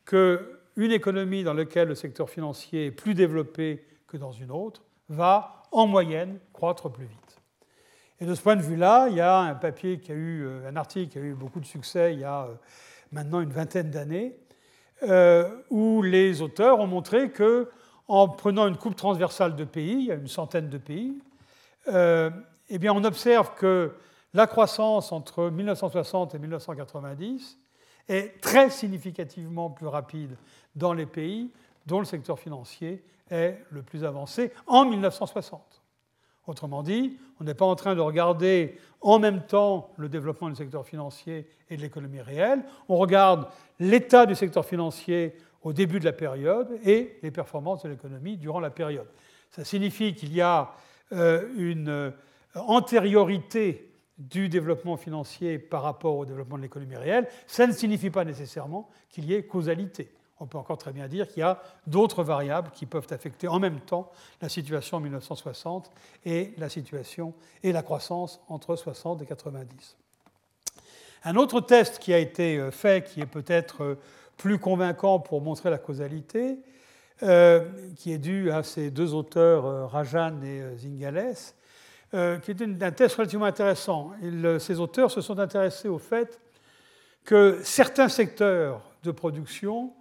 qu'une 0.05 0.91
économie 0.91 1.43
dans 1.43 1.53
laquelle 1.53 1.87
le 1.87 1.95
secteur 1.95 2.29
financier 2.29 2.87
est 2.87 2.91
plus 2.91 3.13
développé 3.13 3.85
que 4.07 4.17
dans 4.17 4.31
une 4.31 4.51
autre 4.51 4.81
va 5.07 5.62
en 5.73 5.87
moyenne 5.87 6.39
croître 6.53 6.89
plus 6.89 7.05
vite. 7.05 7.41
Et 8.19 8.25
de 8.25 8.33
ce 8.33 8.41
point 8.41 8.55
de 8.55 8.61
vue-là, 8.61 9.07
il 9.09 9.15
y 9.15 9.21
a 9.21 9.39
un 9.39 9.55
papier 9.55 9.99
qui 9.99 10.11
a 10.11 10.15
eu, 10.15 10.45
euh, 10.45 10.69
un 10.69 10.75
article 10.77 11.11
qui 11.11 11.17
a 11.17 11.21
eu 11.21 11.33
beaucoup 11.33 11.59
de 11.59 11.65
succès 11.65 12.13
il 12.13 12.21
y 12.21 12.23
a 12.23 12.43
euh, 12.43 12.55
maintenant 13.11 13.41
une 13.41 13.51
vingtaine 13.51 13.89
d'années, 13.89 14.37
où 15.69 16.01
les 16.01 16.41
auteurs 16.41 16.79
ont 16.79 16.87
montré 16.87 17.29
que 17.29 17.69
en 18.07 18.27
prenant 18.27 18.67
une 18.67 18.77
coupe 18.77 18.95
transversale 18.95 19.55
de 19.55 19.63
pays, 19.63 19.93
il 19.93 20.05
y 20.05 20.11
a 20.11 20.15
une 20.15 20.27
centaine 20.27 20.69
de 20.69 20.77
pays, 20.77 21.19
euh, 21.87 22.29
eh 22.69 22.77
bien 22.77 22.93
on 22.93 23.03
observe 23.03 23.53
que 23.55 23.95
la 24.33 24.47
croissance 24.47 25.11
entre 25.11 25.49
1960 25.49 26.35
et 26.35 26.39
1990 26.39 27.59
est 28.09 28.41
très 28.41 28.69
significativement 28.69 29.69
plus 29.69 29.87
rapide 29.87 30.35
dans 30.75 30.93
les 30.93 31.05
pays 31.05 31.51
dont 31.85 31.99
le 31.99 32.05
secteur 32.05 32.39
financier 32.39 33.03
est 33.33 33.63
le 33.69 33.81
plus 33.81 34.03
avancé 34.03 34.51
en 34.67 34.85
1960. 34.85 35.81
Autrement 36.45 36.83
dit, 36.83 37.17
on 37.39 37.45
n'est 37.45 37.53
pas 37.53 37.65
en 37.65 37.75
train 37.75 37.95
de 37.95 38.01
regarder 38.01 38.77
en 39.01 39.17
même 39.17 39.45
temps 39.45 39.91
le 39.97 40.09
développement 40.09 40.49
du 40.49 40.55
secteur 40.55 40.85
financier 40.85 41.47
et 41.69 41.77
de 41.77 41.81
l'économie 41.81 42.21
réelle, 42.21 42.63
on 42.89 42.97
regarde 42.97 43.47
l'état 43.79 44.25
du 44.25 44.35
secteur 44.35 44.65
financier 44.65 45.35
au 45.61 45.71
début 45.71 45.99
de 45.99 46.05
la 46.05 46.13
période 46.13 46.67
et 46.85 47.17
les 47.23 47.31
performances 47.31 47.83
de 47.83 47.89
l'économie 47.89 48.37
durant 48.37 48.59
la 48.59 48.69
période. 48.69 49.07
Ça 49.51 49.63
signifie 49.63 50.13
qu'il 50.13 50.33
y 50.33 50.41
a 50.41 50.73
euh, 51.13 51.47
une 51.55 51.89
euh, 51.89 52.11
antériorité 52.55 53.89
du 54.17 54.49
développement 54.49 54.97
financier 54.97 55.57
par 55.57 55.83
rapport 55.83 56.17
au 56.17 56.25
développement 56.25 56.57
de 56.57 56.63
l'économie 56.63 56.97
réelle. 56.97 57.27
Ça 57.47 57.65
ne 57.65 57.71
signifie 57.71 58.09
pas 58.09 58.25
nécessairement 58.25 58.89
qu'il 59.09 59.25
y 59.25 59.33
ait 59.33 59.43
causalité. 59.43 60.11
On 60.43 60.45
peut 60.45 60.57
encore 60.57 60.77
très 60.77 60.91
bien 60.91 61.07
dire 61.07 61.29
qu'il 61.29 61.39
y 61.39 61.43
a 61.43 61.61
d'autres 61.87 62.21
variables 62.21 62.69
qui 62.71 62.85
peuvent 62.85 63.07
affecter 63.11 63.47
en 63.47 63.59
même 63.59 63.79
temps 63.79 64.11
la 64.41 64.49
situation 64.49 64.97
en 64.97 64.99
1960 64.99 65.89
et 66.25 66.53
la 66.57 66.67
situation 66.67 67.33
et 67.63 67.71
la 67.71 67.81
croissance 67.81 68.41
entre 68.49 68.75
60 68.75 69.21
et 69.21 69.25
90. 69.25 69.95
Un 71.23 71.37
autre 71.37 71.61
test 71.61 71.99
qui 71.99 72.13
a 72.13 72.17
été 72.17 72.57
euh, 72.57 72.71
fait, 72.71 73.07
qui 73.07 73.21
est 73.21 73.25
peut-être 73.25 73.97
plus 74.35 74.59
convaincant 74.59 75.19
pour 75.19 75.39
montrer 75.39 75.69
la 75.69 75.77
causalité, 75.77 76.59
euh, 77.23 77.61
qui 77.95 78.11
est 78.11 78.17
dû 78.17 78.51
à 78.51 78.63
ces 78.63 78.91
deux 78.91 79.13
auteurs, 79.13 79.65
euh, 79.65 79.85
Rajan 79.85 80.41
et 80.41 80.61
euh, 80.61 80.77
Zingales, 80.77 81.37
qui 82.41 82.51
est 82.51 82.61
un 82.61 82.91
test 82.91 83.15
relativement 83.15 83.45
intéressant. 83.45 84.11
ces 84.59 84.79
auteurs 84.79 85.09
se 85.09 85.21
sont 85.21 85.39
intéressés 85.39 85.87
au 85.87 85.97
fait 85.97 86.39
que 87.23 87.59
certains 87.63 88.09
secteurs 88.09 88.81
de 89.01 89.09
production 89.09 89.93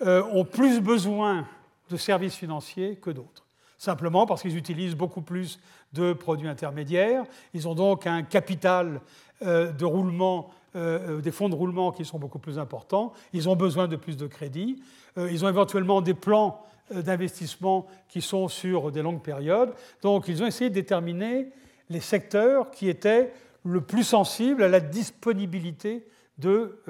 ont 0.00 0.44
plus 0.44 0.80
besoin 0.80 1.46
de 1.90 1.96
services 1.96 2.34
financiers 2.34 2.96
que 2.96 3.10
d'autres. 3.10 3.46
Simplement 3.78 4.26
parce 4.26 4.42
qu'ils 4.42 4.56
utilisent 4.56 4.94
beaucoup 4.94 5.22
plus 5.22 5.58
de 5.92 6.12
produits 6.12 6.48
intermédiaires, 6.48 7.24
ils 7.54 7.66
ont 7.68 7.74
donc 7.74 8.06
un 8.06 8.22
capital 8.22 9.00
de 9.40 9.84
roulement 9.84 10.50
euh, 10.76 11.22
des 11.22 11.30
fonds 11.30 11.48
de 11.48 11.54
roulement 11.54 11.90
qui 11.90 12.04
sont 12.04 12.18
beaucoup 12.18 12.38
plus 12.38 12.58
importants, 12.58 13.14
ils 13.32 13.48
ont 13.48 13.56
besoin 13.56 13.88
de 13.88 13.96
plus 13.96 14.18
de 14.18 14.26
crédits, 14.26 14.82
euh, 15.16 15.30
ils 15.32 15.42
ont 15.42 15.48
éventuellement 15.48 16.02
des 16.02 16.12
plans 16.12 16.60
euh, 16.94 17.00
d'investissement 17.00 17.86
qui 18.10 18.20
sont 18.20 18.48
sur 18.48 18.92
des 18.92 19.00
longues 19.00 19.22
périodes. 19.22 19.72
Donc 20.02 20.28
ils 20.28 20.42
ont 20.42 20.46
essayé 20.46 20.68
de 20.68 20.74
déterminer 20.74 21.48
les 21.88 22.00
secteurs 22.00 22.70
qui 22.70 22.90
étaient 22.90 23.32
le 23.64 23.80
plus 23.80 24.04
sensibles 24.04 24.62
à 24.62 24.68
la 24.68 24.80
disponibilité 24.80 26.06
de, 26.38 26.80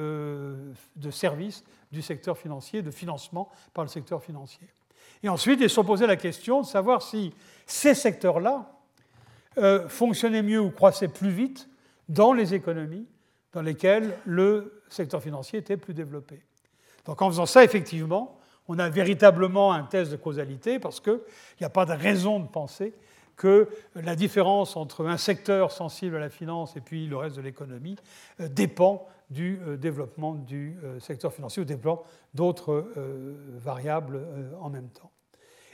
de 0.97 1.11
services 1.11 1.65
du 1.93 2.03
secteur 2.03 2.37
financier, 2.37 2.83
de 2.83 2.91
financement 2.91 3.49
par 3.73 3.85
le 3.85 3.89
secteur 3.89 4.23
financier. 4.23 4.67
Et 5.23 5.29
ensuite, 5.29 5.61
ils 5.61 5.71
se 5.71 5.77
sont 5.77 5.95
la 5.95 6.17
question 6.17 6.63
de 6.63 6.67
savoir 6.67 7.03
si 7.03 7.33
ces 7.65 7.95
secteurs-là 7.95 8.73
fonctionnaient 9.89 10.43
mieux 10.43 10.61
ou 10.61 10.71
croissaient 10.71 11.09
plus 11.09 11.31
vite 11.31 11.69
dans 12.09 12.33
les 12.33 12.55
économies 12.55 13.07
dans 13.53 13.63
lesquels 13.63 14.19
le 14.27 14.83
secteur 14.89 15.23
financier 15.23 15.61
était 15.61 15.79
plus 15.79 15.95
développé. 15.95 16.43
Donc 17.07 17.23
en 17.23 17.29
faisant 17.29 17.47
ça, 17.47 17.65
effectivement, 17.65 18.39
on 18.69 18.79
a 18.79 18.89
véritablement 18.89 19.73
un 19.73 19.85
test 19.85 20.11
de 20.11 20.17
causalité 20.17 20.79
parce 20.79 21.01
qu'il 21.01 21.21
n'y 21.61 21.67
a 21.67 21.71
pas 21.71 21.87
de 21.87 21.93
raison 21.93 22.41
de 22.41 22.49
penser 22.49 22.93
que 23.37 23.69
la 23.95 24.17
différence 24.17 24.77
entre 24.77 25.07
un 25.07 25.17
secteur 25.17 25.71
sensible 25.71 26.17
à 26.17 26.19
la 26.19 26.31
finance 26.31 26.77
et 26.77 26.81
puis 26.81 27.07
le 27.07 27.17
reste 27.17 27.37
de 27.37 27.43
l'économie 27.43 27.97
euh, 28.41 28.49
dépend 28.49 29.07
du 29.31 29.61
euh, 29.66 29.77
développement 29.77 30.35
du 30.35 30.77
euh, 30.85 31.01
secteur 31.01 31.33
financier 31.33 31.62
ou 31.62 31.64
dépend 31.64 32.03
d'autres 32.35 32.87
variables 33.55 34.20
en 34.61 34.68
même 34.68 34.89
temps. 34.89 35.11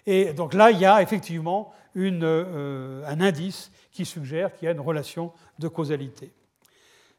Et 0.07 0.33
donc 0.33 0.55
là, 0.55 0.71
il 0.71 0.79
y 0.79 0.87
a 0.87 1.03
effectivement 1.03 1.73
un 1.97 3.21
indice 3.21 3.73
qui 3.91 4.05
suggère 4.05 4.55
qu'il 4.55 4.67
y 4.67 4.69
a 4.69 4.73
une 4.73 4.81
relation 4.81 5.33
de 5.59 5.67
causalité. 5.67 6.33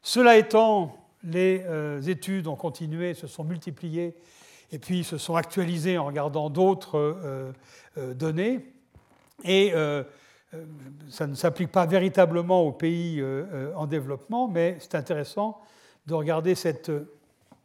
Cela 0.01 0.37
étant, 0.37 0.95
les 1.23 1.61
euh, 1.65 2.01
études 2.01 2.47
ont 2.47 2.55
continué, 2.55 3.13
se 3.13 3.27
sont 3.27 3.43
multipliées, 3.43 4.15
et 4.71 4.79
puis 4.79 5.03
se 5.03 5.17
sont 5.17 5.35
actualisés 5.35 5.97
en 5.97 6.05
regardant 6.05 6.49
d'autres 6.49 7.53
données. 7.95 8.65
Et 9.43 9.71
ça 11.09 11.27
ne 11.27 11.35
s'applique 11.35 11.71
pas 11.71 11.85
véritablement 11.85 12.63
aux 12.63 12.71
pays 12.71 13.23
en 13.75 13.85
développement, 13.85 14.47
mais 14.47 14.77
c'est 14.79 14.95
intéressant 14.95 15.61
de 16.07 16.13
regarder 16.13 16.55
cette. 16.55 16.91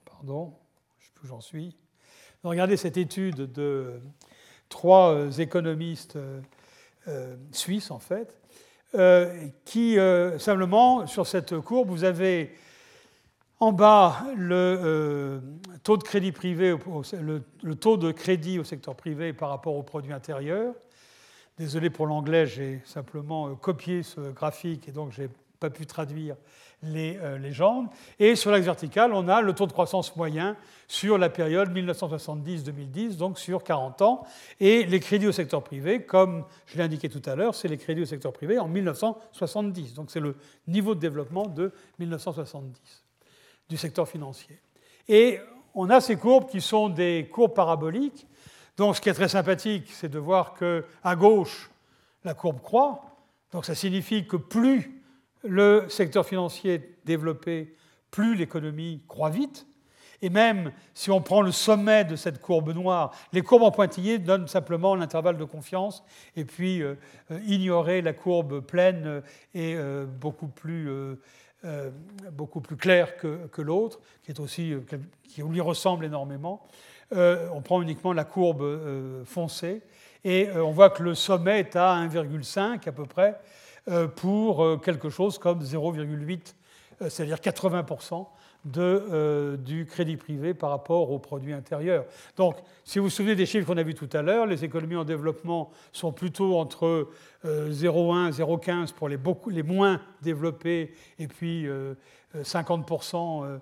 Pardon, 0.05 0.55
je 0.99 1.07
sais 1.07 1.13
plus 1.15 1.27
où 1.27 1.29
j'en 1.29 1.41
suis. 1.41 1.77
Cette 2.77 2.97
étude 2.97 3.53
de 3.53 4.01
trois 4.69 5.39
économistes 5.39 6.19
suisses, 7.53 7.91
en 7.91 7.99
fait, 7.99 8.41
qui, 9.65 9.97
simplement, 10.39 11.07
sur 11.07 11.27
cette 11.27 11.59
courbe, 11.59 11.89
vous 11.89 12.05
avez 12.05 12.55
en 13.61 13.73
bas 13.73 14.25
le 14.37 15.41
taux 15.83 15.97
de 15.97 16.03
crédit 16.03 16.33
privé, 16.33 16.77
le, 17.21 17.75
taux 17.75 17.97
de 17.97 18.13
crédit 18.13 18.59
au 18.59 18.65
secteur 18.65 18.95
privé 18.95 19.33
par 19.33 19.51
rapport 19.51 19.75
au 19.75 19.83
produit 19.83 20.13
intérieur. 20.13 20.75
Désolé 21.59 21.91
pour 21.91 22.07
l'anglais, 22.07 22.47
j'ai 22.47 22.81
simplement 22.85 23.55
copié 23.57 24.05
ce 24.05 24.21
graphique 24.33 24.89
et 24.89 24.93
donc 24.93 25.11
je 25.13 25.23
n'ai 25.23 25.29
pas 25.59 25.71
pu 25.71 25.87
traduire 25.87 26.37
les 26.83 27.19
euh, 27.19 27.39
légendes. 27.39 27.89
Et 28.19 28.37
sur 28.37 28.51
l'axe 28.51 28.65
vertical, 28.65 29.13
on 29.13 29.29
a 29.29 29.41
le 29.41 29.53
taux 29.53 29.67
de 29.67 29.73
croissance 29.73 30.15
moyen 30.17 30.57
sur 30.87 31.19
la 31.19 31.29
période 31.29 31.77
1970-2010, 31.77 33.17
donc 33.17 33.39
sur 33.39 33.65
40 33.65 34.03
ans. 34.03 34.25
Et 34.61 34.85
les 34.85 35.01
crédits 35.01 35.27
au 35.27 35.33
secteur 35.33 35.63
privé, 35.63 36.05
comme 36.05 36.45
je 36.67 36.77
l'ai 36.77 36.85
indiqué 36.85 37.09
tout 37.09 37.23
à 37.27 37.35
l'heure, 37.35 37.55
c'est 37.55 37.69
les 37.69 37.79
crédits 37.79 38.03
au 38.03 38.07
secteur 38.07 38.33
privé 38.33 38.59
en 38.59 38.69
1970. 38.69 39.95
Donc 39.95 40.11
c'est 40.11 40.21
le 40.21 40.37
niveau 40.67 40.95
de 40.95 41.01
développement 41.01 41.47
de 41.47 41.73
1970 41.99 43.05
du 43.69 43.77
secteur 43.77 44.09
financier. 44.09 44.59
Et 45.09 45.41
on 45.75 45.91
a 45.91 46.01
ces 46.01 46.17
courbes 46.17 46.49
qui 46.49 46.61
sont 46.61 46.89
des 46.89 47.29
courbes 47.31 47.55
paraboliques. 47.55 48.27
Donc 48.77 48.97
ce 48.97 49.01
qui 49.01 49.09
est 49.09 49.15
très 49.15 49.29
sympathique, 49.29 49.89
c'est 49.93 50.09
de 50.09 50.19
voir 50.19 50.55
qu'à 50.55 51.17
gauche, 51.17 51.71
la 52.25 52.35
courbe 52.35 52.61
croît. 52.61 53.03
Donc 53.53 53.65
ça 53.65 53.75
signifie 53.75 54.27
que 54.27 54.37
plus 54.37 54.98
le 55.43 55.87
secteur 55.89 56.27
financier 56.27 56.97
développé, 57.05 57.75
plus 58.11 58.35
l'économie 58.35 59.03
croît 59.07 59.31
vite. 59.31 59.67
Et 60.21 60.31
même 60.31 60.73
si 60.95 61.11
on 61.11 61.21
prend 61.21 61.43
le 61.43 61.53
sommet 61.53 62.05
de 62.05 62.17
cette 62.17 62.41
courbe 62.41 62.75
noire, 62.75 63.13
les 63.33 63.43
courbes 63.43 63.63
en 63.63 63.71
pointillé 63.71 64.19
donnent 64.19 64.49
simplement 64.49 64.97
l'intervalle 64.97 65.37
de 65.37 65.45
confiance, 65.45 66.03
et 66.35 66.45
puis 66.45 66.83
euh, 66.83 66.97
euh, 67.31 67.39
ignorer 67.47 68.03
la 68.03 68.13
courbe 68.13 68.61
pleine 68.61 69.23
est 69.55 69.75
euh, 69.77 70.07
beaucoup, 70.07 70.49
plus, 70.49 70.91
beaucoup 72.33 72.61
plus 72.61 72.77
clair 72.77 73.17
que, 73.17 73.63
l'autre, 73.63 74.01
qui, 74.23 74.33
est 74.33 74.41
aussi, 74.41 74.75
qui 75.29 75.43
lui 75.43 75.61
ressemble 75.61 76.05
énormément. 76.05 76.67
on 77.13 77.63
prend 77.63 77.83
uniquement 77.83 78.13
la 78.13 78.25
courbe 78.25 79.25
foncée, 79.25 79.83
et 80.25 80.51
on 80.53 80.71
voit 80.71 80.91
que 80.91 81.03
le 81.03 81.15
sommet 81.15 81.61
est 81.61 81.77
à 81.77 81.97
1,5 81.97 82.89
à 82.89 82.93
peu 82.93 83.07
près, 83.07 83.31
euh, 83.31 83.35
pour 84.17 84.63
euh, 84.63 84.77
quelque 84.77 85.09
chose 85.09 85.39
comme 85.39 85.61
0,8, 85.63 86.55
euh, 87.01 87.09
c'est-à-dire 87.09 87.39
80% 87.39 88.27
de, 88.65 89.57
du 89.65 89.87
crédit 89.87 90.17
privé 90.17 90.53
par 90.53 90.71
rapport 90.71 91.11
au 91.11 91.19
produit 91.19 91.53
intérieur. 91.53 92.05
Donc, 92.37 92.57
si 92.85 92.99
vous 92.99 93.07
vous 93.07 93.11
souvenez 93.11 93.37
des 93.37 93.47
chiffres 93.47 93.67
qu'on 93.67 93.79
a 93.79 93.83
vus 93.83 93.95
tout 93.95 94.11
à 94.13 94.21
l'heure, 94.21 94.47
les 94.47 94.65
économies 94.65 94.97
en 94.97 95.05
développement 95.05 95.71
sont 95.93 96.13
plutôt 96.13 96.59
entre 96.59 97.09
0,1 97.45 98.33
0,15 98.33 98.93
pour 98.93 99.09
les 99.09 99.63
moins 99.63 100.01
développés 100.23 100.93
et 101.21 101.29
puis 101.29 101.67
50% 102.37 103.61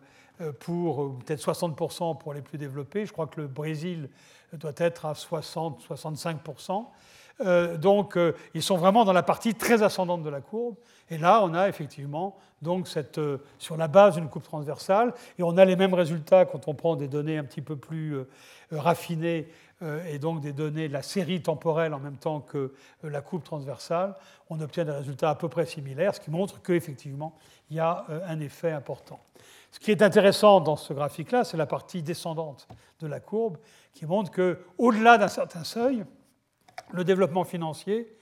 pour 0.61 1.19
peut-être 1.19 1.45
60% 1.45 2.19
pour 2.19 2.33
les 2.33 2.41
plus 2.41 2.57
développés. 2.57 3.05
Je 3.05 3.13
crois 3.13 3.27
que 3.27 3.43
le 3.43 3.49
Brésil 3.49 4.09
doit 4.55 4.73
être 4.79 5.05
à 5.05 5.13
60-65%. 5.13 6.87
Euh, 7.41 7.77
donc, 7.77 8.17
euh, 8.17 8.33
ils 8.55 8.63
sont 8.63 8.77
vraiment 8.77 9.05
dans 9.05 9.13
la 9.13 9.23
partie 9.23 9.55
très 9.55 9.83
ascendante 9.83 10.23
de 10.23 10.31
la 10.31 10.41
courbe. 10.41 10.77
Et 11.11 11.19
là, 11.19 11.43
on 11.45 11.55
a 11.55 11.69
effectivement, 11.69 12.37
donc, 12.63 12.89
cette, 12.89 13.19
euh, 13.19 13.39
sur 13.59 13.77
la 13.77 13.89
base 13.89 14.15
d'une 14.15 14.29
coupe 14.29 14.45
transversale, 14.45 15.13
et 15.39 15.43
on 15.43 15.57
a 15.57 15.65
les 15.65 15.77
mêmes 15.77 15.95
résultats 15.95 16.45
quand 16.45 16.69
on 16.69 16.75
prend 16.75 16.97
des 16.97 17.09
données 17.09 17.39
un 17.39 17.45
petit 17.45 17.63
peu 17.63 17.77
plus 17.77 18.17
raffinées, 18.71 19.49
et 20.09 20.19
donc 20.19 20.41
des 20.41 20.55
données 20.55 20.89
de 20.89 20.93
la 20.95 21.03
série 21.03 21.43
temporelle 21.43 21.93
en 21.93 21.99
même 21.99 22.17
temps 22.17 22.41
que 22.41 22.73
la 23.03 23.21
coupe 23.21 23.45
transversale. 23.45 24.15
On 24.49 24.59
obtient 24.61 24.87
des 24.87 24.93
résultats 24.93 25.29
à 25.29 25.35
peu 25.35 25.51
près 25.51 25.67
similaires, 25.67 26.15
ce 26.15 26.21
qui 26.21 26.31
montre 26.31 26.63
qu'effectivement, 26.63 27.37
il 27.69 27.77
y 27.77 27.81
a 27.81 28.07
un 28.27 28.41
effet 28.41 28.73
important. 28.73 29.21
Ce 29.71 29.79
qui 29.79 29.91
est 29.91 30.01
intéressant 30.01 30.61
dans 30.63 30.77
ce 30.77 30.95
graphique-là, 30.95 31.45
c'est 31.45 31.59
la 31.59 31.67
partie 31.67 32.03
descendante 32.03 32.67
de 33.01 33.07
la 33.07 33.21
courbe, 33.21 33.59
qui 33.93 34.07
montre 34.07 34.31
qu'au-delà 34.31 35.19
d'un 35.19 35.29
certain 35.29 35.65
seuil, 35.65 36.07
le 36.93 37.05
développement 37.05 37.45
financier 37.45 38.17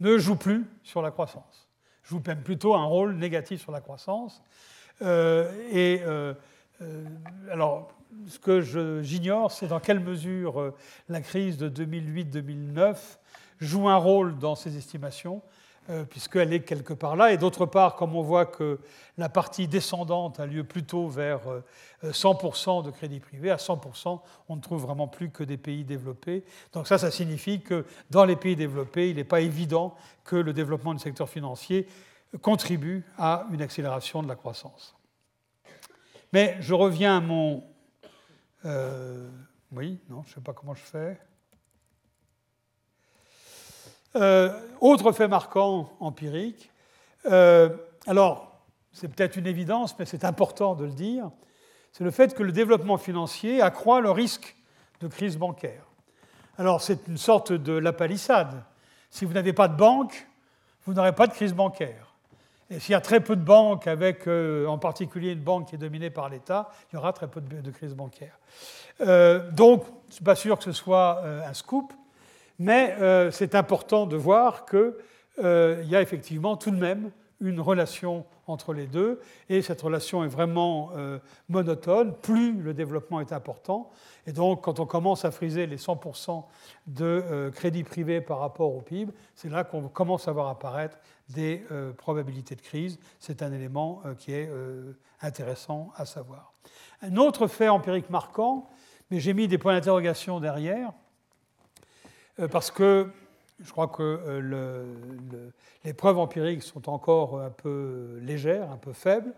ne 0.00 0.18
joue 0.18 0.36
plus 0.36 0.66
sur 0.82 1.02
la 1.02 1.10
croissance, 1.10 1.68
joue 2.04 2.22
même 2.26 2.42
plutôt 2.42 2.74
un 2.74 2.84
rôle 2.84 3.14
négatif 3.14 3.62
sur 3.62 3.72
la 3.72 3.80
croissance. 3.80 4.42
Euh, 5.02 5.52
et 5.70 6.02
euh, 6.04 6.34
euh, 6.82 7.04
alors, 7.50 7.90
ce 8.28 8.38
que 8.38 8.60
j'ignore, 9.02 9.52
c'est 9.52 9.68
dans 9.68 9.80
quelle 9.80 10.00
mesure 10.00 10.72
la 11.08 11.20
crise 11.20 11.58
de 11.58 11.68
2008-2009 11.68 12.96
joue 13.60 13.88
un 13.88 13.96
rôle 13.96 14.38
dans 14.38 14.54
ces 14.54 14.76
estimations. 14.76 15.42
Euh, 15.88 16.04
puisqu'elle 16.04 16.52
est 16.52 16.62
quelque 16.62 16.92
part 16.92 17.14
là. 17.14 17.32
Et 17.32 17.36
d'autre 17.36 17.64
part, 17.64 17.94
comme 17.94 18.16
on 18.16 18.22
voit 18.22 18.44
que 18.44 18.80
la 19.18 19.28
partie 19.28 19.68
descendante 19.68 20.40
a 20.40 20.46
lieu 20.46 20.64
plutôt 20.64 21.06
vers 21.06 21.42
100% 22.02 22.80
euh, 22.80 22.82
de 22.82 22.90
crédit 22.90 23.20
privé, 23.20 23.52
à 23.52 23.56
100%, 23.56 24.20
on 24.48 24.56
ne 24.56 24.60
trouve 24.60 24.82
vraiment 24.82 25.06
plus 25.06 25.30
que 25.30 25.44
des 25.44 25.56
pays 25.56 25.84
développés. 25.84 26.44
Donc 26.72 26.88
ça, 26.88 26.98
ça 26.98 27.12
signifie 27.12 27.60
que 27.60 27.84
dans 28.10 28.24
les 28.24 28.34
pays 28.34 28.56
développés, 28.56 29.10
il 29.10 29.16
n'est 29.16 29.22
pas 29.22 29.40
évident 29.40 29.94
que 30.24 30.34
le 30.34 30.52
développement 30.52 30.92
du 30.92 30.98
secteur 30.98 31.28
financier 31.28 31.86
contribue 32.42 33.04
à 33.16 33.46
une 33.52 33.62
accélération 33.62 34.24
de 34.24 34.28
la 34.28 34.34
croissance. 34.34 34.96
Mais 36.32 36.56
je 36.58 36.74
reviens 36.74 37.18
à 37.18 37.20
mon... 37.20 37.62
Euh, 38.64 39.30
oui, 39.70 40.00
non, 40.10 40.24
je 40.24 40.30
ne 40.30 40.34
sais 40.34 40.40
pas 40.40 40.52
comment 40.52 40.74
je 40.74 40.82
fais. 40.82 41.16
Euh, 44.14 44.50
autre 44.80 45.12
fait 45.12 45.28
marquant 45.28 45.90
empirique, 46.00 46.70
euh, 47.26 47.68
alors 48.06 48.52
c'est 48.92 49.08
peut-être 49.08 49.36
une 49.36 49.46
évidence, 49.46 49.98
mais 49.98 50.06
c'est 50.06 50.24
important 50.24 50.74
de 50.74 50.84
le 50.84 50.92
dire, 50.92 51.30
c'est 51.92 52.04
le 52.04 52.10
fait 52.10 52.34
que 52.34 52.42
le 52.42 52.52
développement 52.52 52.96
financier 52.96 53.60
accroît 53.60 54.00
le 54.00 54.10
risque 54.10 54.56
de 55.00 55.08
crise 55.08 55.36
bancaire. 55.36 55.84
Alors 56.56 56.80
c'est 56.80 57.06
une 57.08 57.18
sorte 57.18 57.52
de 57.52 57.72
la 57.72 57.92
palissade. 57.92 58.62
Si 59.10 59.26
vous 59.26 59.34
n'avez 59.34 59.52
pas 59.52 59.68
de 59.68 59.76
banque, 59.76 60.26
vous 60.84 60.94
n'aurez 60.94 61.14
pas 61.14 61.26
de 61.26 61.32
crise 61.32 61.52
bancaire. 61.52 62.14
Et 62.70 62.80
s'il 62.80 62.92
y 62.92 62.96
a 62.96 63.00
très 63.00 63.20
peu 63.20 63.36
de 63.36 63.44
banques, 63.44 63.86
avec 63.86 64.26
euh, 64.26 64.66
en 64.66 64.78
particulier 64.78 65.32
une 65.32 65.40
banque 65.40 65.68
qui 65.68 65.74
est 65.74 65.78
dominée 65.78 66.10
par 66.10 66.30
l'État, 66.30 66.70
il 66.90 66.96
y 66.96 66.98
aura 66.98 67.12
très 67.12 67.28
peu 67.28 67.40
de, 67.40 67.70
crise 67.70 67.94
bancaire. 67.94 68.38
donc, 69.52 69.84
je 69.84 70.08
ne 70.08 70.12
suis 70.12 70.24
pas 70.24 70.36
sûr 70.36 70.56
que 70.56 70.64
ce 70.64 70.72
soit 70.72 71.22
un 71.22 71.52
scoop, 71.52 71.92
mais 72.58 72.96
euh, 73.00 73.30
c'est 73.30 73.54
important 73.54 74.06
de 74.06 74.16
voir 74.16 74.66
qu'il 74.66 74.94
euh, 75.44 75.82
y 75.86 75.96
a 75.96 76.02
effectivement 76.02 76.56
tout 76.56 76.70
de 76.70 76.76
même 76.76 77.10
une 77.40 77.60
relation 77.60 78.24
entre 78.46 78.72
les 78.72 78.86
deux, 78.86 79.20
et 79.50 79.60
cette 79.60 79.82
relation 79.82 80.24
est 80.24 80.28
vraiment 80.28 80.90
euh, 80.96 81.18
monotone, 81.50 82.14
plus 82.14 82.54
le 82.54 82.72
développement 82.72 83.20
est 83.20 83.32
important. 83.32 83.90
Et 84.26 84.32
donc, 84.32 84.62
quand 84.62 84.80
on 84.80 84.86
commence 84.86 85.26
à 85.26 85.30
friser 85.30 85.66
les 85.66 85.76
100% 85.76 86.44
de 86.86 87.50
crédit 87.54 87.84
privé 87.84 88.22
par 88.22 88.38
rapport 88.38 88.74
au 88.74 88.80
PIB, 88.80 89.12
c'est 89.34 89.50
là 89.50 89.64
qu'on 89.64 89.88
commence 89.88 90.28
à 90.28 90.32
voir 90.32 90.48
apparaître 90.48 90.96
des 91.28 91.62
probabilités 91.98 92.54
de 92.54 92.62
crise. 92.62 92.98
C'est 93.20 93.42
un 93.42 93.52
élément 93.52 94.02
qui 94.16 94.32
est 94.32 94.48
intéressant 95.20 95.92
à 95.96 96.06
savoir. 96.06 96.54
Un 97.02 97.16
autre 97.16 97.48
fait 97.48 97.68
empirique 97.68 98.08
marquant, 98.08 98.70
mais 99.10 99.20
j'ai 99.20 99.34
mis 99.34 99.48
des 99.48 99.58
points 99.58 99.74
d'interrogation 99.74 100.40
derrière, 100.40 100.88
euh, 100.88 100.92
parce 102.50 102.70
que 102.70 103.08
je 103.60 103.70
crois 103.70 103.88
que 103.88 104.02
euh, 104.02 104.84
les 105.84 105.94
preuves 105.94 106.18
empiriques 106.18 106.62
sont 106.62 106.88
encore 106.90 107.40
un 107.40 107.50
peu 107.50 108.18
légères, 108.20 108.70
un 108.70 108.76
peu 108.76 108.92
faibles. 108.92 109.32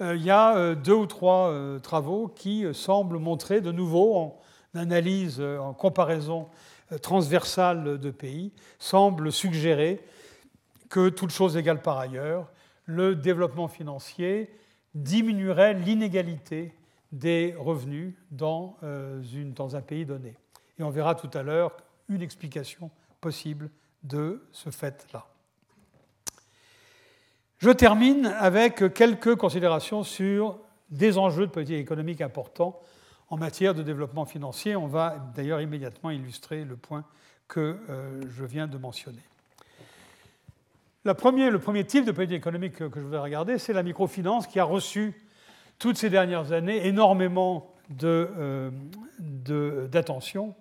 Euh, 0.00 0.16
il 0.16 0.22
y 0.22 0.30
a 0.30 0.74
deux 0.74 0.94
ou 0.94 1.06
trois 1.06 1.52
travaux 1.82 2.28
qui 2.28 2.64
semblent 2.72 3.18
montrer 3.18 3.60
de 3.60 3.72
nouveau, 3.72 4.16
en 4.16 4.40
analyse, 4.74 5.40
en 5.40 5.74
comparaison 5.74 6.48
transversale 7.02 7.98
de 7.98 8.10
pays, 8.10 8.52
semblent 8.78 9.30
suggérer 9.30 10.00
que, 10.88 11.10
toute 11.10 11.30
chose 11.30 11.56
égale 11.56 11.82
par 11.82 11.98
ailleurs, 11.98 12.48
le 12.86 13.14
développement 13.14 13.68
financier 13.68 14.50
diminuerait 14.94 15.74
l'inégalité 15.74 16.72
des 17.12 17.54
revenus 17.58 18.14
dans, 18.30 18.76
une, 19.34 19.52
dans 19.52 19.76
un 19.76 19.82
pays 19.82 20.06
donné. 20.06 20.34
Et 20.78 20.82
on 20.82 20.90
verra 20.90 21.14
tout 21.14 21.30
à 21.36 21.42
l'heure 21.42 21.72
une 22.08 22.22
explication 22.22 22.90
possible 23.20 23.70
de 24.02 24.42
ce 24.52 24.70
fait-là. 24.70 25.26
Je 27.58 27.70
termine 27.70 28.26
avec 28.26 28.94
quelques 28.94 29.34
considérations 29.34 30.04
sur 30.04 30.58
des 30.90 31.18
enjeux 31.18 31.46
de 31.46 31.50
politique 31.50 31.78
économique 31.78 32.20
importants 32.20 32.80
en 33.30 33.36
matière 33.36 33.74
de 33.74 33.82
développement 33.82 34.24
financier. 34.26 34.76
On 34.76 34.86
va 34.86 35.16
d'ailleurs 35.34 35.60
immédiatement 35.60 36.10
illustrer 36.10 36.64
le 36.64 36.76
point 36.76 37.04
que 37.48 37.78
je 38.30 38.44
viens 38.44 38.68
de 38.68 38.78
mentionner. 38.78 39.18
le 41.04 41.14
premier 41.14 41.84
type 41.84 42.04
de 42.04 42.12
politique 42.12 42.36
économique 42.36 42.74
que 42.76 42.90
je 42.94 43.00
voudrais 43.00 43.18
regarder, 43.18 43.58
c'est 43.58 43.72
la 43.72 43.82
microfinance 43.82 44.46
qui 44.46 44.60
a 44.60 44.64
reçu 44.64 45.14
toutes 45.78 45.96
ces 45.96 46.10
dernières 46.10 46.52
années 46.52 46.86
énormément 46.86 47.74
d'attention. 49.18 50.54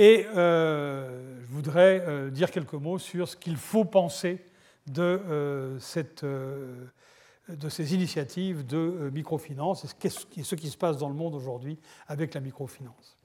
Et 0.00 0.26
je 0.32 1.46
voudrais 1.48 2.30
dire 2.30 2.52
quelques 2.52 2.74
mots 2.74 2.98
sur 2.98 3.26
ce 3.26 3.34
qu'il 3.34 3.56
faut 3.56 3.84
penser 3.84 4.44
de, 4.86 5.76
cette, 5.80 6.24
de 6.24 7.68
ces 7.68 7.94
initiatives 7.94 8.64
de 8.64 9.10
microfinance 9.12 9.84
et 9.84 10.08
ce 10.08 10.54
qui 10.54 10.68
se 10.70 10.76
passe 10.76 10.98
dans 10.98 11.08
le 11.08 11.16
monde 11.16 11.34
aujourd'hui 11.34 11.80
avec 12.06 12.34
la 12.34 12.40
microfinance. 12.40 13.16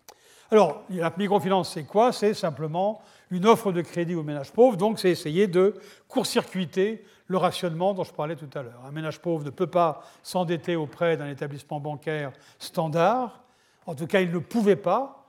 Alors, 0.50 0.82
la 0.90 1.14
microfinance, 1.16 1.72
c'est 1.72 1.84
quoi? 1.84 2.12
C'est 2.12 2.34
simplement 2.34 3.04
une 3.30 3.46
offre 3.46 3.72
de 3.72 3.82
crédit 3.82 4.16
aux 4.16 4.24
ménages 4.24 4.52
pauvres, 4.52 4.76
donc 4.76 4.98
c'est 4.98 5.12
essayer 5.12 5.46
de 5.46 5.76
court-circuiter 6.08 7.06
le 7.28 7.38
rationnement 7.38 7.94
dont 7.94 8.04
je 8.04 8.14
parlais 8.14 8.36
tout 8.36 8.50
à 8.56 8.64
l'heure. 8.64 8.84
Un 8.84 8.92
ménage 8.92 9.20
pauvre 9.20 9.46
ne 9.46 9.52
peut 9.52 9.68
pas 9.68 10.02
s'endetter 10.24 10.76
auprès 10.76 11.18
d'un 11.18 11.30
établissement 11.30 11.80
bancaire 11.80 12.34
standard, 12.58 13.44
en 13.86 13.94
tout 13.94 14.08
cas 14.08 14.22
il 14.22 14.32
ne 14.32 14.40
pouvait 14.40 14.76
pas 14.76 15.20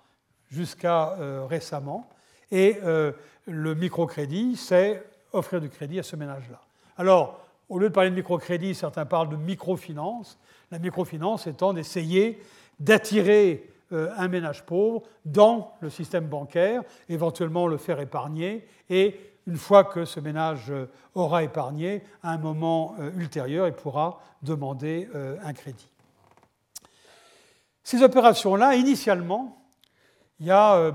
jusqu'à 0.55 1.17
euh, 1.19 1.45
récemment, 1.49 2.09
et 2.51 2.79
euh, 2.85 3.13
le 3.47 3.75
microcrédit, 3.75 4.57
c'est 4.57 5.05
offrir 5.33 5.61
du 5.61 5.69
crédit 5.69 5.99
à 5.99 6.03
ce 6.03 6.17
ménage-là. 6.17 6.61
Alors, 6.97 7.41
au 7.69 7.79
lieu 7.79 7.89
de 7.89 7.95
parler 7.95 8.11
de 8.11 8.15
microcrédit, 8.15 8.75
certains 8.75 9.05
parlent 9.05 9.29
de 9.29 9.37
microfinance, 9.37 10.39
la 10.71 10.79
microfinance 10.79 11.47
étant 11.47 11.73
d'essayer 11.73 12.41
d'attirer 12.79 13.69
euh, 13.93 14.11
un 14.17 14.29
ménage 14.29 14.65
pauvre 14.65 15.03
dans 15.25 15.73
le 15.81 15.91
système 15.91 16.27
bancaire, 16.27 16.83
éventuellement 17.09 17.67
le 17.67 17.77
faire 17.77 18.01
épargner, 18.01 18.67
et 18.89 19.19
une 19.47 19.57
fois 19.57 19.85
que 19.85 20.05
ce 20.05 20.21
ménage 20.21 20.73
aura 21.15 21.43
épargné, 21.43 22.03
à 22.23 22.31
un 22.33 22.39
moment 22.39 22.97
ultérieur, 23.15 23.67
il 23.67 23.75
pourra 23.75 24.23
demander 24.43 25.07
un 25.45 25.53
crédit. 25.53 25.91
Ces 27.83 28.03
opérations-là, 28.03 28.75
initialement, 28.75 29.64
il 30.41 30.47
y 30.47 30.51
a 30.51 30.95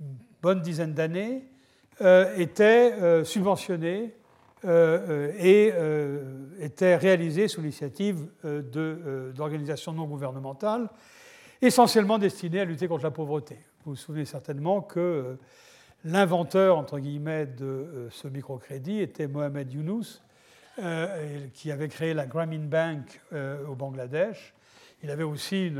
une 0.00 0.16
bonne 0.42 0.60
dizaine 0.60 0.94
d'années, 0.94 1.44
étaient 2.36 3.24
subventionnées 3.24 4.14
et 4.64 5.72
étaient 6.60 6.96
réalisées 6.96 7.48
sous 7.48 7.60
l'initiative 7.60 8.26
d'organisations 8.42 9.92
non 9.92 10.06
gouvernementales 10.06 10.88
essentiellement 11.64 12.18
destiné 12.18 12.60
à 12.60 12.64
lutter 12.64 12.88
contre 12.88 13.04
la 13.04 13.10
pauvreté. 13.10 13.58
Vous 13.84 13.92
vous 13.92 13.96
souvenez 13.96 14.24
certainement 14.24 14.80
que 14.82 15.00
euh, 15.00 15.38
l'inventeur, 16.04 16.76
entre 16.76 16.98
guillemets, 16.98 17.46
de 17.46 17.64
euh, 17.64 18.10
ce 18.10 18.28
microcrédit 18.28 19.00
était 19.00 19.26
Mohamed 19.26 19.72
Younous, 19.72 20.20
euh, 20.78 21.46
qui 21.54 21.70
avait 21.70 21.88
créé 21.88 22.14
la 22.14 22.26
Grameen 22.26 22.68
Bank 22.68 23.20
au 23.68 23.74
Bangladesh. 23.74 24.54
Il 25.02 25.10
avait 25.10 25.22
aussi 25.22 25.70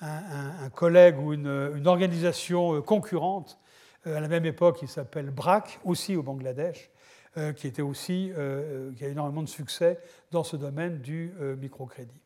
un, 0.00 0.68
collègue 0.70 1.18
ou 1.18 1.32
une, 1.32 1.86
organisation 1.86 2.82
concurrente 2.82 3.58
à 4.04 4.20
la 4.20 4.28
même 4.28 4.44
époque 4.44 4.78
qui 4.78 4.88
s'appelle 4.88 5.30
BRAC, 5.30 5.80
aussi 5.84 6.16
au 6.16 6.22
Bangladesh, 6.22 6.90
qui, 7.56 7.66
était 7.66 7.82
aussi, 7.82 8.30
qui 8.96 9.04
a 9.04 9.08
énormément 9.08 9.42
de 9.42 9.48
succès 9.48 9.98
dans 10.30 10.44
ce 10.44 10.56
domaine 10.56 11.00
du 11.00 11.32
microcrédit. 11.58 12.20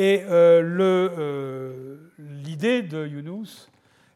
Et 0.00 0.22
euh, 0.28 0.62
euh, 0.78 1.96
l'idée 2.20 2.82
de 2.82 3.04
Younous 3.04 3.68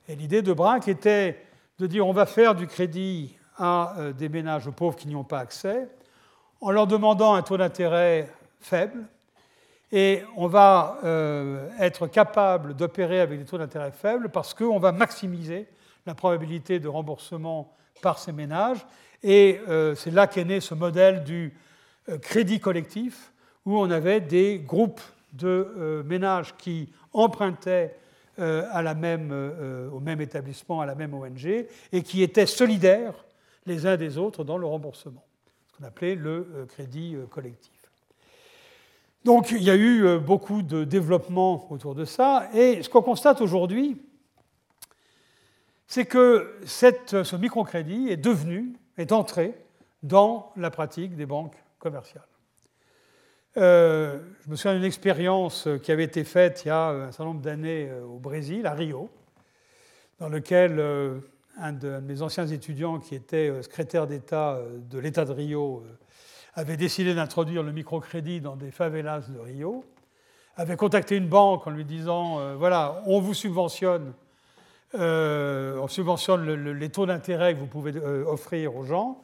et 0.07 0.15
l'idée 0.15 0.41
de 0.41 0.53
Braque 0.53 0.87
était 0.87 1.45
de 1.81 1.89
dire 1.89 2.07
on 2.07 2.13
va 2.13 2.25
faire 2.25 2.55
du 2.55 2.69
crédit 2.69 3.37
à 3.57 3.99
euh, 3.99 4.13
des 4.13 4.29
ménages 4.29 4.71
pauvres 4.71 4.95
qui 4.95 5.09
n'y 5.09 5.17
ont 5.17 5.25
pas 5.25 5.41
accès, 5.41 5.89
en 6.61 6.71
leur 6.71 6.87
demandant 6.87 7.35
un 7.35 7.43
taux 7.43 7.57
d'intérêt 7.57 8.31
faible, 8.61 9.07
et 9.93 10.23
on 10.37 10.47
va 10.47 10.99
être 11.79 12.07
capable 12.07 12.75
d'opérer 12.75 13.21
avec 13.21 13.39
des 13.39 13.45
taux 13.45 13.59
d'intérêt 13.59 13.93
faibles 13.93 14.31
parce 14.31 14.55
qu'on 14.55 14.79
va 14.79 14.91
maximiser 14.91 15.69
la 16.07 16.15
probabilité 16.15 16.81
de 16.81 16.89
remboursement 16.89 17.77
par 18.01 18.19
ces 18.19 18.33
ménages. 18.33 18.87
Et 19.23 19.61
c'est 19.95 20.11
là 20.11 20.27
qu'est 20.27 20.47
né 20.47 20.61
ce 20.61 20.75
modèle 20.75 21.25
du 21.25 21.53
crédit 22.23 22.59
collectif, 22.59 23.33
où 23.65 23.79
on 23.79 23.91
avait 23.91 24.21
des 24.21 24.59
groupes 24.59 25.01
de 25.33 25.49
euh, 25.49 26.03
ménages 26.03 26.55
qui 26.57 26.91
empruntaient 27.13 27.97
euh, 28.39 28.65
à 28.71 28.83
la 28.83 28.95
euh, 28.95 29.91
au 29.91 30.01
même 30.01 30.21
établissement, 30.21 30.81
à 30.81 30.87
la 30.87 30.95
même 30.95 31.15
ONG, 31.15 31.67
et 31.93 32.03
qui 32.03 32.23
étaient 32.23 32.47
solidaires 32.47 33.15
les 33.67 33.87
uns 33.87 33.97
des 33.97 34.19
autres 34.19 34.45
dans 34.45 34.59
le 34.59 34.67
remboursement, 34.67 35.25
ce 35.69 35.79
qu'on 35.79 35.85
appelait 35.85 36.15
le 36.15 36.67
crédit 36.69 37.17
collectif. 37.31 37.73
Donc 39.25 39.51
il 39.51 39.63
y 39.63 39.71
a 39.71 39.77
eu 39.77 40.19
beaucoup 40.19 40.63
de 40.63 40.85
développement 40.85 41.71
autour 41.71 41.95
de 41.95 42.05
ça, 42.05 42.49
et 42.55 42.83
ce 42.83 42.89
qu'on 42.89 43.03
constate 43.03 43.41
aujourd'hui, 43.41 44.01
c'est 45.87 46.07
que 46.07 46.59
ce 46.65 47.37
microcrédit 47.37 48.09
est 48.09 48.17
devenu, 48.17 48.73
est 48.97 49.13
entré 49.13 49.55
dans 50.03 50.53
la 50.57 50.71
pratique 50.71 51.15
des 51.17 51.27
banques 51.27 51.57
commerciales. 51.79 52.27
Euh, 53.59 54.19
je 54.45 54.51
me 54.51 54.57
souviens 54.57 54.75
d'une 54.75 54.85
expérience 54.85 55.69
qui 55.83 55.93
avait 55.93 56.05
été 56.05 56.25
faite 56.25 56.63
il 56.65 56.69
y 56.69 56.71
a 56.71 56.89
un 56.89 57.13
certain 57.13 57.25
nombre 57.25 57.43
d'années 57.43 57.91
euh, 57.91 58.03
au 58.05 58.19
Brésil, 58.19 58.67
à 58.67 58.73
Rio, 58.73 59.11
dans 60.19 60.31
lequel 60.31 60.79
euh, 60.79 61.19
un 61.59 61.75
de 61.75 61.99
mes 61.99 62.23
anciens 62.23 62.47
étudiants, 62.47 62.99
qui 62.99 63.15
était 63.15 63.63
secrétaire 63.63 64.07
d'État 64.07 64.59
de 64.91 64.99
l'État 64.99 65.27
de 65.27 65.33
Rio, 65.33 65.85
avait 66.55 66.77
décidé 66.77 67.15
d'introduire 67.15 67.63
le 67.63 67.73
microcrédit 67.73 68.41
dans 68.41 68.57
des 68.57 68.71
favelas 68.71 69.21
de 69.29 69.39
Rio, 69.39 69.85
avait 70.57 70.77
contacté 70.77 71.17
une 71.17 71.29
banque 71.29 71.67
en 71.67 71.71
lui 71.71 71.85
disant 71.85 72.57
voilà, 72.57 73.03
on 73.07 73.21
vous 73.21 73.33
subventionne, 73.33 74.13
on 74.95 75.89
subventionne 75.89 76.73
les 76.73 76.89
taux 76.91 77.07
d'intérêt 77.07 77.55
que 77.55 77.61
vous 77.61 77.67
pouvez 77.67 77.97
offrir 77.99 78.77
aux 78.77 78.85
gens, 78.85 79.23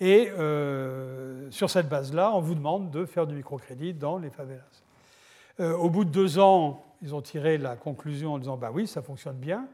et 0.00 0.30
euh, 0.30 1.50
sur 1.50 1.68
cette 1.68 1.88
base-là, 1.88 2.32
on 2.34 2.40
vous 2.40 2.54
demande 2.54 2.90
de 2.90 3.04
faire 3.04 3.26
du 3.26 3.34
microcrédit 3.34 3.92
dans 3.92 4.16
les 4.16 4.30
favelas. 4.30 4.62
Euh, 5.60 5.76
au 5.76 5.90
bout 5.90 6.06
de 6.06 6.10
deux 6.10 6.38
ans, 6.38 6.82
ils 7.02 7.14
ont 7.14 7.20
tiré 7.20 7.58
la 7.58 7.76
conclusion 7.76 8.34
en 8.34 8.38
disant 8.38 8.56
bah 8.56 8.70
oui, 8.72 8.86
ça 8.86 9.02
fonctionne 9.02 9.36
bien. 9.36 9.66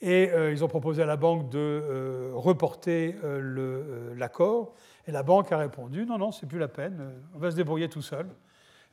Et 0.00 0.30
euh, 0.30 0.52
ils 0.52 0.62
ont 0.62 0.68
proposé 0.68 1.02
à 1.02 1.06
la 1.06 1.16
banque 1.16 1.48
de 1.48 2.30
reporter 2.34 3.16
l'accord. 4.16 4.74
Et 5.06 5.12
la 5.12 5.22
banque 5.22 5.52
a 5.52 5.58
répondu 5.58 6.04
non, 6.04 6.18
non, 6.18 6.32
c'est 6.32 6.46
plus 6.46 6.58
la 6.58 6.68
peine, 6.68 7.12
on 7.34 7.38
va 7.38 7.50
se 7.50 7.56
débrouiller 7.56 7.88
tout 7.88 8.02
seul. 8.02 8.26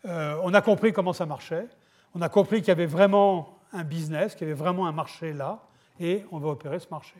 on 0.05 0.53
a 0.53 0.61
compris 0.61 0.93
comment 0.93 1.13
ça 1.13 1.25
marchait. 1.25 1.67
On 2.15 2.21
a 2.21 2.29
compris 2.29 2.59
qu'il 2.59 2.67
y 2.67 2.71
avait 2.71 2.85
vraiment 2.85 3.59
un 3.73 3.83
business, 3.83 4.35
qu'il 4.35 4.47
y 4.47 4.51
avait 4.51 4.59
vraiment 4.59 4.85
un 4.87 4.91
marché 4.91 5.33
là, 5.33 5.63
et 5.99 6.23
on 6.31 6.37
va 6.39 6.49
opérer 6.49 6.79
ce 6.79 6.87
marché. 6.91 7.15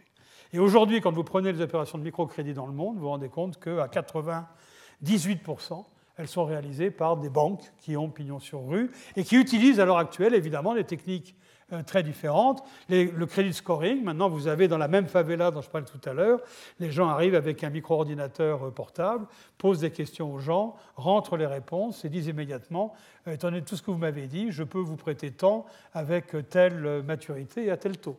Et 0.53 0.59
aujourd'hui, 0.59 1.01
quand 1.01 1.11
vous 1.11 1.23
prenez 1.23 1.51
les 1.51 1.61
opérations 1.61 1.97
de 1.97 2.03
microcrédit 2.03 2.53
dans 2.53 2.67
le 2.67 2.73
monde, 2.73 2.95
vous 2.95 3.01
vous 3.01 3.09
rendez 3.09 3.29
compte 3.29 3.59
qu'à 3.59 3.87
98%, 3.87 5.83
elles 6.17 6.27
sont 6.27 6.45
réalisées 6.45 6.91
par 6.91 7.17
des 7.17 7.29
banques 7.29 7.63
qui 7.79 7.97
ont 7.97 8.09
pignon 8.09 8.39
sur 8.39 8.67
rue 8.67 8.91
et 9.15 9.23
qui 9.23 9.35
utilisent 9.35 9.79
à 9.79 9.85
l'heure 9.85 9.97
actuelle, 9.97 10.35
évidemment, 10.35 10.75
des 10.75 10.83
techniques 10.83 11.35
euh, 11.35 11.42
très 11.81 12.03
différentes. 12.03 12.63
le 12.89 13.25
crédit 13.25 13.53
scoring, 13.53 14.03
maintenant, 14.03 14.29
vous 14.29 14.47
avez 14.47 14.67
dans 14.67 14.77
la 14.77 14.87
même 14.87 15.07
favela 15.07 15.49
dont 15.49 15.61
je 15.61 15.69
parlais 15.69 15.87
tout 15.87 16.09
à 16.09 16.13
l'heure, 16.13 16.39
les 16.79 16.91
gens 16.91 17.09
arrivent 17.09 17.35
avec 17.35 17.63
un 17.63 17.69
micro-ordinateur 17.69 18.67
euh, 18.67 18.69
portable, 18.69 19.25
posent 19.57 19.79
des 19.79 19.91
questions 19.91 20.31
aux 20.31 20.39
gens, 20.39 20.75
rentrent 20.95 21.37
les 21.37 21.47
réponses 21.47 22.05
et 22.05 22.09
disent 22.09 22.27
immédiatement, 22.27 22.93
euh, 23.27 23.33
étant 23.33 23.49
donné 23.49 23.63
tout 23.63 23.75
ce 23.75 23.81
que 23.81 23.91
vous 23.91 23.97
m'avez 23.97 24.27
dit, 24.27 24.51
je 24.51 24.63
peux 24.63 24.79
vous 24.79 24.97
prêter 24.97 25.31
tant 25.31 25.65
avec 25.93 26.35
telle 26.49 27.01
maturité 27.03 27.65
et 27.65 27.71
à 27.71 27.77
tel 27.77 27.97
taux. 27.97 28.17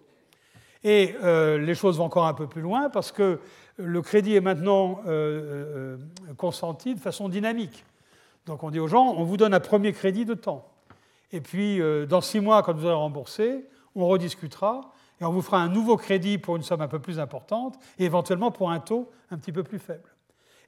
Et 0.84 1.16
euh, 1.24 1.58
les 1.58 1.74
choses 1.74 1.96
vont 1.96 2.04
encore 2.04 2.26
un 2.26 2.34
peu 2.34 2.46
plus 2.46 2.60
loin 2.60 2.90
parce 2.90 3.10
que 3.10 3.40
le 3.76 4.02
crédit 4.02 4.36
est 4.36 4.42
maintenant 4.42 5.00
euh, 5.06 5.96
euh, 5.96 6.34
consenti 6.36 6.94
de 6.94 7.00
façon 7.00 7.30
dynamique. 7.30 7.84
Donc 8.44 8.62
on 8.62 8.70
dit 8.70 8.78
aux 8.78 8.86
gens, 8.86 9.14
on 9.16 9.24
vous 9.24 9.38
donne 9.38 9.54
un 9.54 9.60
premier 9.60 9.92
crédit 9.94 10.26
de 10.26 10.34
temps. 10.34 10.68
Et 11.34 11.40
puis 11.40 11.80
dans 12.08 12.20
six 12.20 12.40
mois, 12.40 12.62
quand 12.62 12.72
vous 12.74 12.86
aurez 12.86 12.94
remboursé, 12.94 13.66
on 13.94 14.06
rediscutera 14.06 14.92
et 15.20 15.24
on 15.24 15.32
vous 15.32 15.42
fera 15.42 15.58
un 15.58 15.68
nouveau 15.68 15.96
crédit 15.96 16.38
pour 16.38 16.56
une 16.56 16.62
somme 16.62 16.80
un 16.80 16.88
peu 16.88 17.00
plus 17.00 17.18
importante 17.18 17.76
et 17.98 18.04
éventuellement 18.04 18.50
pour 18.50 18.70
un 18.70 18.78
taux 18.78 19.10
un 19.30 19.38
petit 19.38 19.52
peu 19.52 19.64
plus 19.64 19.78
faible. 19.78 20.08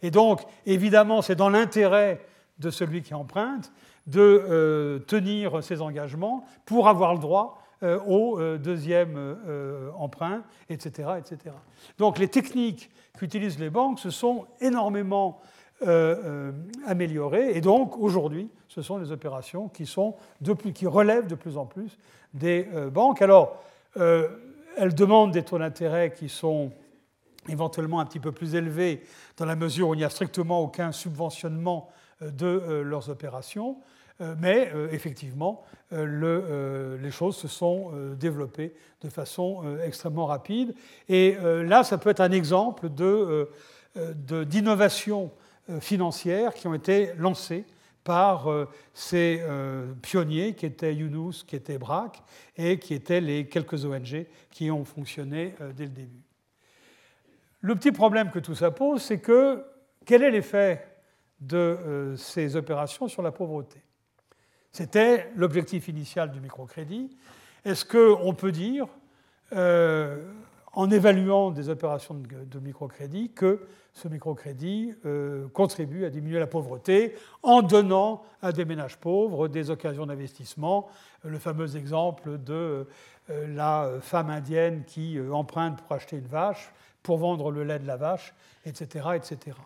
Et 0.03 0.11
donc, 0.11 0.43
évidemment, 0.67 1.23
c'est 1.23 1.37
dans 1.37 1.49
l'intérêt 1.49 2.21
de 2.59 2.71
celui 2.71 3.03
qui 3.03 3.15
emprunte 3.15 3.73
de 4.07 5.03
tenir 5.07 5.63
ses 5.63 5.81
engagements 5.81 6.45
pour 6.65 6.89
avoir 6.89 7.15
le 7.15 7.21
droit 7.21 7.63
euh, 7.83 8.01
au 8.07 8.41
euh, 8.41 8.57
deuxième 8.57 9.17
euh, 9.19 9.91
emprunt, 9.99 10.43
etc., 10.71 11.11
etc. 11.19 11.55
Donc 11.99 12.19
les 12.19 12.29
techniques 12.29 12.91
qu'utilisent 13.19 13.59
les 13.59 13.69
banques 13.69 14.01
se 14.01 14.09
sont 14.09 14.47
énormément 14.63 15.43
améliorée. 16.87 17.57
Et 17.57 17.61
donc, 17.61 17.97
aujourd'hui, 17.99 18.49
ce 18.69 18.83
sont 18.83 18.99
des 18.99 19.13
opérations 19.13 19.69
qui, 19.69 19.87
sont 19.87 20.15
de 20.41 20.53
qui 20.53 20.87
relèvent 20.87 21.27
de 21.27 21.35
plus 21.35 21.57
en 21.57 21.67
plus 21.67 21.99
des 22.35 22.67
banques. 22.93 23.23
Alors, 23.23 23.63
elles 23.95 24.95
demandent 24.95 25.33
des 25.33 25.43
taux 25.43 25.59
d'intérêt 25.59 26.13
qui 26.13 26.29
sont 26.29 26.73
éventuellement 27.49 28.01
un 28.01 28.07
petit 28.07 28.21
peu 28.21 28.33
plus 28.33 28.55
élevés 28.55 29.03
dans 29.37 29.45
la 29.45 29.57
mesure 29.57 29.89
où 29.89 29.95
il 29.95 29.99
n'y 29.99 30.05
a 30.05 30.11
strictement 30.11 30.61
aucun 30.61 30.93
subventionnement 30.93 31.91
de 32.21 32.83
leurs 32.83 33.11
opérations. 33.11 33.77
Euh, 34.21 34.35
mais 34.41 34.71
euh, 34.75 34.89
effectivement, 34.93 35.63
euh, 35.93 36.97
les 36.99 37.11
choses 37.11 37.37
se 37.37 37.49
sont 37.49 37.93
développées 38.19 38.75
de 39.03 39.09
façon 39.09 39.63
extrêmement 39.85 40.27
rapide. 40.27 40.75
Et 41.09 41.37
là, 41.41 41.85
ça 41.85 41.99
peut 41.99 42.11
être 42.11 42.21
un 42.21 42.33
exemple 42.33 42.89
d'innovation 43.95 45.31
financière 45.81 46.55
qui 46.55 46.67
ont 46.69 46.75
été 46.75 47.13
lancées 47.17 47.65
par 48.05 48.47
ces 48.95 49.43
pionniers 50.01 50.55
qui 50.55 50.67
étaient 50.67 50.95
Yunus, 50.95 51.43
qui 51.43 51.57
étaient 51.57 51.77
BRAC 51.77 52.23
et 52.57 52.79
qui 52.79 52.95
étaient 52.95 53.21
les 53.21 53.49
quelques 53.49 53.85
ONG 53.85 54.27
qui 54.51 54.71
ont 54.71 54.85
fonctionné 54.85 55.55
dès 55.75 55.85
le 55.85 55.91
début. 55.91 56.23
Le 57.61 57.75
petit 57.75 57.91
problème 57.91 58.31
que 58.31 58.39
tout 58.39 58.55
ça 58.55 58.71
pose, 58.71 59.03
c'est 59.03 59.19
que 59.19 59.65
quel 60.05 60.23
est 60.23 60.31
l'effet 60.31 60.87
de 61.41 62.15
ces 62.17 62.55
opérations 62.55 63.09
sur 63.09 63.23
la 63.23 63.33
pauvreté? 63.33 63.83
C'était 64.77 65.33
l'objectif 65.37 65.89
initial 65.89 66.31
du 66.31 66.39
microcrédit. 66.39 67.17
Est-ce 67.65 67.87
qu'on 67.87 68.35
peut 68.35 68.53
dire, 68.53 68.87
euh, 69.55 70.31
en 70.75 70.91
évaluant 70.91 71.51
des 71.51 71.71
opérations 71.71 72.13
de, 72.15 72.59
microcrédit, 72.61 73.33
que 73.33 73.67
ce 73.97 74.09
microcrédit 74.09 74.95
euh, 75.05 75.49
contribue 75.49 76.05
à 76.05 76.11
diminuer 76.11 76.39
la 76.39 76.47
pauvreté 76.47 77.15
en 77.43 77.63
donnant 77.63 78.23
à 78.43 78.53
des 78.53 78.65
ménages 78.65 78.97
pauvres 78.99 79.49
des 79.49 79.71
occasions 79.71 80.07
d'investissement 80.07 80.89
Le 81.25 81.39
fameux 81.39 81.77
exemple 81.77 82.39
de 82.39 82.87
euh, 83.31 83.55
la 83.55 83.91
femme 84.01 84.31
indienne 84.31 84.85
qui 84.87 85.19
emprunte 85.33 85.83
pour 85.83 85.93
acheter 85.93 86.17
une 86.17 86.29
vache, 86.29 86.73
pour 87.03 87.19
vendre 87.19 87.51
le 87.51 87.65
lait 87.65 87.79
de 87.79 87.87
la 87.87 87.97
vache, 87.97 88.35
etc. 88.65 89.09
etc. 89.15 89.57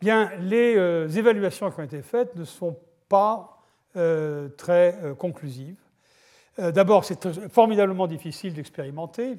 Bien, 0.00 0.30
les 0.40 0.76
évaluations 1.18 1.70
qui 1.70 1.80
ont 1.80 1.84
été 1.84 2.02
faites 2.02 2.36
ne 2.36 2.44
sont 2.44 2.76
pas 3.08 3.56
euh, 3.96 4.50
très 4.58 4.98
euh, 5.02 5.14
conclusive. 5.14 5.76
Euh, 6.58 6.70
d'abord, 6.70 7.06
c'est 7.06 7.48
formidablement 7.48 8.06
difficile 8.06 8.52
d'expérimenter, 8.52 9.38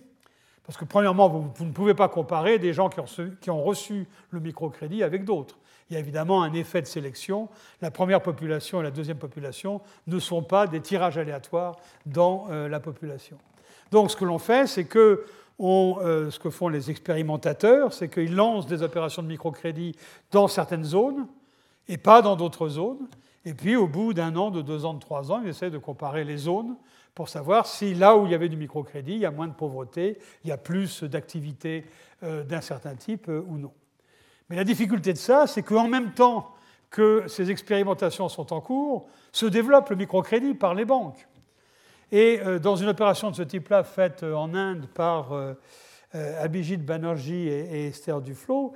parce 0.68 0.78
que 0.78 0.86
premièrement, 0.86 1.30
vous, 1.30 1.66
ne 1.66 1.72
pouvez 1.72 1.94
pas 1.94 2.10
comparer 2.10 2.60
des 2.60 2.74
gens 2.74 2.90
qui 2.90 3.50
ont, 3.50 3.64
reçu 3.64 4.06
le 4.32 4.42
microcrédit 4.42 5.02
avec 5.02 5.24
d'autres. 5.24 5.58
Il 5.90 5.94
y 5.94 5.96
a 5.96 6.00
évidemment 6.02 6.44
un 6.44 6.52
effet 6.52 6.82
de 6.82 6.88
sélection. 6.88 7.48
La 7.82 7.90
première 7.90 8.22
population 8.22 8.82
et 8.82 8.84
la 8.84 8.92
deuxième 8.92 9.18
population 9.18 9.80
ne 10.08 10.20
sont 10.20 10.44
pas 10.44 10.68
des 10.68 10.82
tirages 10.82 11.18
aléatoires 11.18 11.78
dans 12.06 12.48
la 12.50 12.82
population. 12.82 13.38
Donc 13.92 14.12
ce 14.12 14.18
que 14.18 14.26
l'on 14.26 14.40
fait, 14.40 14.68
c'est 14.68 14.84
que 14.84 15.24
ce 15.58 16.38
que 16.38 16.50
font 16.50 16.68
les 16.68 16.92
expérimentateurs, 16.92 17.94
c'est 17.94 18.10
qu'ils 18.10 18.36
lancent 18.36 18.68
des 18.68 18.84
opérations 18.84 19.24
de 19.24 19.30
microcrédit 19.30 19.96
dans 20.32 20.50
certaines 20.50 20.84
zones 20.84 21.28
et 21.88 21.98
pas 21.98 22.22
dans 22.22 22.36
d'autres 22.36 22.68
zones. 22.68 23.08
Et 23.48 23.54
puis, 23.54 23.78
au 23.78 23.88
bout 23.88 24.14
d'un 24.14 24.36
an, 24.36 24.52
de 24.52 24.62
deux 24.62 24.84
ans, 24.84 24.94
de 24.94 25.00
trois 25.00 25.32
ans, 25.32 25.40
ils 25.42 25.48
essaient 25.48 25.70
de 25.70 25.78
comparer 25.78 26.26
les 26.26 26.36
zones 26.36 26.76
pour 27.16 27.30
savoir 27.30 27.66
si 27.66 27.96
là 27.96 28.18
où 28.18 28.26
il 28.26 28.34
y 28.34 28.36
avait 28.36 28.50
du 28.50 28.58
microcrédit, 28.58 29.14
il 29.14 29.20
y 29.20 29.26
a 29.26 29.32
moins 29.32 29.48
de 29.48 29.54
pauvreté, 29.54 30.20
il 30.44 30.50
y 30.50 30.52
a 30.52 30.58
plus 30.58 31.06
d'activité 31.06 31.86
euh, 32.24 32.44
d'un 32.44 32.60
certain 32.60 32.96
type 32.96 33.30
euh, 33.30 33.42
ou 33.48 33.58
non. 33.58 33.72
Mais 34.50 34.58
la 34.58 34.66
difficulté 34.66 35.14
de 35.14 35.18
ça, 35.18 35.48
c'est 35.48 35.64
qu'en 35.64 35.88
même 35.88 36.12
temps 36.12 36.56
que 36.90 37.24
ces 37.28 37.50
expérimentations 37.50 38.28
sont 38.28 38.52
en 38.52 38.60
cours, 38.60 39.08
se 39.32 39.46
développe 39.46 39.92
le 39.92 39.96
microcrédit 39.96 40.54
par 40.54 40.74
les 40.74 40.84
banques. 40.84 41.26
Et 42.12 42.42
euh, 42.42 42.60
dans 42.60 42.76
une 42.76 42.90
opération 42.90 43.32
de 43.32 43.36
ce 43.38 43.44
type-là 43.44 43.86
faite 43.86 44.24
en 44.24 44.54
Inde 44.54 44.88
par 44.94 45.30
Abhijit 46.14 46.80
Banerjee 46.80 47.48
et 47.48 47.88
Esther 47.88 48.22
Duflo, 48.22 48.74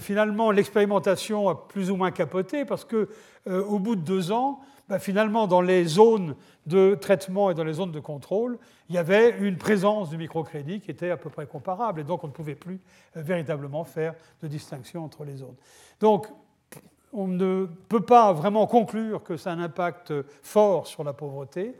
finalement 0.00 0.50
l'expérimentation 0.50 1.48
a 1.48 1.54
plus 1.54 1.90
ou 1.90 1.96
moins 1.96 2.10
capoté 2.10 2.64
parce 2.64 2.84
que 2.84 3.08
euh, 3.48 3.64
au 3.64 3.78
bout 3.78 3.96
de 3.96 4.02
deux 4.02 4.32
ans, 4.32 4.60
bah, 4.88 4.98
finalement, 4.98 5.46
dans 5.46 5.60
les 5.60 5.84
zones 5.84 6.34
de 6.66 6.94
traitement 6.94 7.50
et 7.50 7.54
dans 7.54 7.64
les 7.64 7.74
zones 7.74 7.92
de 7.92 8.00
contrôle, 8.00 8.58
il 8.88 8.94
y 8.94 8.98
avait 8.98 9.38
une 9.38 9.56
présence 9.56 10.10
du 10.10 10.16
microcrédit 10.16 10.80
qui 10.80 10.90
était 10.90 11.10
à 11.10 11.16
peu 11.16 11.30
près 11.30 11.46
comparable, 11.46 12.00
et 12.00 12.04
donc 12.04 12.24
on 12.24 12.28
ne 12.28 12.32
pouvait 12.32 12.54
plus 12.54 12.80
euh, 13.16 13.22
véritablement 13.22 13.84
faire 13.84 14.14
de 14.42 14.48
distinction 14.48 15.04
entre 15.04 15.24
les 15.24 15.36
zones. 15.36 15.56
Donc, 16.00 16.26
on 17.12 17.26
ne 17.26 17.66
peut 17.88 18.04
pas 18.04 18.32
vraiment 18.32 18.66
conclure 18.66 19.22
que 19.22 19.36
ça 19.36 19.50
a 19.50 19.54
un 19.54 19.60
impact 19.60 20.12
fort 20.42 20.86
sur 20.86 21.04
la 21.04 21.14
pauvreté. 21.14 21.74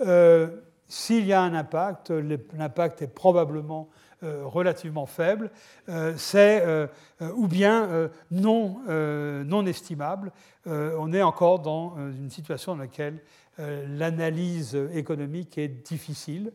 Euh, 0.00 0.48
s'il 0.88 1.26
y 1.26 1.32
a 1.32 1.40
un 1.42 1.54
impact, 1.54 2.10
l'impact 2.10 3.02
est 3.02 3.14
probablement 3.14 3.88
euh, 3.88 4.03
relativement 4.22 5.06
faible, 5.06 5.50
euh, 5.88 6.14
c'est 6.16 6.62
euh, 6.62 6.86
ou 7.34 7.48
bien 7.48 8.10
non, 8.30 8.80
non 8.86 9.66
estimable. 9.66 10.32
on 10.66 11.12
est 11.12 11.22
encore 11.22 11.60
dans 11.60 11.96
une 11.96 12.30
situation 12.30 12.74
dans 12.74 12.82
laquelle 12.82 13.20
l'analyse 13.58 14.74
économique 14.92 15.58
est 15.58 15.68
difficile, 15.68 16.52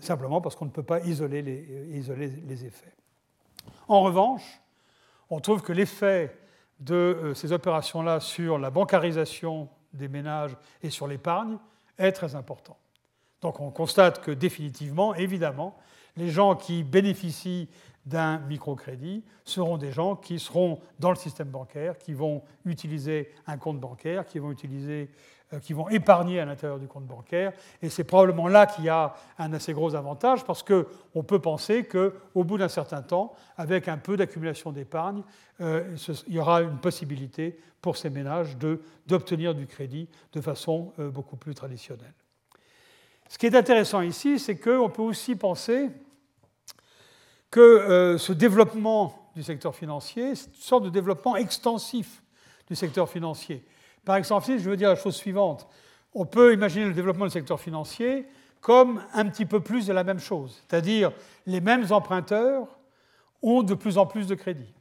simplement 0.00 0.40
parce 0.40 0.56
qu'on 0.56 0.64
ne 0.64 0.70
peut 0.70 0.82
pas 0.82 1.00
isoler 1.00 1.42
les, 1.42 1.98
isoler 1.98 2.28
les 2.28 2.64
effets. 2.64 2.92
En 3.86 4.02
revanche, 4.02 4.60
on 5.30 5.40
trouve 5.40 5.62
que 5.62 5.72
l'effet 5.72 6.36
de 6.80 7.32
ces 7.34 7.52
opérations-là 7.52 8.20
sur 8.20 8.58
la 8.58 8.70
bancarisation 8.70 9.68
des 9.92 10.08
ménages 10.08 10.56
et 10.82 10.90
sur 10.90 11.06
l'épargne 11.06 11.58
est 11.98 12.12
très 12.12 12.34
important. 12.34 12.76
Donc 13.40 13.60
on 13.60 13.70
constate 13.70 14.22
que 14.22 14.30
définitivement, 14.30 15.14
évidemment, 15.14 15.76
les 16.16 16.30
gens 16.30 16.54
qui 16.54 16.82
bénéficient 16.82 17.68
d'un 18.06 18.38
microcrédit 18.38 19.24
seront 19.44 19.78
des 19.78 19.90
gens 19.90 20.16
qui 20.16 20.38
seront 20.38 20.80
dans 20.98 21.10
le 21.10 21.16
système 21.16 21.48
bancaire, 21.48 21.98
qui 21.98 22.12
vont 22.12 22.42
utiliser 22.64 23.32
un 23.46 23.56
compte 23.56 23.80
bancaire, 23.80 24.26
qui 24.26 24.38
vont, 24.38 24.50
utiliser, 24.50 25.10
euh, 25.52 25.58
qui 25.58 25.72
vont 25.72 25.88
épargner 25.88 26.38
à 26.38 26.44
l'intérieur 26.44 26.78
du 26.78 26.86
compte 26.86 27.06
bancaire. 27.06 27.52
Et 27.80 27.88
c'est 27.88 28.04
probablement 28.04 28.48
là 28.48 28.66
qu'il 28.66 28.84
y 28.84 28.90
a 28.90 29.14
un 29.38 29.52
assez 29.54 29.72
gros 29.72 29.94
avantage, 29.94 30.44
parce 30.44 30.62
qu'on 30.62 31.22
peut 31.22 31.38
penser 31.38 31.84
qu'au 31.84 32.44
bout 32.44 32.58
d'un 32.58 32.68
certain 32.68 33.00
temps, 33.00 33.32
avec 33.56 33.88
un 33.88 33.98
peu 33.98 34.16
d'accumulation 34.16 34.70
d'épargne, 34.70 35.22
euh, 35.60 35.96
il 36.26 36.34
y 36.34 36.38
aura 36.38 36.60
une 36.60 36.78
possibilité 36.78 37.58
pour 37.80 37.96
ces 37.96 38.10
ménages 38.10 38.56
d'obtenir 39.06 39.54
du 39.54 39.66
crédit 39.66 40.08
de 40.32 40.40
façon 40.42 40.92
euh, 40.98 41.10
beaucoup 41.10 41.36
plus 41.36 41.54
traditionnelle. 41.54 42.14
Ce 43.28 43.38
qui 43.38 43.46
est 43.46 43.56
intéressant 43.56 44.02
ici, 44.02 44.38
c'est 44.38 44.56
qu'on 44.56 44.90
peut 44.90 45.02
aussi 45.02 45.34
penser 45.34 45.90
que 47.54 47.60
euh, 47.60 48.18
ce 48.18 48.32
développement 48.32 49.30
du 49.36 49.44
secteur 49.44 49.76
financier, 49.76 50.34
c'est 50.34 50.48
une 50.48 50.54
sorte 50.60 50.82
de 50.82 50.90
développement 50.90 51.36
extensif 51.36 52.20
du 52.66 52.74
secteur 52.74 53.08
financier. 53.08 53.64
Par 54.04 54.16
exemple, 54.16 54.44
je 54.58 54.68
veux 54.68 54.76
dire 54.76 54.88
la 54.88 54.96
chose 54.96 55.14
suivante. 55.14 55.68
On 56.14 56.26
peut 56.26 56.52
imaginer 56.52 56.86
le 56.86 56.94
développement 56.94 57.26
du 57.26 57.30
secteur 57.30 57.60
financier 57.60 58.26
comme 58.60 59.00
un 59.12 59.26
petit 59.26 59.46
peu 59.46 59.60
plus 59.60 59.86
de 59.86 59.92
la 59.92 60.02
même 60.02 60.18
chose, 60.18 60.64
c'est-à-dire 60.66 61.12
les 61.46 61.60
mêmes 61.60 61.86
emprunteurs 61.90 62.66
ont 63.40 63.62
de 63.62 63.74
plus 63.74 63.98
en 63.98 64.06
plus 64.06 64.26
de 64.26 64.34
crédits. 64.34 64.74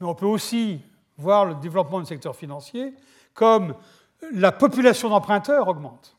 Mais 0.00 0.08
on 0.08 0.16
peut 0.16 0.26
aussi 0.26 0.80
voir 1.16 1.44
le 1.44 1.54
développement 1.54 2.00
du 2.00 2.06
secteur 2.06 2.34
financier 2.34 2.92
comme 3.34 3.76
la 4.32 4.50
population 4.50 5.10
d'emprunteurs 5.10 5.68
augmente. 5.68 6.16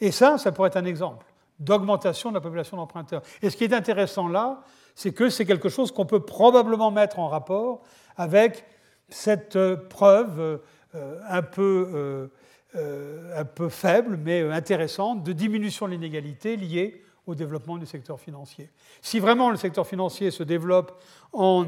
Et 0.00 0.12
ça, 0.12 0.38
ça 0.38 0.52
pourrait 0.52 0.68
être 0.68 0.76
un 0.76 0.84
exemple 0.84 1.26
d'augmentation 1.58 2.30
de 2.30 2.34
la 2.34 2.40
population 2.40 2.76
d'emprunteurs. 2.76 3.22
Et 3.42 3.50
ce 3.50 3.56
qui 3.56 3.64
est 3.64 3.72
intéressant 3.72 4.28
là, 4.28 4.62
c'est 4.94 5.12
que 5.12 5.28
c'est 5.28 5.46
quelque 5.46 5.68
chose 5.68 5.92
qu'on 5.92 6.06
peut 6.06 6.20
probablement 6.20 6.90
mettre 6.90 7.18
en 7.18 7.28
rapport 7.28 7.82
avec 8.16 8.64
cette 9.08 9.56
euh, 9.56 9.76
preuve 9.76 10.60
euh, 10.94 11.20
un 11.28 11.42
peu, 11.42 12.30
euh, 12.74 13.38
un 13.38 13.44
peu 13.44 13.68
faible, 13.68 14.16
mais 14.16 14.42
intéressante, 14.52 15.24
de 15.24 15.32
diminution 15.32 15.86
de 15.86 15.92
l'inégalité 15.92 16.56
liée 16.56 17.02
au 17.26 17.34
développement 17.34 17.78
du 17.78 17.86
secteur 17.86 18.20
financier. 18.20 18.70
Si 19.00 19.18
vraiment 19.18 19.50
le 19.50 19.56
secteur 19.56 19.86
financier 19.86 20.30
se 20.30 20.42
développe 20.42 21.02
en 21.32 21.64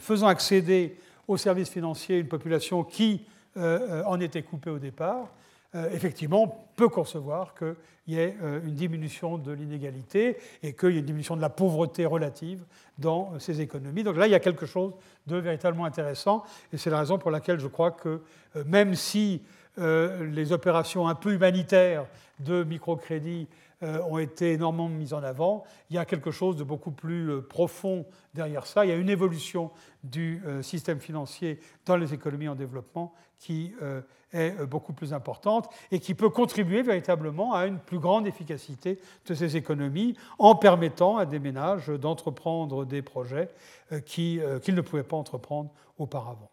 faisant 0.00 0.26
accéder 0.26 0.98
aux 1.28 1.36
services 1.36 1.68
financiers 1.68 2.18
une 2.18 2.26
population 2.26 2.82
qui 2.82 3.24
en 3.56 4.18
était 4.18 4.42
coupée 4.42 4.70
au 4.70 4.80
départ, 4.80 5.28
effectivement, 5.74 6.42
on 6.44 6.52
peut 6.76 6.88
concevoir 6.88 7.54
qu'il 7.54 7.74
y 8.06 8.18
ait 8.18 8.36
euh, 8.42 8.60
une 8.64 8.74
diminution 8.74 9.36
de 9.36 9.52
l'inégalité 9.52 10.38
et 10.62 10.72
qu'il 10.72 10.92
y 10.92 10.96
ait 10.96 11.00
une 11.00 11.04
diminution 11.04 11.36
de 11.36 11.42
la 11.42 11.50
pauvreté 11.50 12.06
relative 12.06 12.64
dans 12.98 13.32
euh, 13.34 13.38
ces 13.38 13.60
économies. 13.60 14.02
Donc 14.02 14.16
là, 14.16 14.26
il 14.26 14.30
y 14.30 14.34
a 14.34 14.40
quelque 14.40 14.64
chose 14.64 14.94
de 15.26 15.36
véritablement 15.36 15.84
intéressant 15.84 16.44
et 16.72 16.78
c'est 16.78 16.90
la 16.90 17.00
raison 17.00 17.18
pour 17.18 17.30
laquelle 17.30 17.60
je 17.60 17.66
crois 17.66 17.90
que 17.90 18.22
même 18.66 18.94
si 18.94 19.42
les 19.76 20.50
opérations 20.50 21.06
un 21.06 21.14
peu 21.14 21.32
humanitaires 21.32 22.04
de 22.40 22.64
microcrédit 22.64 23.46
ont 23.82 24.18
été 24.18 24.54
énormément 24.54 24.88
mises 24.88 25.12
en 25.12 25.22
avant. 25.22 25.64
Il 25.90 25.96
y 25.96 25.98
a 25.98 26.04
quelque 26.04 26.30
chose 26.30 26.56
de 26.56 26.64
beaucoup 26.64 26.90
plus 26.90 27.42
profond 27.42 28.06
derrière 28.34 28.66
ça. 28.66 28.84
Il 28.84 28.88
y 28.88 28.92
a 28.92 28.96
une 28.96 29.08
évolution 29.08 29.70
du 30.02 30.42
système 30.62 30.98
financier 30.98 31.60
dans 31.86 31.96
les 31.96 32.12
économies 32.12 32.48
en 32.48 32.56
développement 32.56 33.14
qui 33.38 33.72
est 34.32 34.60
euh, 34.60 34.66
beaucoup 34.66 34.92
plus 34.92 35.12
importante 35.12 35.70
et 35.90 36.00
qui 36.00 36.14
peut 36.14 36.28
contribuer 36.28 36.82
véritablement 36.82 37.54
à 37.54 37.66
une 37.66 37.78
plus 37.78 37.98
grande 37.98 38.26
efficacité 38.26 39.00
de 39.26 39.34
ces 39.34 39.56
économies 39.56 40.16
en 40.38 40.54
permettant 40.54 41.16
à 41.16 41.24
des 41.24 41.38
ménages 41.38 41.88
d'entreprendre 41.88 42.84
des 42.84 43.02
projets 43.02 43.48
euh, 43.92 44.00
euh, 44.18 44.58
qu'ils 44.58 44.74
ne 44.74 44.80
pouvaient 44.80 45.02
pas 45.02 45.16
entreprendre 45.16 45.70
auparavant. 45.98 46.50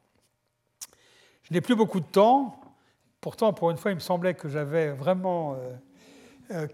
Je 1.43 1.53
n'ai 1.53 1.61
plus 1.61 1.75
beaucoup 1.75 1.99
de 1.99 2.05
temps. 2.05 2.59
Pourtant, 3.19 3.53
pour 3.53 3.71
une 3.71 3.77
fois, 3.77 3.91
il 3.91 3.95
me 3.95 3.99
semblait 3.99 4.35
que 4.35 4.47
j'avais 4.47 4.91
vraiment 4.91 5.57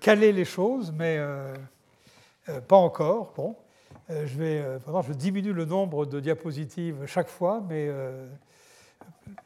calé 0.01 0.32
les 0.32 0.45
choses, 0.45 0.93
mais 0.97 1.19
pas 2.67 2.76
encore. 2.76 3.34
Bon, 3.36 3.55
je 4.09 4.38
vais, 4.38 4.63
je 5.07 5.13
diminue 5.13 5.53
le 5.53 5.65
nombre 5.65 6.05
de 6.05 6.19
diapositives 6.19 7.05
chaque 7.05 7.30
fois, 7.30 7.63
mais 7.69 7.89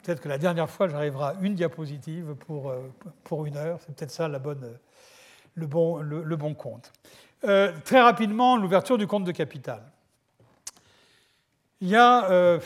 Peut-être 0.02 0.20
que 0.20 0.28
la 0.28 0.38
dernière 0.38 0.70
fois, 0.70 0.88
j'arriverai 0.88 1.24
à 1.24 1.34
une 1.40 1.54
diapositive 1.54 2.34
pour, 2.46 2.70
euh, 2.70 2.80
pour 3.24 3.46
une 3.46 3.56
heure. 3.56 3.78
C'est 3.80 3.94
peut-être 3.94 4.10
ça 4.10 4.28
le, 4.28 5.66
bon, 5.66 5.96
le, 5.98 6.36
bon 6.36 6.54
compte. 6.54 6.92
Euh, 7.44 7.72
très 7.84 8.00
rapidement, 8.00 8.56
l'ouverture 8.56 8.98
du 8.98 9.06
compte 9.06 9.24
de 9.24 9.32
capital. 9.32 9.82
Il 11.80 11.88
y 11.88 11.96
a 11.96 12.30
euh, 12.30 12.58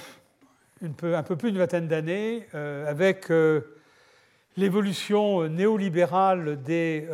un 0.83 1.23
peu 1.23 1.37
plus 1.37 1.51
d'une 1.51 1.61
vingtaine 1.61 1.89
d'années, 1.89 2.47
avec 2.53 3.29
l'évolution 4.57 5.49
néolibérale 5.49 6.63
des 6.63 7.07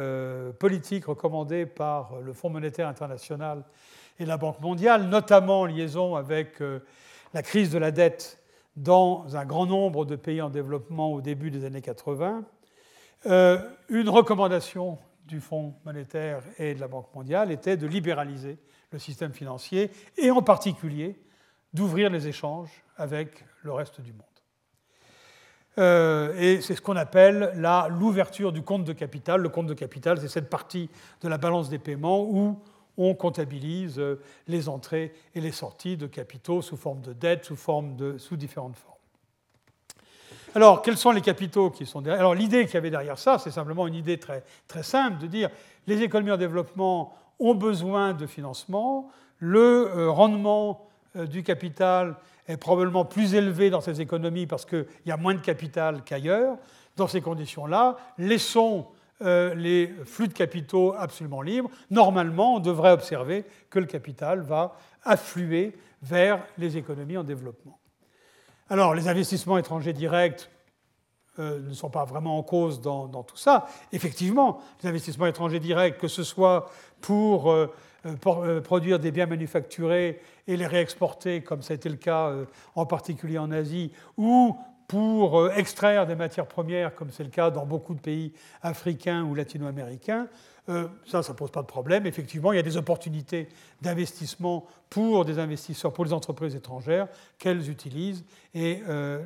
politiques 0.58 1.06
recommandées 1.06 1.66
par 1.66 2.20
le 2.20 2.32
Fonds 2.32 2.50
monétaire 2.50 2.88
international 2.88 3.64
et 4.18 4.24
la 4.24 4.36
Banque 4.36 4.60
mondiale, 4.60 5.08
notamment 5.08 5.62
en 5.62 5.66
liaison 5.66 6.16
avec 6.16 6.60
la 7.34 7.42
crise 7.42 7.70
de 7.70 7.78
la 7.78 7.90
dette 7.90 8.40
dans 8.76 9.36
un 9.36 9.44
grand 9.44 9.66
nombre 9.66 10.04
de 10.04 10.16
pays 10.16 10.42
en 10.42 10.50
développement 10.50 11.12
au 11.12 11.20
début 11.20 11.50
des 11.50 11.64
années 11.64 11.80
80, 11.80 12.44
euh, 13.26 13.58
une 13.88 14.08
recommandation 14.08 14.98
du 15.24 15.40
Fonds 15.40 15.74
monétaire 15.84 16.42
et 16.58 16.74
de 16.74 16.80
la 16.80 16.88
Banque 16.88 17.12
mondiale 17.14 17.50
était 17.50 17.76
de 17.76 17.86
libéraliser 17.86 18.58
le 18.92 18.98
système 18.98 19.32
financier 19.32 19.90
et 20.16 20.30
en 20.30 20.42
particulier 20.42 21.18
d'ouvrir 21.72 22.10
les 22.10 22.28
échanges 22.28 22.84
avec 22.96 23.44
le 23.62 23.72
reste 23.72 24.00
du 24.00 24.12
monde. 24.12 24.22
Euh, 25.78 26.34
et 26.38 26.60
c'est 26.62 26.74
ce 26.74 26.80
qu'on 26.80 26.96
appelle 26.96 27.52
l'ouverture 27.90 28.52
du 28.52 28.62
compte 28.62 28.84
de 28.84 28.92
capital. 28.92 29.40
Le 29.40 29.48
compte 29.48 29.66
de 29.66 29.74
capital, 29.74 30.18
c'est 30.18 30.28
cette 30.28 30.48
partie 30.48 30.88
de 31.20 31.28
la 31.28 31.38
balance 31.38 31.68
des 31.68 31.78
paiements 31.78 32.22
où 32.22 32.58
on 32.96 33.14
comptabilise 33.14 33.98
euh, 33.98 34.20
les 34.48 34.68
entrées 34.70 35.12
et 35.34 35.40
les 35.40 35.52
sorties 35.52 35.98
de 35.98 36.06
capitaux 36.06 36.62
sous 36.62 36.78
forme 36.78 37.02
de 37.02 37.12
dette, 37.12 37.44
sous, 37.44 37.56
forme 37.56 37.94
de, 37.96 38.16
sous 38.16 38.36
différentes 38.36 38.76
formes. 38.76 38.94
Alors, 40.54 40.80
quels 40.80 40.96
sont 40.96 41.10
les 41.10 41.20
capitaux 41.20 41.68
qui 41.70 41.84
sont 41.84 42.00
derrière? 42.00 42.20
Alors, 42.20 42.34
l'idée 42.34 42.64
qu'il 42.64 42.74
y 42.74 42.78
avait 42.78 42.90
derrière 42.90 43.18
ça, 43.18 43.38
c'est 43.38 43.50
simplement 43.50 43.86
une 43.86 43.94
idée 43.94 44.18
très, 44.18 44.42
très 44.66 44.82
simple 44.82 45.18
de 45.18 45.26
dire 45.26 45.50
les 45.86 46.00
économies 46.00 46.32
en 46.32 46.38
développement 46.38 47.14
ont 47.38 47.54
besoin 47.54 48.14
de 48.14 48.26
financement, 48.26 49.10
le 49.38 49.90
euh, 49.94 50.10
rendement 50.10 50.88
du 51.14 51.42
capital 51.42 52.16
est 52.48 52.56
probablement 52.56 53.04
plus 53.04 53.34
élevé 53.34 53.70
dans 53.70 53.80
ces 53.80 54.00
économies 54.00 54.46
parce 54.46 54.64
qu'il 54.64 54.86
y 55.04 55.10
a 55.10 55.16
moins 55.16 55.34
de 55.34 55.40
capital 55.40 56.02
qu'ailleurs. 56.04 56.56
Dans 56.96 57.08
ces 57.08 57.20
conditions-là, 57.20 57.96
laissons 58.16 58.86
euh, 59.22 59.54
les 59.54 59.92
flux 60.04 60.28
de 60.28 60.32
capitaux 60.32 60.94
absolument 60.96 61.42
libres, 61.42 61.70
normalement, 61.90 62.56
on 62.56 62.60
devrait 62.60 62.92
observer 62.92 63.44
que 63.70 63.78
le 63.78 63.86
capital 63.86 64.40
va 64.40 64.76
affluer 65.04 65.76
vers 66.02 66.42
les 66.58 66.76
économies 66.76 67.16
en 67.16 67.24
développement. 67.24 67.78
Alors, 68.68 68.94
les 68.94 69.08
investissements 69.08 69.58
étrangers 69.58 69.92
directs 69.92 70.50
euh, 71.38 71.60
ne 71.60 71.72
sont 71.74 71.90
pas 71.90 72.04
vraiment 72.04 72.38
en 72.38 72.42
cause 72.42 72.80
dans, 72.80 73.08
tout 73.22 73.36
ça. 73.36 73.66
Effectivement, 73.92 74.60
les 74.82 74.88
investissements 74.88 75.26
étrangers 75.26 75.60
directs, 75.60 75.98
que 75.98 76.08
ce 76.08 76.22
soit 76.22 76.70
pour, 77.00 77.50
euh, 77.50 77.72
produire 78.62 78.98
des 78.98 79.10
biens 79.10 79.26
manufacturés 79.26 80.20
et 80.46 80.56
les 80.56 80.66
réexporter, 80.66 81.42
comme 81.42 81.62
ça 81.62 81.72
a 81.72 81.76
été 81.76 81.88
le 81.88 81.96
cas 81.96 82.32
en 82.74 82.86
particulier 82.86 83.38
en 83.38 83.50
Asie, 83.50 83.92
ou 84.16 84.56
pour 84.88 85.40
euh, 85.40 85.50
extraire 85.56 86.06
des 86.06 86.14
matières 86.14 86.46
premières, 86.46 86.94
comme 86.94 87.10
c'est 87.10 87.24
le 87.24 87.30
cas 87.30 87.50
dans 87.50 87.66
beaucoup 87.66 87.94
de 87.94 88.00
pays 88.00 88.32
africains 88.62 89.24
ou 89.24 89.34
latino-américains, 89.34 90.28
euh, 90.68 90.88
ça, 91.06 91.22
ça 91.22 91.32
ne 91.32 91.38
pose 91.38 91.50
pas 91.50 91.62
de 91.62 91.66
problème. 91.66 92.06
Effectivement, 92.06 92.52
il 92.52 92.56
y 92.56 92.58
a 92.58 92.62
des 92.62 92.76
opportunités 92.76 93.48
d'investissement 93.82 94.66
pour 94.90 95.24
des 95.24 95.38
investisseurs, 95.38 95.92
pour 95.92 96.04
les 96.04 96.12
entreprises 96.12 96.54
étrangères 96.54 97.08
qu'elles 97.38 97.70
utilisent, 97.70 98.24
et 98.54 98.82
euh, 98.88 99.20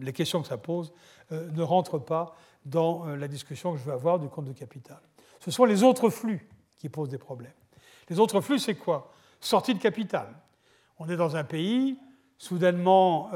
les 0.00 0.12
questions 0.12 0.40
que 0.40 0.48
ça 0.48 0.58
pose 0.58 0.92
ne 1.30 1.62
rentrent 1.62 1.98
pas 1.98 2.36
dans 2.64 3.04
la 3.06 3.28
discussion 3.28 3.72
que 3.72 3.78
je 3.78 3.84
vais 3.84 3.92
avoir 3.92 4.18
du 4.18 4.28
compte 4.28 4.46
de 4.46 4.52
capital. 4.52 5.00
Ce 5.40 5.50
sont 5.50 5.64
les 5.64 5.82
autres 5.82 6.08
flux 6.08 6.48
qui 6.76 6.88
posent 6.88 7.08
des 7.08 7.18
problèmes. 7.18 7.52
Les 8.08 8.20
autres 8.20 8.40
flux, 8.40 8.58
c'est 8.58 8.74
quoi? 8.74 9.12
Sortie 9.40 9.74
de 9.74 9.80
capital. 9.80 10.28
On 10.98 11.08
est 11.08 11.16
dans 11.16 11.36
un 11.36 11.44
pays, 11.44 11.98
soudainement, 12.38 13.30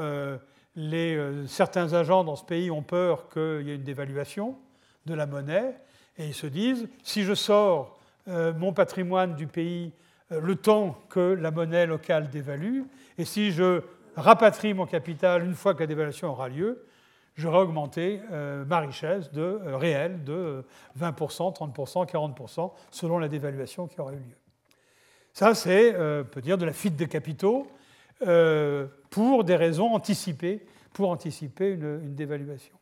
les, 0.75 1.15
euh, 1.15 1.45
certains 1.47 1.93
agents 1.93 2.23
dans 2.23 2.35
ce 2.35 2.45
pays 2.45 2.71
ont 2.71 2.83
peur 2.83 3.29
qu'il 3.29 3.67
y 3.67 3.71
ait 3.71 3.75
une 3.75 3.83
dévaluation 3.83 4.57
de 5.05 5.13
la 5.13 5.25
monnaie 5.25 5.75
et 6.17 6.27
ils 6.27 6.33
se 6.33 6.47
disent 6.47 6.87
si 7.03 7.23
je 7.23 7.33
sors 7.33 7.99
euh, 8.27 8.53
mon 8.53 8.73
patrimoine 8.73 9.35
du 9.35 9.47
pays 9.47 9.91
euh, 10.31 10.39
le 10.39 10.55
temps 10.55 10.97
que 11.09 11.19
la 11.19 11.51
monnaie 11.51 11.85
locale 11.85 12.29
dévalue 12.29 12.83
et 13.17 13.25
si 13.25 13.51
je 13.51 13.81
rapatrie 14.15 14.73
mon 14.73 14.85
capital 14.85 15.43
une 15.43 15.55
fois 15.55 15.73
que 15.73 15.81
la 15.81 15.87
dévaluation 15.87 16.29
aura 16.29 16.47
lieu, 16.47 16.85
j'aurai 17.41 17.59
augmenté 17.59 18.21
ma 18.67 18.79
richesse 18.79 19.31
de, 19.31 19.59
réelle 19.65 20.23
de 20.23 20.63
20%, 20.99 21.55
30%, 21.55 22.09
40% 22.09 22.71
selon 22.91 23.17
la 23.17 23.27
dévaluation 23.27 23.87
qui 23.87 23.99
aura 23.99 24.13
eu 24.13 24.17
lieu. 24.17 24.37
Ça, 25.33 25.55
c'est, 25.55 25.93
peut 26.31 26.41
dire, 26.41 26.57
de 26.57 26.65
la 26.65 26.73
fuite 26.73 26.95
de 26.95 27.05
capitaux 27.05 27.67
euh, 28.27 28.85
pour 29.09 29.43
des 29.43 29.55
raisons 29.55 29.93
anticipées, 29.93 30.63
pour 30.93 31.09
anticiper 31.09 31.71
une, 31.71 32.13
dévaluation. 32.13 32.75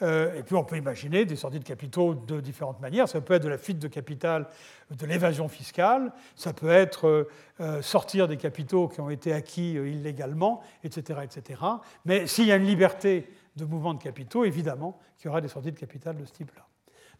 Euh, 0.00 0.34
et 0.34 0.42
puis 0.42 0.56
on 0.56 0.64
peut 0.64 0.76
imaginer 0.76 1.26
des 1.26 1.36
sorties 1.36 1.58
de 1.58 1.64
capitaux 1.64 2.14
de 2.14 2.40
différentes 2.40 2.80
manières. 2.80 3.08
Ça 3.08 3.20
peut 3.20 3.34
être 3.34 3.42
de 3.42 3.48
la 3.48 3.58
fuite 3.58 3.78
de 3.78 3.88
capital, 3.88 4.46
de 4.90 5.06
l'évasion 5.06 5.48
fiscale, 5.48 6.12
ça 6.34 6.52
peut 6.52 6.70
être 6.70 7.28
euh, 7.60 7.82
sortir 7.82 8.26
des 8.26 8.36
capitaux 8.36 8.88
qui 8.88 9.00
ont 9.00 9.10
été 9.10 9.32
acquis 9.32 9.74
illégalement, 9.74 10.62
etc. 10.82 11.20
etc. 11.22 11.60
Mais 12.04 12.26
s'il 12.26 12.46
y 12.46 12.52
a 12.52 12.56
une 12.56 12.66
liberté 12.66 13.28
de 13.58 13.64
mouvement 13.64 13.94
de 13.94 14.02
capitaux, 14.02 14.44
évidemment 14.44 14.98
qu'il 15.16 15.26
y 15.26 15.28
aura 15.28 15.40
des 15.40 15.48
sorties 15.48 15.72
de 15.72 15.78
capital 15.78 16.16
de 16.16 16.24
ce 16.24 16.32
type-là. 16.32 16.66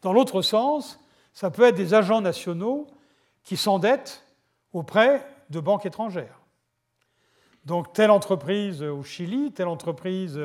Dans 0.02 0.12
l'autre 0.12 0.42
sens, 0.42 0.98
ça 1.32 1.50
peut 1.50 1.64
être 1.64 1.74
des 1.74 1.94
agents 1.94 2.20
nationaux 2.20 2.86
qui 3.42 3.56
s'endettent 3.56 4.24
auprès 4.72 5.26
de 5.50 5.60
banques 5.60 5.86
étrangères. 5.86 6.40
Donc 7.64 7.92
telle 7.92 8.10
entreprise 8.10 8.82
au 8.82 9.02
Chili, 9.02 9.52
telle 9.52 9.68
entreprise 9.68 10.40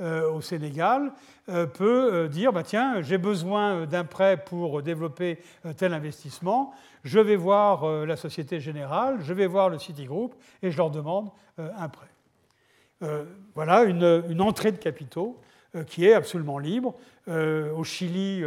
euh, 0.00 0.30
au 0.32 0.40
Sénégal 0.40 1.12
euh, 1.48 1.66
peut 1.66 2.14
euh, 2.14 2.28
dire 2.28 2.52
bah, 2.52 2.62
tiens, 2.62 3.02
j'ai 3.02 3.18
besoin 3.18 3.86
d'un 3.86 4.04
prêt 4.04 4.42
pour 4.42 4.82
développer 4.82 5.38
tel 5.76 5.92
investissement, 5.92 6.72
je 7.04 7.18
vais 7.18 7.36
voir 7.36 8.06
la 8.06 8.16
Société 8.16 8.60
Générale, 8.60 9.18
je 9.20 9.34
vais 9.34 9.46
voir 9.46 9.68
le 9.68 9.78
Citigroup 9.78 10.34
et 10.62 10.70
je 10.70 10.76
leur 10.76 10.90
demande 10.90 11.30
un 11.58 11.88
prêt. 11.88 12.11
Voilà 13.54 13.82
une, 13.82 14.40
entrée 14.40 14.72
de 14.72 14.76
capitaux 14.76 15.40
qui 15.86 16.06
est 16.06 16.14
absolument 16.14 16.58
libre. 16.58 16.94
au 17.28 17.84
Chili, 17.84 18.42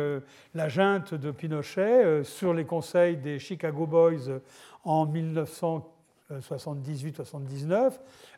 la 0.53 0.69
junte 0.69 1.13
de 1.13 1.31
Pinochet, 1.31 2.23
sur 2.23 2.53
les 2.53 2.65
conseils 2.65 3.17
des 3.17 3.39
Chicago 3.39 3.85
Boys 3.85 4.39
en 4.83 5.05
1940, 5.05 5.91
78-79, 6.31 7.71
euh, 7.71 7.89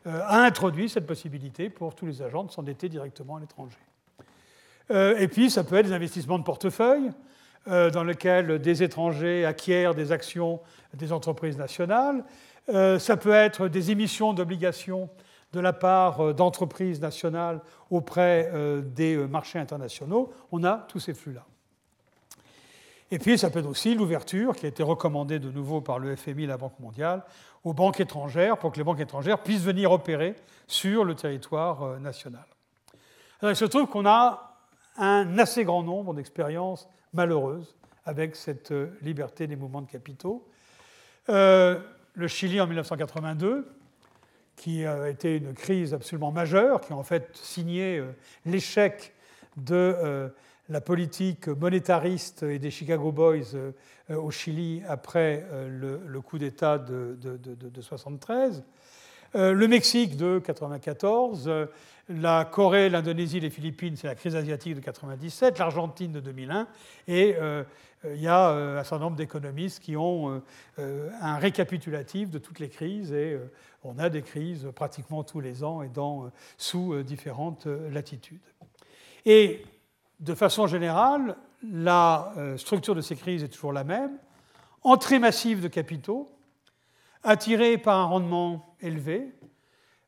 euh, 0.06 0.20
a 0.24 0.44
introduit 0.44 0.88
cette 0.88 1.06
possibilité 1.06 1.70
pour 1.70 1.94
tous 1.94 2.06
les 2.06 2.22
agents 2.22 2.44
de 2.44 2.50
s'endetter 2.50 2.88
directement 2.88 3.36
à 3.36 3.40
l'étranger. 3.40 3.78
Euh, 4.90 5.16
et 5.18 5.28
puis, 5.28 5.50
ça 5.50 5.64
peut 5.64 5.76
être 5.76 5.86
des 5.86 5.92
investissements 5.92 6.38
de 6.38 6.44
portefeuille, 6.44 7.10
dans 7.66 8.04
lesquels 8.04 8.60
des 8.60 8.82
étrangers 8.82 9.44
acquièrent 9.44 9.94
des 9.94 10.10
actions 10.10 10.58
des 10.94 11.12
entreprises 11.12 11.58
nationales. 11.58 12.24
ça 12.66 13.16
peut 13.18 13.34
être 13.34 13.68
des 13.68 13.90
émissions 13.90 14.32
d'obligations 14.32 15.10
de 15.52 15.60
la 15.60 15.72
part 15.72 16.34
d'entreprises 16.34 17.00
nationales 17.00 17.60
auprès 17.90 18.52
des 18.82 19.16
marchés 19.16 19.58
internationaux. 19.58 20.30
On 20.52 20.62
a 20.62 20.86
tous 20.88 21.00
ces 21.00 21.14
flux-là. 21.14 21.44
Et 23.10 23.18
puis, 23.18 23.38
ça 23.38 23.48
peut 23.48 23.60
être 23.60 23.68
aussi 23.68 23.94
l'ouverture, 23.94 24.54
qui 24.54 24.66
a 24.66 24.68
été 24.68 24.82
recommandée 24.82 25.38
de 25.38 25.50
nouveau 25.50 25.80
par 25.80 25.98
le 25.98 26.14
FMI 26.14 26.46
la 26.46 26.58
Banque 26.58 26.78
mondiale, 26.78 27.22
aux 27.64 27.72
banques 27.72 28.00
étrangères 28.00 28.58
pour 28.58 28.72
que 28.72 28.76
les 28.76 28.84
banques 28.84 29.00
étrangères 29.00 29.42
puissent 29.42 29.62
venir 29.62 29.90
opérer 29.90 30.36
sur 30.66 31.04
le 31.04 31.14
territoire 31.14 31.82
euh, 31.82 31.98
national. 31.98 32.44
il 33.42 33.56
se 33.56 33.64
trouve 33.64 33.86
qu'on 33.86 34.06
a 34.06 34.56
un 34.96 35.38
assez 35.38 35.64
grand 35.64 35.82
nombre 35.82 36.14
d'expériences 36.14 36.88
malheureuses 37.12 37.76
avec 38.04 38.36
cette 38.36 38.72
euh, 38.72 38.98
liberté 39.00 39.46
des 39.46 39.56
mouvements 39.56 39.82
de 39.82 39.90
capitaux. 39.90 40.46
Euh, 41.30 41.80
le 42.14 42.28
Chili 42.28 42.60
en 42.60 42.66
1982, 42.66 43.68
qui 44.58 44.84
a 44.84 45.08
été 45.08 45.36
une 45.36 45.54
crise 45.54 45.94
absolument 45.94 46.32
majeure, 46.32 46.82
qui 46.82 46.92
a 46.92 46.96
en 46.96 47.02
fait 47.02 47.30
signé 47.34 47.98
euh, 47.98 48.10
l'échec 48.44 49.14
de 49.56 50.30
la 50.68 50.80
politique 50.80 51.48
monétariste 51.48 52.42
et 52.42 52.58
des 52.58 52.70
Chicago 52.70 53.10
Boys 53.10 53.56
au 54.08 54.30
Chili 54.30 54.82
après 54.86 55.44
le, 55.68 56.20
coup 56.20 56.38
d'État 56.38 56.78
de, 56.78 57.18
1973. 57.24 58.62
le 59.34 59.66
Mexique 59.66 60.16
de 60.16 60.26
1994, 60.26 61.50
la 62.08 62.44
Corée, 62.44 62.88
l'Indonésie, 62.88 63.40
les 63.40 63.50
Philippines, 63.50 63.96
c'est 63.96 64.06
la 64.06 64.14
crise 64.14 64.34
asiatique 64.34 64.74
de 64.74 64.80
1997, 64.80 65.58
l'Argentine 65.58 66.12
de 66.12 66.20
2001, 66.20 66.66
et 67.06 67.36
euh, 67.38 67.62
il 68.04 68.20
y 68.20 68.28
a 68.28 68.50
euh, 68.50 68.78
un 68.78 68.84
certain 68.84 69.04
nombre 69.04 69.16
d'économistes 69.16 69.82
qui 69.82 69.96
ont 69.96 70.42
euh, 70.78 71.10
un 71.20 71.36
récapitulatif 71.36 72.30
de 72.30 72.38
toutes 72.38 72.60
les 72.60 72.68
crises 72.68 73.12
et 73.12 73.38
on 73.82 73.98
a 73.98 74.08
des 74.08 74.22
crises 74.22 74.68
pratiquement 74.74 75.24
tous 75.24 75.40
les 75.40 75.64
ans 75.64 75.82
et 75.82 75.88
dans, 75.88 76.30
sous 76.56 77.02
différentes 77.02 77.66
latitudes. 77.66 78.40
Et 79.24 79.64
de 80.20 80.34
façon 80.34 80.66
générale, 80.66 81.36
la 81.62 82.32
structure 82.56 82.94
de 82.94 83.00
ces 83.00 83.16
crises 83.16 83.42
est 83.42 83.48
toujours 83.48 83.72
la 83.72 83.84
même. 83.84 84.18
Entrée 84.82 85.18
massive 85.18 85.60
de 85.60 85.68
capitaux, 85.68 86.30
attirés 87.22 87.78
par 87.78 87.96
un 87.96 88.04
rendement 88.04 88.76
élevé. 88.80 89.32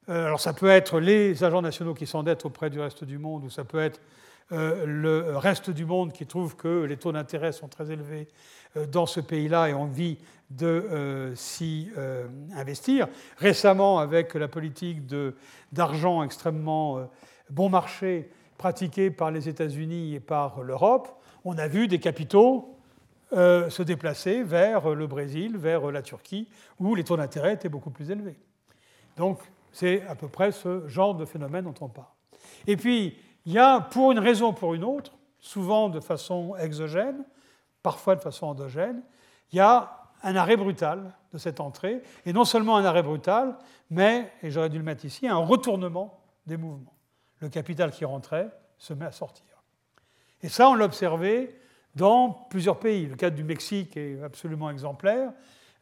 Alors 0.09 0.41
ça 0.41 0.53
peut 0.53 0.69
être 0.69 1.01
les 1.01 1.45
agents 1.45 1.63
nationaux 1.63 1.95
qui 1.95 2.07
s'endettent 2.07 2.45
auprès 2.45 2.71
du 2.71 2.81
reste 2.81 3.05
du 3.05 3.19
monde, 3.19 3.45
ou 3.45 3.51
ça 3.51 3.65
peut 3.65 3.81
être 3.81 4.01
euh, 4.01 4.05
le 4.51 5.37
reste 5.37 5.71
du 5.71 5.85
monde 5.85 6.13
qui 6.13 6.27
trouve 6.27 6.57
que 6.57 6.85
les 6.85 6.97
taux 6.97 7.13
d'intérêt 7.13 7.53
sont 7.53 7.69
très 7.69 7.91
élevés 7.91 8.29
euh, 8.77 8.87
dans 8.87 9.07
ce 9.07 9.21
pays-là 9.21 9.69
et 9.69 9.73
envie 9.73 10.19
de 10.51 10.67
euh, 10.67 11.35
s'y 11.37 11.91
investir. 12.55 13.09
Récemment, 13.37 13.99
avec 13.99 14.35
la 14.35 14.49
politique 14.49 15.03
d'argent 15.73 16.23
extrêmement 16.23 17.09
bon 17.51 17.69
marché 17.69 18.31
pratiquée 18.59 19.11
par 19.11 19.31
les 19.31 19.49
États-Unis 19.49 20.15
et 20.15 20.21
par 20.21 20.63
l'Europe, 20.63 21.09
on 21.45 21.57
a 21.57 21.69
vu 21.69 21.89
des 21.89 22.01
capitaux 22.01 22.77
se 23.33 23.83
déplacer 23.83 24.43
vers 24.43 24.97
le 24.97 25.07
Brésil, 25.07 25.57
vers 25.57 25.93
la 25.93 26.03
Turquie, 26.03 26.49
où 26.81 26.97
les 26.97 27.05
taux 27.05 27.17
d'intérêt 27.17 27.55
étaient 27.55 27.69
beaucoup 27.69 27.91
plus 27.91 28.11
élevés. 28.11 28.37
Donc, 29.17 29.39
c'est 29.73 30.03
à 30.07 30.15
peu 30.15 30.29
près 30.29 30.53
ce 30.53 30.87
genre 30.89 31.15
de 31.15 31.25
phénomène 31.25 31.65
dont 31.65 31.75
on 31.81 31.89
parle. 31.89 32.09
Et 32.67 32.77
puis, 32.77 33.17
il 33.47 33.53
y 33.53 33.59
a, 33.59 33.81
pour 33.81 34.13
une 34.13 34.19
raison 34.19 34.49
ou 34.49 34.53
pour 34.53 34.75
une 34.75 34.85
autre, 34.85 35.13
souvent 35.39 35.89
de 35.89 36.01
façon 36.01 36.55
exogène, 36.57 37.25
parfois 37.83 38.17
de 38.17 38.21
façon 38.21 38.47
endogène, 38.47 39.03
il 39.53 39.57
y 39.57 39.61
a 39.61 40.01
un 40.23 40.37
arrêt 40.37 40.57
brutal 40.57 41.13
de 41.33 41.39
cette 41.39 41.61
entrée, 41.61 42.03
et 42.27 42.33
non 42.33 42.45
seulement 42.45 42.77
un 42.77 42.85
arrêt 42.85 43.03
brutal, 43.03 43.57
mais, 43.91 44.31
et 44.43 44.51
j'aurais 44.51 44.69
dû 44.69 44.79
le 44.79 44.85
mettre 44.85 45.05
ici, 45.05 45.27
un 45.27 45.37
retournement 45.37 46.21
des 46.47 46.57
mouvements. 46.57 46.95
Le 47.39 47.49
capital 47.49 47.91
qui 47.91 48.05
rentrait 48.05 48.51
se 48.77 48.93
met 48.93 49.07
à 49.07 49.13
sortir. 49.13 49.47
Et 50.43 50.49
ça, 50.49 50.69
on 50.69 50.75
l'a 50.75 50.85
observé 50.85 51.59
dans 51.95 52.31
plusieurs 52.51 52.79
pays. 52.79 53.07
Le 53.07 53.17
cas 53.17 53.31
du 53.31 53.45
Mexique 53.45 53.97
est 53.97 54.23
absolument 54.23 54.71
exemplaire. 54.71 55.33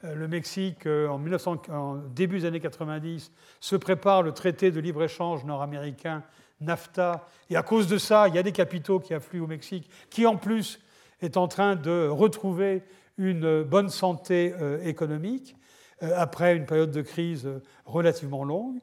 Euh, 0.04 0.14
le 0.14 0.28
Mexique, 0.28 0.86
euh, 0.86 1.08
en, 1.08 1.18
1900, 1.18 1.62
en 1.70 1.96
début 1.96 2.40
des 2.40 2.44
années 2.44 2.60
90, 2.60 3.32
se 3.60 3.76
prépare 3.76 4.22
le 4.22 4.32
traité 4.32 4.70
de 4.70 4.80
libre-échange 4.80 5.44
nord-américain 5.44 6.22
NAFTA. 6.60 7.26
Et 7.50 7.56
à 7.56 7.62
cause 7.62 7.86
de 7.86 7.98
ça, 7.98 8.28
il 8.28 8.34
y 8.34 8.38
a 8.38 8.42
des 8.42 8.52
capitaux 8.52 9.00
qui 9.00 9.14
affluent 9.14 9.40
au 9.40 9.46
Mexique, 9.46 9.88
qui 10.10 10.26
en 10.26 10.36
plus 10.36 10.80
est 11.20 11.36
en 11.36 11.48
train 11.48 11.76
de 11.76 12.08
retrouver 12.08 12.82
une 13.18 13.62
bonne 13.64 13.88
santé 13.88 14.54
euh, 14.60 14.80
économique 14.84 15.56
euh, 16.02 16.12
après 16.16 16.56
une 16.56 16.64
période 16.64 16.92
de 16.92 17.02
crise 17.02 17.46
euh, 17.46 17.60
relativement 17.84 18.44
longue. 18.44 18.78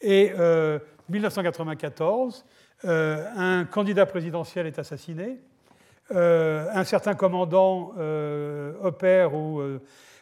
Et 0.00 0.32
1994, 1.10 2.44
un 2.82 3.64
candidat 3.66 4.04
présidentiel 4.04 4.66
est 4.66 4.80
assassiné. 4.80 5.38
un 6.10 6.82
certain 6.82 7.14
commandant 7.14 7.92
opère 8.82 9.32
ou 9.32 9.62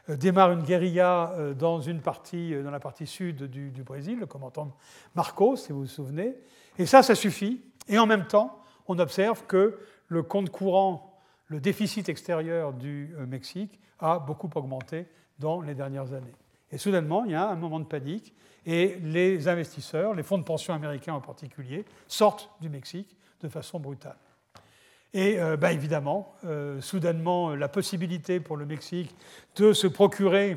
démarre 0.06 0.52
une 0.52 0.60
guérilla 0.60 1.32
dans, 1.58 1.80
une 1.80 2.02
partie, 2.02 2.54
dans 2.62 2.70
la 2.70 2.78
partie 2.78 3.06
sud 3.06 3.44
du, 3.44 3.70
du 3.70 3.82
Brésil, 3.82 4.18
le 4.20 4.26
commandant 4.26 4.76
Marcos, 5.14 5.56
si 5.56 5.72
vous 5.72 5.80
vous 5.80 5.86
souvenez. 5.86 6.34
Et 6.80 6.86
ça, 6.86 7.02
ça 7.02 7.14
suffit. 7.14 7.60
Et 7.88 7.98
en 7.98 8.06
même 8.06 8.26
temps, 8.26 8.58
on 8.88 8.98
observe 8.98 9.44
que 9.44 9.78
le 10.08 10.22
compte 10.22 10.48
courant, 10.48 11.20
le 11.48 11.60
déficit 11.60 12.08
extérieur 12.08 12.72
du 12.72 13.14
euh, 13.18 13.26
Mexique 13.26 13.78
a 13.98 14.18
beaucoup 14.18 14.48
augmenté 14.54 15.06
dans 15.38 15.60
les 15.60 15.74
dernières 15.74 16.14
années. 16.14 16.32
Et 16.72 16.78
soudainement, 16.78 17.26
il 17.26 17.32
y 17.32 17.34
a 17.34 17.50
un 17.50 17.54
moment 17.54 17.80
de 17.80 17.84
panique 17.84 18.32
et 18.64 18.96
les 19.02 19.46
investisseurs, 19.46 20.14
les 20.14 20.22
fonds 20.22 20.38
de 20.38 20.42
pension 20.42 20.72
américains 20.72 21.12
en 21.12 21.20
particulier, 21.20 21.84
sortent 22.08 22.50
du 22.62 22.70
Mexique 22.70 23.14
de 23.42 23.48
façon 23.50 23.78
brutale. 23.78 24.16
Et 25.12 25.38
euh, 25.38 25.58
bah, 25.58 25.72
évidemment, 25.72 26.34
euh, 26.46 26.80
soudainement, 26.80 27.54
la 27.54 27.68
possibilité 27.68 28.40
pour 28.40 28.56
le 28.56 28.64
Mexique 28.64 29.14
de 29.56 29.74
se 29.74 29.86
procurer 29.86 30.56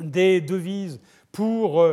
des 0.00 0.40
devises 0.40 0.98
pour 1.30 1.84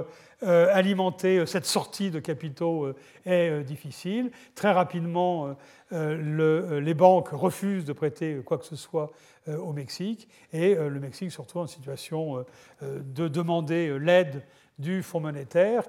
alimenter 0.46 1.40
euh, 1.40 1.46
cette 1.46 1.66
sortie 1.66 2.12
de 2.12 2.20
capitaux 2.20 2.86
euh, 2.86 2.96
est 3.26 3.64
difficile. 3.64 4.32
Très 4.56 4.72
rapidement, 4.72 5.56
les 5.92 6.94
banques 6.94 7.30
refusent 7.30 7.86
de 7.86 7.94
prêter 7.94 8.42
quoi 8.44 8.58
que 8.58 8.66
ce 8.66 8.76
soit 8.76 9.12
au 9.48 9.74
Mexique 9.74 10.28
et 10.52 10.76
le 10.76 11.00
Mexique 11.00 11.32
se 11.32 11.40
retrouve 11.40 11.64
en 11.64 11.68
situation 11.68 12.44
de 12.82 13.28
demander 13.28 13.98
l'aide 14.00 14.44
du 14.80 15.04
Fonds 15.04 15.20
monétaire. 15.20 15.84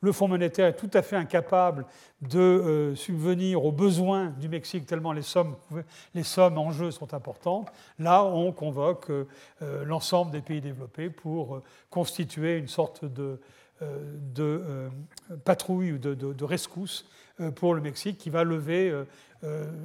Le 0.00 0.12
Fonds 0.12 0.28
monétaire 0.28 0.66
est 0.66 0.76
tout 0.76 0.90
à 0.94 1.02
fait 1.02 1.16
incapable 1.16 1.84
de 2.22 2.94
subvenir 2.96 3.64
aux 3.64 3.72
besoins 3.72 4.30
du 4.40 4.48
Mexique 4.48 4.86
tellement 4.86 5.12
les 5.12 5.22
sommes, 5.22 5.56
les 6.14 6.22
sommes 6.22 6.56
en 6.56 6.70
jeu 6.70 6.90
sont 6.90 7.12
importantes. 7.12 7.70
Là, 7.98 8.24
on 8.24 8.52
convoque 8.52 9.12
l'ensemble 9.60 10.30
des 10.30 10.40
pays 10.40 10.62
développés 10.62 11.10
pour 11.10 11.60
constituer 11.90 12.56
une 12.56 12.68
sorte 12.68 13.04
de, 13.04 13.22
euh, 13.22 13.36
de 13.80 14.42
euh, 14.42 14.88
patrouille 15.44 15.92
ou 15.92 15.98
de, 15.98 16.44
rescousse 16.44 17.06
euh, 17.40 17.50
pour 17.50 17.74
le 17.74 17.80
Mexique 17.80 18.18
qui 18.18 18.30
va 18.30 18.44
lever 18.44 18.94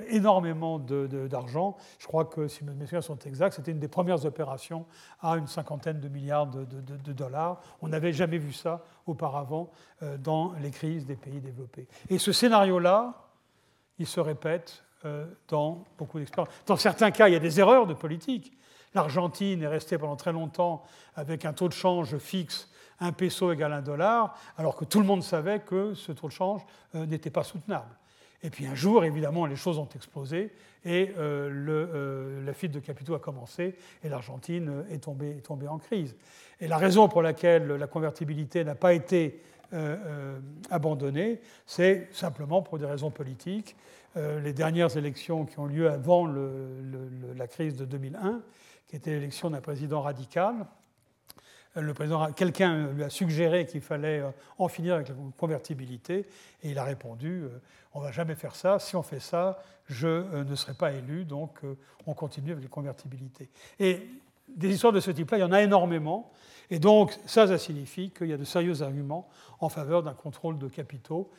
énormément 0.10 0.80
d'argent. 0.80 1.78
Je 1.98 2.08
crois 2.08 2.26
que, 2.26 2.50
si 2.50 2.66
mes 2.66 2.74
souvenirs 2.86 3.04
sont 3.04 3.20
exacts, 3.20 3.56
c'était 3.56 3.72
une 3.72 3.80
des 3.80 3.88
premières 3.88 4.26
opérations 4.26 4.86
à 5.22 5.38
une 5.38 5.48
cinquantaine 5.48 6.02
de 6.02 6.10
milliards 6.10 6.48
de, 6.48 7.14
dollars. 7.14 7.62
On 7.82 7.88
n'avait 7.88 8.12
jamais 8.12 8.38
vu 8.38 8.52
ça 8.52 8.84
auparavant 9.08 9.72
dans 10.20 10.52
les 10.62 10.72
crises 10.72 11.06
des 11.06 11.16
pays 11.16 11.39
développés. 11.39 11.88
Et 12.10 12.18
ce 12.18 12.34
scénario-là, 12.34 13.14
il 13.98 14.08
se 14.08 14.20
répète 14.20 14.84
dans 15.48 15.86
beaucoup 15.98 16.20
d'expériences. 16.20 16.54
Dans 16.66 16.76
certains 16.76 17.12
cas, 17.12 17.30
il 17.30 17.32
y 17.32 17.38
a 17.38 17.39
des 17.39 17.62
erreurs 17.62 17.88
de 17.88 17.93
politique. 17.93 18.52
L'Argentine 18.93 19.62
est 19.62 19.68
restée 19.68 19.98
pendant 19.98 20.18
très 20.18 20.34
longtemps 20.34 20.84
avec 21.16 21.46
un 21.46 21.54
taux 21.54 21.70
de 21.70 21.74
change 21.74 22.18
fixe 22.18 22.70
un 23.00 23.12
peso 23.12 23.52
égale 23.52 23.74
un 23.74 23.82
dollar, 23.82 24.38
alors 24.58 24.76
que 24.76 24.86
tout 24.86 25.00
le 25.00 25.06
monde 25.06 25.24
savait 25.24 25.60
que 25.60 25.93
ce 25.93 26.12
taux 26.12 26.28
de 26.28 26.34
change 26.34 26.62
euh, 26.96 27.06
n'était 27.06 27.30
pas 27.30 27.43
soutenable. 27.43 27.96
Et 28.43 28.50
puis 28.50 28.68
un 28.68 28.76
jour, 28.76 29.04
évidemment, 29.04 29.46
les 29.46 29.56
choses 29.56 29.80
ont 29.80 29.89
explosé 29.96 30.52
et 30.84 31.14
euh, 31.18 31.50
euh, 31.68 32.46
la 32.46 32.54
fuite 32.54 32.72
de 32.72 32.80
capitaux 32.80 33.16
a 33.16 33.20
commencé 33.20 33.76
et 34.04 34.10
l'Argentine 34.10 34.86
est 34.91 35.04
tombée, 35.04 35.32
est 35.38 35.46
tombée, 35.46 35.68
en 35.68 35.80
crise. 35.80 36.16
Et 36.60 36.68
la 36.68 36.78
raison 36.78 37.08
pour 37.08 37.22
laquelle 37.22 37.68
la 37.68 37.88
convertibilité 37.88 38.64
n'a 38.64 38.76
pas 38.76 38.93
été 38.93 39.41
abandonnée, 40.70 41.41
c'est 41.66 42.08
simplement 42.13 42.62
pour 42.62 42.78
des 42.78 42.86
raisons 42.86 43.09
politiques. 43.09 43.76
les 44.16 44.54
dernières 44.54 44.96
élections 44.96 45.43
qui 45.43 45.59
ont 45.59 45.66
lieu 45.66 45.89
avant 45.89 46.28
la 46.28 47.47
crise 47.47 47.76
de 47.76 47.84
2001, 47.84 48.42
qui 48.88 48.96
était 48.96 49.09
l'élection 49.09 49.50
d'un 49.50 49.59
président 49.59 50.01
radical, 50.01 50.67
le 51.82 51.93
président, 51.93 52.32
quelqu'un 52.32 52.88
lui 52.88 53.04
a 53.04 53.10
suggéré 53.10 53.66
qu'il 53.66 53.82
fallait 53.82 54.20
euh, 54.20 54.30
en 54.58 54.68
finir 54.68 54.96
avec 54.96 55.10
la 55.10 55.16
convertibilité, 55.38 56.26
et 56.64 56.70
il 56.70 56.80
a 56.80 56.84
répondu 56.84 57.43
euh, 57.43 57.62
on 57.93 58.00
ne 58.00 58.06
va 58.06 58.12
jamais 58.12 58.36
faire 58.36 58.56
ça. 58.56 58.80
Si 58.80 58.96
on 58.96 59.04
fait 59.04 59.20
ça, 59.20 59.62
je 59.88 60.08
euh, 60.08 60.43
ne 60.43 60.56
serai 60.56 60.74
pas 60.74 60.92
élu, 60.92 61.26
donc 61.26 61.60
on 62.06 62.14
continue 62.14 62.52
avec 62.52 62.64
la 62.64 62.70
convertibilité. 62.70 63.50
Et 63.80 64.08
des 64.47 64.70
histoires 64.70 64.93
de 64.93 65.00
ce 65.00 65.12
type-là, 65.12 65.38
il 65.38 65.42
y 65.42 65.43
en 65.43 65.52
a 65.52 65.62
énormément, 65.62 66.32
et 66.70 66.80
donc 66.80 67.18
ça, 67.26 67.47
ça 67.47 67.58
signifie 67.58 68.12
qu'il 68.12 68.28
y 68.28 68.34
a 68.34 68.38
de 68.38 68.43
sérieux 68.43 68.82
arguments 68.82 69.28
en 69.60 69.70
faveur 69.70 70.04
d'un 70.04 70.14
contrôle 70.14 70.58
de 70.58 70.68
capitaux 70.68 71.30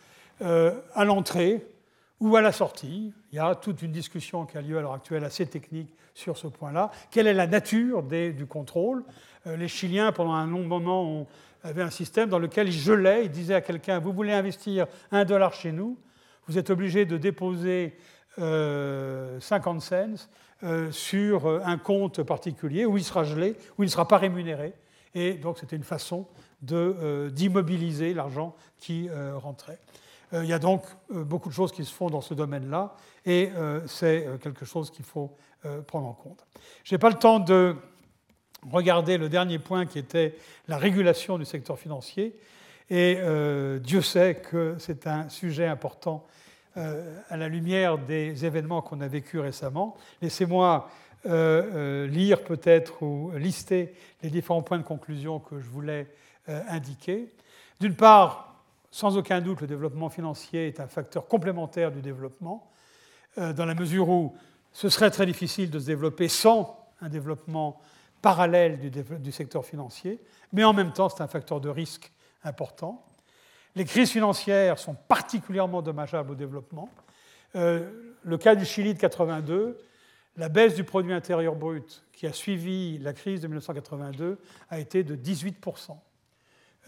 à 0.40 1.04
l'entrée 1.04 1.66
ou 2.20 2.36
à 2.36 2.40
la 2.40 2.52
sortie. 2.52 3.12
Il 3.32 3.36
y 3.36 3.38
a 3.38 3.54
toute 3.54 3.82
une 3.82 3.92
discussion 3.92 4.46
qui 4.46 4.56
a 4.56 4.62
lieu 4.62 4.78
à 4.78 4.80
l'heure 4.80 4.94
actuelle 4.94 5.24
assez 5.24 5.46
technique 5.46 5.94
sur 6.14 6.38
ce 6.38 6.46
point-là. 6.46 6.90
Quelle 7.10 7.26
est 7.26 7.34
la 7.34 7.46
nature 7.46 8.02
du 8.02 8.46
contrôle? 8.46 9.04
Euh, 9.46 9.56
les 9.56 9.68
Chiliens, 9.68 10.12
pendant 10.12 10.32
un 10.32 10.46
long 10.46 10.64
moment, 10.64 11.26
avaient 11.62 11.82
un 11.82 11.90
système 11.90 12.28
dans 12.28 12.38
lequel 12.38 12.68
ils 12.68 12.72
gelaient, 12.72 13.24
ils 13.24 13.30
disaient 13.30 13.54
à 13.54 13.60
quelqu'un, 13.60 13.98
vous 13.98 14.12
voulez 14.12 14.32
investir 14.32 14.86
un 15.10 15.24
dollar 15.24 15.52
chez 15.52 15.72
nous, 15.72 15.98
vous 16.46 16.58
êtes 16.58 16.70
obligé 16.70 17.04
de 17.04 17.16
déposer 17.16 17.96
50 18.38 19.80
cents 19.80 20.28
sur 20.90 21.48
un 21.66 21.78
compte 21.78 22.22
particulier 22.22 22.84
où 22.84 22.96
il 22.96 23.02
sera 23.02 23.24
gelé, 23.24 23.56
où 23.78 23.82
il 23.82 23.86
ne 23.86 23.90
sera 23.90 24.06
pas 24.06 24.18
rémunéré. 24.18 24.74
Et 25.14 25.32
donc 25.32 25.58
c'était 25.58 25.74
une 25.74 25.82
façon 25.82 26.28
d'immobiliser 26.60 28.14
l'argent 28.14 28.54
qui 28.78 29.08
rentrait. 29.10 29.80
Il 30.32 30.46
y 30.46 30.52
a 30.52 30.58
donc 30.58 30.82
beaucoup 31.08 31.48
de 31.48 31.54
choses 31.54 31.70
qui 31.70 31.84
se 31.84 31.94
font 31.94 32.10
dans 32.10 32.20
ce 32.20 32.34
domaine-là, 32.34 32.96
et 33.24 33.50
c'est 33.86 34.26
quelque 34.42 34.64
chose 34.64 34.90
qu'il 34.90 35.04
faut 35.04 35.36
prendre 35.86 36.08
en 36.08 36.12
compte. 36.12 36.44
Je 36.84 36.94
n'ai 36.94 36.98
pas 36.98 37.10
le 37.10 37.16
temps 37.16 37.38
de 37.38 37.76
regarder 38.70 39.18
le 39.18 39.28
dernier 39.28 39.58
point 39.58 39.86
qui 39.86 39.98
était 39.98 40.34
la 40.68 40.78
régulation 40.78 41.38
du 41.38 41.44
secteur 41.44 41.78
financier. 41.78 42.34
Et 42.90 43.16
euh, 43.18 43.78
Dieu 43.78 44.00
sait 44.00 44.36
que 44.36 44.76
c'est 44.78 45.06
un 45.06 45.28
sujet 45.28 45.66
important 45.66 46.26
euh, 46.76 47.20
à 47.28 47.36
la 47.36 47.48
lumière 47.48 47.98
des 47.98 48.44
événements 48.44 48.82
qu'on 48.82 49.00
a 49.00 49.08
vécus 49.08 49.40
récemment. 49.40 49.96
Laissez-moi 50.22 50.88
euh, 51.26 52.06
lire 52.06 52.44
peut-être 52.44 53.02
ou 53.02 53.32
lister 53.36 53.94
les 54.22 54.30
différents 54.30 54.62
points 54.62 54.78
de 54.78 54.84
conclusion 54.84 55.40
que 55.40 55.60
je 55.60 55.68
voulais 55.68 56.06
indiquer. 56.68 57.26
D'une 57.80 57.96
part, 57.96 58.55
sans 58.96 59.18
aucun 59.18 59.42
doute, 59.42 59.60
le 59.60 59.66
développement 59.66 60.08
financier 60.08 60.68
est 60.68 60.80
un 60.80 60.86
facteur 60.86 61.28
complémentaire 61.28 61.92
du 61.92 62.00
développement, 62.00 62.66
dans 63.36 63.66
la 63.66 63.74
mesure 63.74 64.08
où 64.08 64.34
ce 64.72 64.88
serait 64.88 65.10
très 65.10 65.26
difficile 65.26 65.70
de 65.70 65.78
se 65.78 65.84
développer 65.84 66.28
sans 66.28 66.82
un 67.02 67.10
développement 67.10 67.78
parallèle 68.22 68.80
du, 69.20 69.32
secteur 69.32 69.66
financier, 69.66 70.18
mais 70.50 70.64
en 70.64 70.72
même 70.72 70.94
temps, 70.94 71.10
c'est 71.10 71.22
un 71.22 71.28
facteur 71.28 71.60
de 71.60 71.68
risque 71.68 72.10
important. 72.42 73.04
Les 73.74 73.84
crises 73.84 74.12
financières 74.12 74.78
sont 74.78 74.94
particulièrement 74.94 75.82
dommageables 75.82 76.30
au 76.30 76.34
développement. 76.34 76.88
Euh, 77.54 78.14
le 78.22 78.38
cas 78.38 78.54
du 78.54 78.64
Chili 78.64 78.94
de 78.94 78.98
82, 78.98 79.78
la 80.38 80.48
baisse 80.48 80.74
du 80.74 80.84
produit 80.84 81.12
intérieur 81.12 81.54
brut 81.54 82.02
qui 82.14 82.26
a 82.26 82.32
suivi 82.32 82.96
la 82.96 83.12
crise 83.12 83.42
de 83.42 83.46
1982 83.46 84.38
a 84.70 84.78
été 84.78 85.04
de 85.04 85.16
18%. 85.16 85.98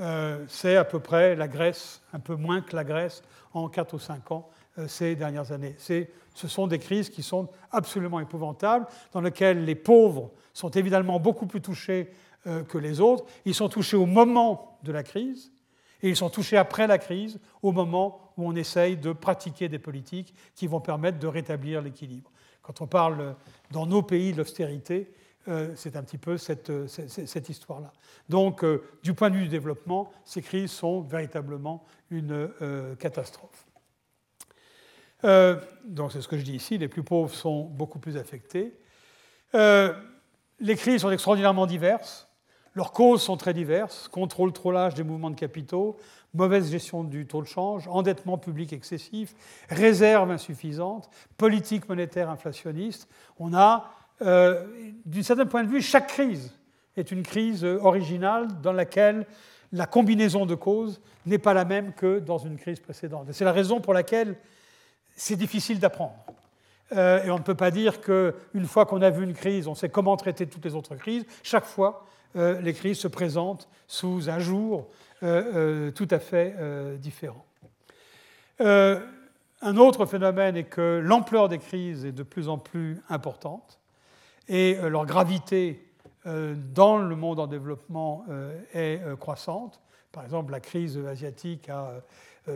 Euh, 0.00 0.44
c'est 0.48 0.76
à 0.76 0.84
peu 0.84 1.00
près 1.00 1.34
la 1.34 1.48
Grèce, 1.48 2.02
un 2.12 2.20
peu 2.20 2.36
moins 2.36 2.60
que 2.60 2.76
la 2.76 2.84
Grèce 2.84 3.22
en 3.52 3.68
4 3.68 3.94
ou 3.94 3.98
5 3.98 4.30
ans 4.30 4.48
euh, 4.78 4.86
ces 4.86 5.16
dernières 5.16 5.50
années. 5.52 5.76
Ce 5.78 6.48
sont 6.48 6.68
des 6.68 6.78
crises 6.78 7.10
qui 7.10 7.22
sont 7.22 7.48
absolument 7.72 8.20
épouvantables, 8.20 8.86
dans 9.12 9.20
lesquelles 9.20 9.64
les 9.64 9.74
pauvres 9.74 10.30
sont 10.52 10.70
évidemment 10.70 11.18
beaucoup 11.18 11.46
plus 11.46 11.60
touchés 11.60 12.12
euh, 12.46 12.62
que 12.62 12.78
les 12.78 13.00
autres. 13.00 13.24
Ils 13.44 13.54
sont 13.54 13.68
touchés 13.68 13.96
au 13.96 14.06
moment 14.06 14.78
de 14.84 14.92
la 14.92 15.02
crise 15.02 15.50
et 16.02 16.08
ils 16.08 16.16
sont 16.16 16.30
touchés 16.30 16.56
après 16.56 16.86
la 16.86 16.98
crise, 16.98 17.40
au 17.62 17.72
moment 17.72 18.20
où 18.36 18.48
on 18.48 18.54
essaye 18.54 18.96
de 18.96 19.12
pratiquer 19.12 19.68
des 19.68 19.80
politiques 19.80 20.32
qui 20.54 20.68
vont 20.68 20.80
permettre 20.80 21.18
de 21.18 21.26
rétablir 21.26 21.82
l'équilibre. 21.82 22.30
Quand 22.62 22.80
on 22.80 22.86
parle 22.86 23.34
dans 23.72 23.86
nos 23.86 24.02
pays 24.02 24.30
de 24.32 24.36
l'austérité, 24.36 25.10
euh, 25.48 25.72
c'est 25.74 25.96
un 25.96 26.02
petit 26.02 26.18
peu 26.18 26.36
cette, 26.36 26.70
cette, 26.86 27.48
histoire-là. 27.48 27.92
Donc, 28.28 28.64
euh, 28.64 28.82
du 29.02 29.14
point 29.14 29.30
de 29.30 29.36
vue 29.36 29.42
du 29.42 29.48
développement, 29.48 30.12
ces 30.24 30.42
crises 30.42 30.70
sont 30.70 31.00
véritablement 31.00 31.84
une 32.10 32.50
catastrophe. 32.98 33.66
donc, 35.22 36.12
c'est 36.12 36.20
ce 36.20 36.28
que 36.28 36.38
je 36.38 36.44
dis 36.44 36.54
ici, 36.54 36.78
les 36.78 36.88
plus 36.88 37.02
pauvres 37.02 37.34
sont 37.34 37.62
beaucoup 37.64 37.98
plus 37.98 38.16
affectés. 38.16 38.74
Les 39.52 40.74
crises 40.76 41.02
sont 41.02 41.10
extraordinairement 41.10 41.66
diverses. 41.66 42.28
Leurs 42.74 42.92
causes 42.92 43.22
sont 43.22 43.36
très 43.36 43.54
diverses. 43.54 44.08
Contrôle 44.08 44.52
trop 44.52 44.70
large 44.70 44.94
des 44.94 45.02
mouvements 45.02 45.30
de 45.30 45.34
capitaux, 45.34 45.96
mauvaise 46.34 46.70
gestion 46.70 47.02
du 47.02 47.26
taux 47.26 47.42
de 47.42 47.46
change, 47.46 47.88
endettement 47.88 48.38
public 48.38 48.72
excessif, 48.72 49.34
réserve 49.68 50.30
insuffisante, 50.30 51.10
politique 51.36 51.88
monétaire 51.88 52.30
inflationniste. 52.30 53.08
On 53.38 53.54
a, 53.54 53.90
euh, 54.22 54.64
d'un 55.04 55.22
certain 55.22 55.46
point 55.46 55.64
de 55.64 55.68
vue, 55.68 55.82
chaque 55.82 56.08
crise 56.08 56.52
est 56.96 57.10
une 57.10 57.22
crise 57.22 57.64
originale 57.64 58.48
dans 58.62 58.72
laquelle 58.72 59.26
la 59.72 59.86
combinaison 59.86 60.46
de 60.46 60.54
causes 60.54 61.00
n'est 61.26 61.38
pas 61.38 61.54
la 61.54 61.64
même 61.64 61.92
que 61.92 62.18
dans 62.18 62.38
une 62.38 62.56
crise 62.56 62.80
précédente. 62.80 63.28
c'est 63.32 63.44
la 63.44 63.52
raison 63.52 63.80
pour 63.80 63.94
laquelle 63.94 64.36
c'est 65.14 65.36
difficile 65.36 65.78
d'apprendre. 65.78 66.14
Euh, 66.92 67.22
et 67.24 67.30
on 67.30 67.38
ne 67.38 67.42
peut 67.42 67.54
pas 67.54 67.70
dire 67.70 68.00
qu'une 68.00 68.66
fois 68.66 68.86
qu'on 68.86 69.02
a 69.02 69.10
vu 69.10 69.24
une 69.24 69.34
crise, 69.34 69.68
on 69.68 69.74
sait 69.74 69.88
comment 69.88 70.16
traiter 70.16 70.46
toutes 70.46 70.64
les 70.64 70.74
autres 70.74 70.96
crises. 70.96 71.24
Chaque 71.42 71.64
fois, 71.64 72.06
euh, 72.36 72.60
les 72.60 72.72
crises 72.72 72.98
se 72.98 73.08
présentent 73.08 73.68
sous 73.86 74.30
un 74.30 74.38
jour 74.38 74.88
euh, 75.22 75.90
tout 75.90 76.08
à 76.10 76.18
fait 76.18 76.54
différent. 76.98 77.44
un 78.60 79.76
autre 79.76 80.06
phénomène 80.06 80.56
est 80.56 80.64
que 80.64 81.00
l'ampleur 81.02 81.48
des 81.48 81.58
crises 81.58 82.04
est 82.04 82.12
de 82.12 82.22
plus 82.22 82.48
en 82.48 82.58
plus 82.58 83.02
importante 83.08 83.77
et 84.48 84.76
leur 84.88 85.06
gravité 85.06 85.84
dans 86.24 86.98
le 86.98 87.16
monde 87.16 87.38
en 87.38 87.46
développement 87.46 88.24
est 88.74 89.00
croissante. 89.18 89.80
Par 90.12 90.24
exemple, 90.24 90.52
la 90.52 90.60
crise 90.60 90.98
asiatique 90.98 91.68
a 91.68 92.02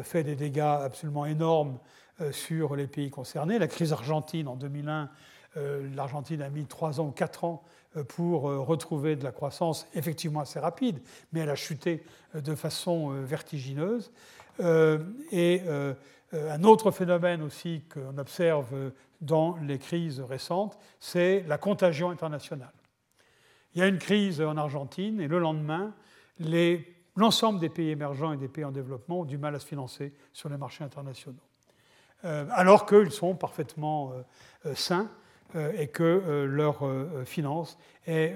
fait 0.02 0.24
des 0.24 0.34
dégâts 0.34 0.60
absolument 0.60 1.26
énormes 1.26 1.78
euh, 2.20 2.30
sur 2.30 2.76
les 2.76 2.86
pays 2.86 3.08
concernés. 3.08 3.58
La 3.58 3.68
crise 3.68 3.92
argentine 3.92 4.46
en 4.46 4.54
2001, 4.54 5.08
euh, 5.56 5.88
l'Argentine 5.94 6.42
a 6.42 6.50
mis 6.50 6.66
3 6.66 7.00
ans 7.00 7.06
ou 7.06 7.10
4 7.10 7.44
ans 7.44 7.62
euh, 7.96 8.04
pour 8.04 8.42
retrouver 8.42 9.16
de 9.16 9.24
la 9.24 9.32
croissance 9.32 9.86
effectivement 9.94 10.40
assez 10.40 10.60
rapide, 10.60 11.00
mais 11.32 11.40
elle 11.40 11.48
a 11.48 11.54
chuté 11.54 12.04
de 12.34 12.54
façon 12.54 13.10
vertigineuse. 13.10 14.12
Et 15.32 15.62
un 16.32 16.64
autre 16.64 16.90
phénomène 16.90 17.42
aussi 17.42 17.82
qu'on 17.92 18.16
observe 18.18 18.92
dans 19.22 19.56
les 19.56 19.78
crises 19.78 20.20
récentes, 20.20 20.78
c'est 21.00 21.44
la 21.46 21.56
contagion 21.56 22.10
internationale. 22.10 22.72
Il 23.74 23.80
y 23.80 23.82
a 23.82 23.86
une 23.86 23.98
crise 23.98 24.42
en 24.42 24.56
Argentine 24.56 25.20
et 25.20 25.28
le 25.28 25.38
lendemain, 25.38 25.94
l'ensemble 27.16 27.58
des 27.58 27.70
pays 27.70 27.90
émergents 27.90 28.32
et 28.32 28.36
des 28.36 28.48
pays 28.48 28.64
en 28.64 28.72
développement 28.72 29.20
ont 29.20 29.24
du 29.24 29.38
mal 29.38 29.54
à 29.54 29.58
se 29.58 29.66
financer 29.66 30.12
sur 30.32 30.50
les 30.50 30.58
marchés 30.58 30.84
internationaux. 30.84 31.38
Euh, 32.24 32.46
alors 32.50 32.86
qu'ils 32.86 33.10
sont 33.10 33.34
parfaitement 33.34 34.12
euh, 34.12 34.22
euh, 34.66 34.74
sains 34.74 35.10
et 35.76 35.88
que 35.88 36.46
leur 36.48 36.82
finance 37.26 37.76
est 38.06 38.34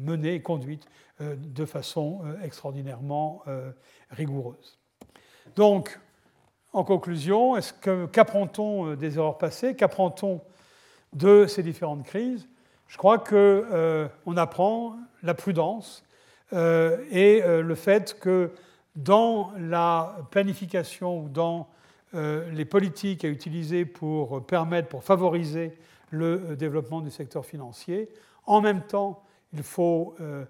menée 0.00 0.34
et 0.34 0.42
conduite 0.42 0.88
de 1.20 1.64
façon 1.64 2.22
extraordinairement 2.42 3.44
rigoureuse. 4.10 4.80
Donc, 5.54 6.00
en 6.72 6.84
conclusion, 6.84 7.54
qu'apprend-on 8.12 8.94
des 8.94 9.18
erreurs 9.18 9.38
passées? 9.38 9.74
Qu'apprend-on 9.74 10.40
de 11.12 11.46
ces 11.46 11.62
différentes 11.62 12.04
crises? 12.04 12.46
Je 12.86 12.96
crois 12.96 13.18
qu'on 13.18 14.36
apprend 14.36 14.96
la 15.22 15.34
prudence 15.34 16.04
et 16.52 17.42
le 17.44 17.74
fait 17.74 18.18
que 18.18 18.52
dans 18.96 19.52
la 19.56 20.16
planification 20.30 21.24
ou 21.24 21.28
dans 21.28 21.68
euh, 22.14 22.50
les 22.50 22.64
politiques 22.64 23.24
à 23.24 23.28
utiliser 23.28 23.84
pour 23.84 24.44
permettre, 24.44 24.88
pour 24.88 25.04
favoriser 25.04 25.78
le 26.10 26.56
développement 26.56 27.00
du 27.00 27.10
secteur 27.10 27.46
financier. 27.46 28.08
En 28.46 28.60
même 28.60 28.82
temps, 28.82 29.22
il 29.52 29.62
faut 29.62 30.16
euh, 30.20 30.44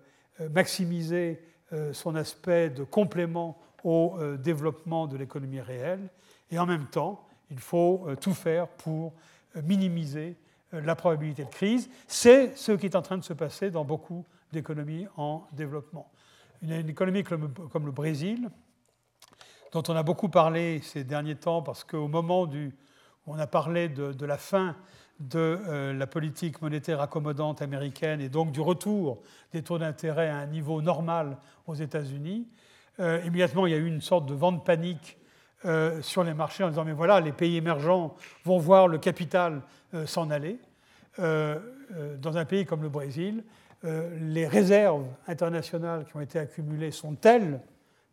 maximiser 0.50 1.42
euh, 1.74 1.92
son 1.92 2.16
aspect 2.16 2.70
de 2.70 2.82
complément 2.82 3.58
au 3.84 4.18
développement 4.38 5.06
de 5.06 5.16
l'économie 5.16 5.60
réelle. 5.60 6.08
Et 6.50 6.58
en 6.58 6.66
même 6.66 6.86
temps, 6.86 7.24
il 7.50 7.58
faut 7.58 8.06
tout 8.20 8.34
faire 8.34 8.68
pour 8.68 9.12
minimiser 9.62 10.36
la 10.72 10.94
probabilité 10.94 11.44
de 11.44 11.50
crise. 11.50 11.88
C'est 12.06 12.56
ce 12.56 12.72
qui 12.72 12.86
est 12.86 12.96
en 12.96 13.02
train 13.02 13.18
de 13.18 13.24
se 13.24 13.32
passer 13.32 13.70
dans 13.70 13.84
beaucoup 13.84 14.24
d'économies 14.52 15.06
en 15.16 15.46
développement. 15.52 16.10
Une 16.62 16.88
économie 16.88 17.24
comme 17.24 17.86
le 17.86 17.92
Brésil, 17.92 18.50
dont 19.72 19.82
on 19.88 19.96
a 19.96 20.02
beaucoup 20.02 20.28
parlé 20.28 20.80
ces 20.82 21.04
derniers 21.04 21.36
temps, 21.36 21.62
parce 21.62 21.84
qu'au 21.84 22.08
moment 22.08 22.42
où 22.42 22.48
on 23.26 23.38
a 23.38 23.46
parlé 23.46 23.88
de, 23.88 24.26
la 24.26 24.36
fin 24.36 24.76
de 25.20 25.38
euh, 25.38 25.92
la 25.92 26.06
politique 26.06 26.60
monétaire 26.62 27.00
accommodante 27.00 27.62
américaine 27.62 28.20
et 28.20 28.28
donc 28.28 28.52
du 28.52 28.60
retour 28.60 29.22
des 29.52 29.62
taux 29.62 29.78
d'intérêt 29.78 30.28
à 30.28 30.38
un 30.38 30.46
niveau 30.46 30.82
normal 30.82 31.38
aux 31.66 31.74
États-Unis, 31.74 32.48
euh, 33.00 33.20
immédiatement 33.24 33.66
il 33.66 33.72
y 33.72 33.74
a 33.74 33.78
eu 33.78 33.86
une 33.86 34.00
sorte 34.00 34.26
de 34.26 34.34
vente 34.34 34.64
panique 34.64 35.18
euh, 35.64 36.00
sur 36.02 36.24
les 36.24 36.34
marchés 36.34 36.64
en 36.64 36.68
disant 36.68 36.84
mais 36.84 36.92
voilà, 36.92 37.20
les 37.20 37.32
pays 37.32 37.56
émergents 37.56 38.14
vont 38.44 38.58
voir 38.58 38.88
le 38.88 38.98
capital 38.98 39.62
s'en 40.06 40.30
aller. 40.30 40.60
dans 41.18 42.36
un 42.36 42.44
pays 42.44 42.64
comme 42.64 42.82
le 42.82 42.88
Brésil, 42.88 43.42
les 43.82 44.46
réserves 44.46 45.06
internationales 45.26 46.04
qui 46.04 46.16
ont 46.16 46.20
été 46.20 46.38
accumulées 46.38 46.92
sont 46.92 47.16
telles 47.16 47.60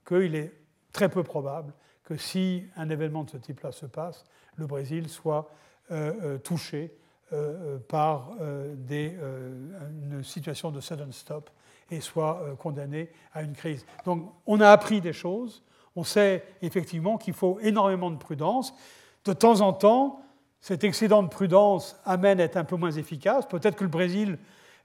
qu'il 0.08 0.34
est 0.34 0.54
très 0.92 1.08
peu 1.08 1.22
probable 1.22 1.72
que 2.04 2.18
si 2.18 2.66
un 2.78 2.90
événement 2.90 3.26
de 3.26 3.30
ce 3.30 3.38
type-là 3.38 3.72
se 3.72 3.86
passe, 3.86 4.24
le 4.56 4.66
Brésil 4.66 5.10
soit 5.10 5.52
euh, 5.92 6.14
euh, 6.24 6.38
touché 6.38 6.98
euh, 7.34 7.78
par 7.80 8.32
une 8.40 10.24
situation 10.24 10.72
de 10.72 10.80
sudden 10.80 11.12
stop 11.12 11.50
et 11.90 12.02
soit 12.02 12.42
condamné 12.60 13.10
à 13.34 13.42
une 13.44 13.54
crise. 13.54 13.86
Donc 14.06 14.32
on 14.46 14.60
a 14.62 14.70
appris 14.70 15.02
des 15.02 15.14
choses, 15.14 15.64
on 15.96 16.04
sait 16.04 16.44
effectivement 16.62 17.18
qu'il 17.18 17.34
faut 17.34 17.60
énormément 17.62 18.12
de 18.12 18.18
prudence. 18.18 18.74
De 19.26 19.34
temps 19.34 19.62
en 19.62 19.74
temps, 19.74 20.22
cet 20.62 20.84
excédent 20.84 21.24
de 21.24 21.30
prudence 21.30 22.00
amène 22.06 22.40
à 22.40 22.44
être 22.44 22.58
un 22.58 22.64
peu 22.64 22.76
moins 22.76 22.92
efficace. 22.92 23.46
Peut-être 23.48 23.76
que 23.76 23.84
le 23.84 23.90
Brésil 23.90 24.38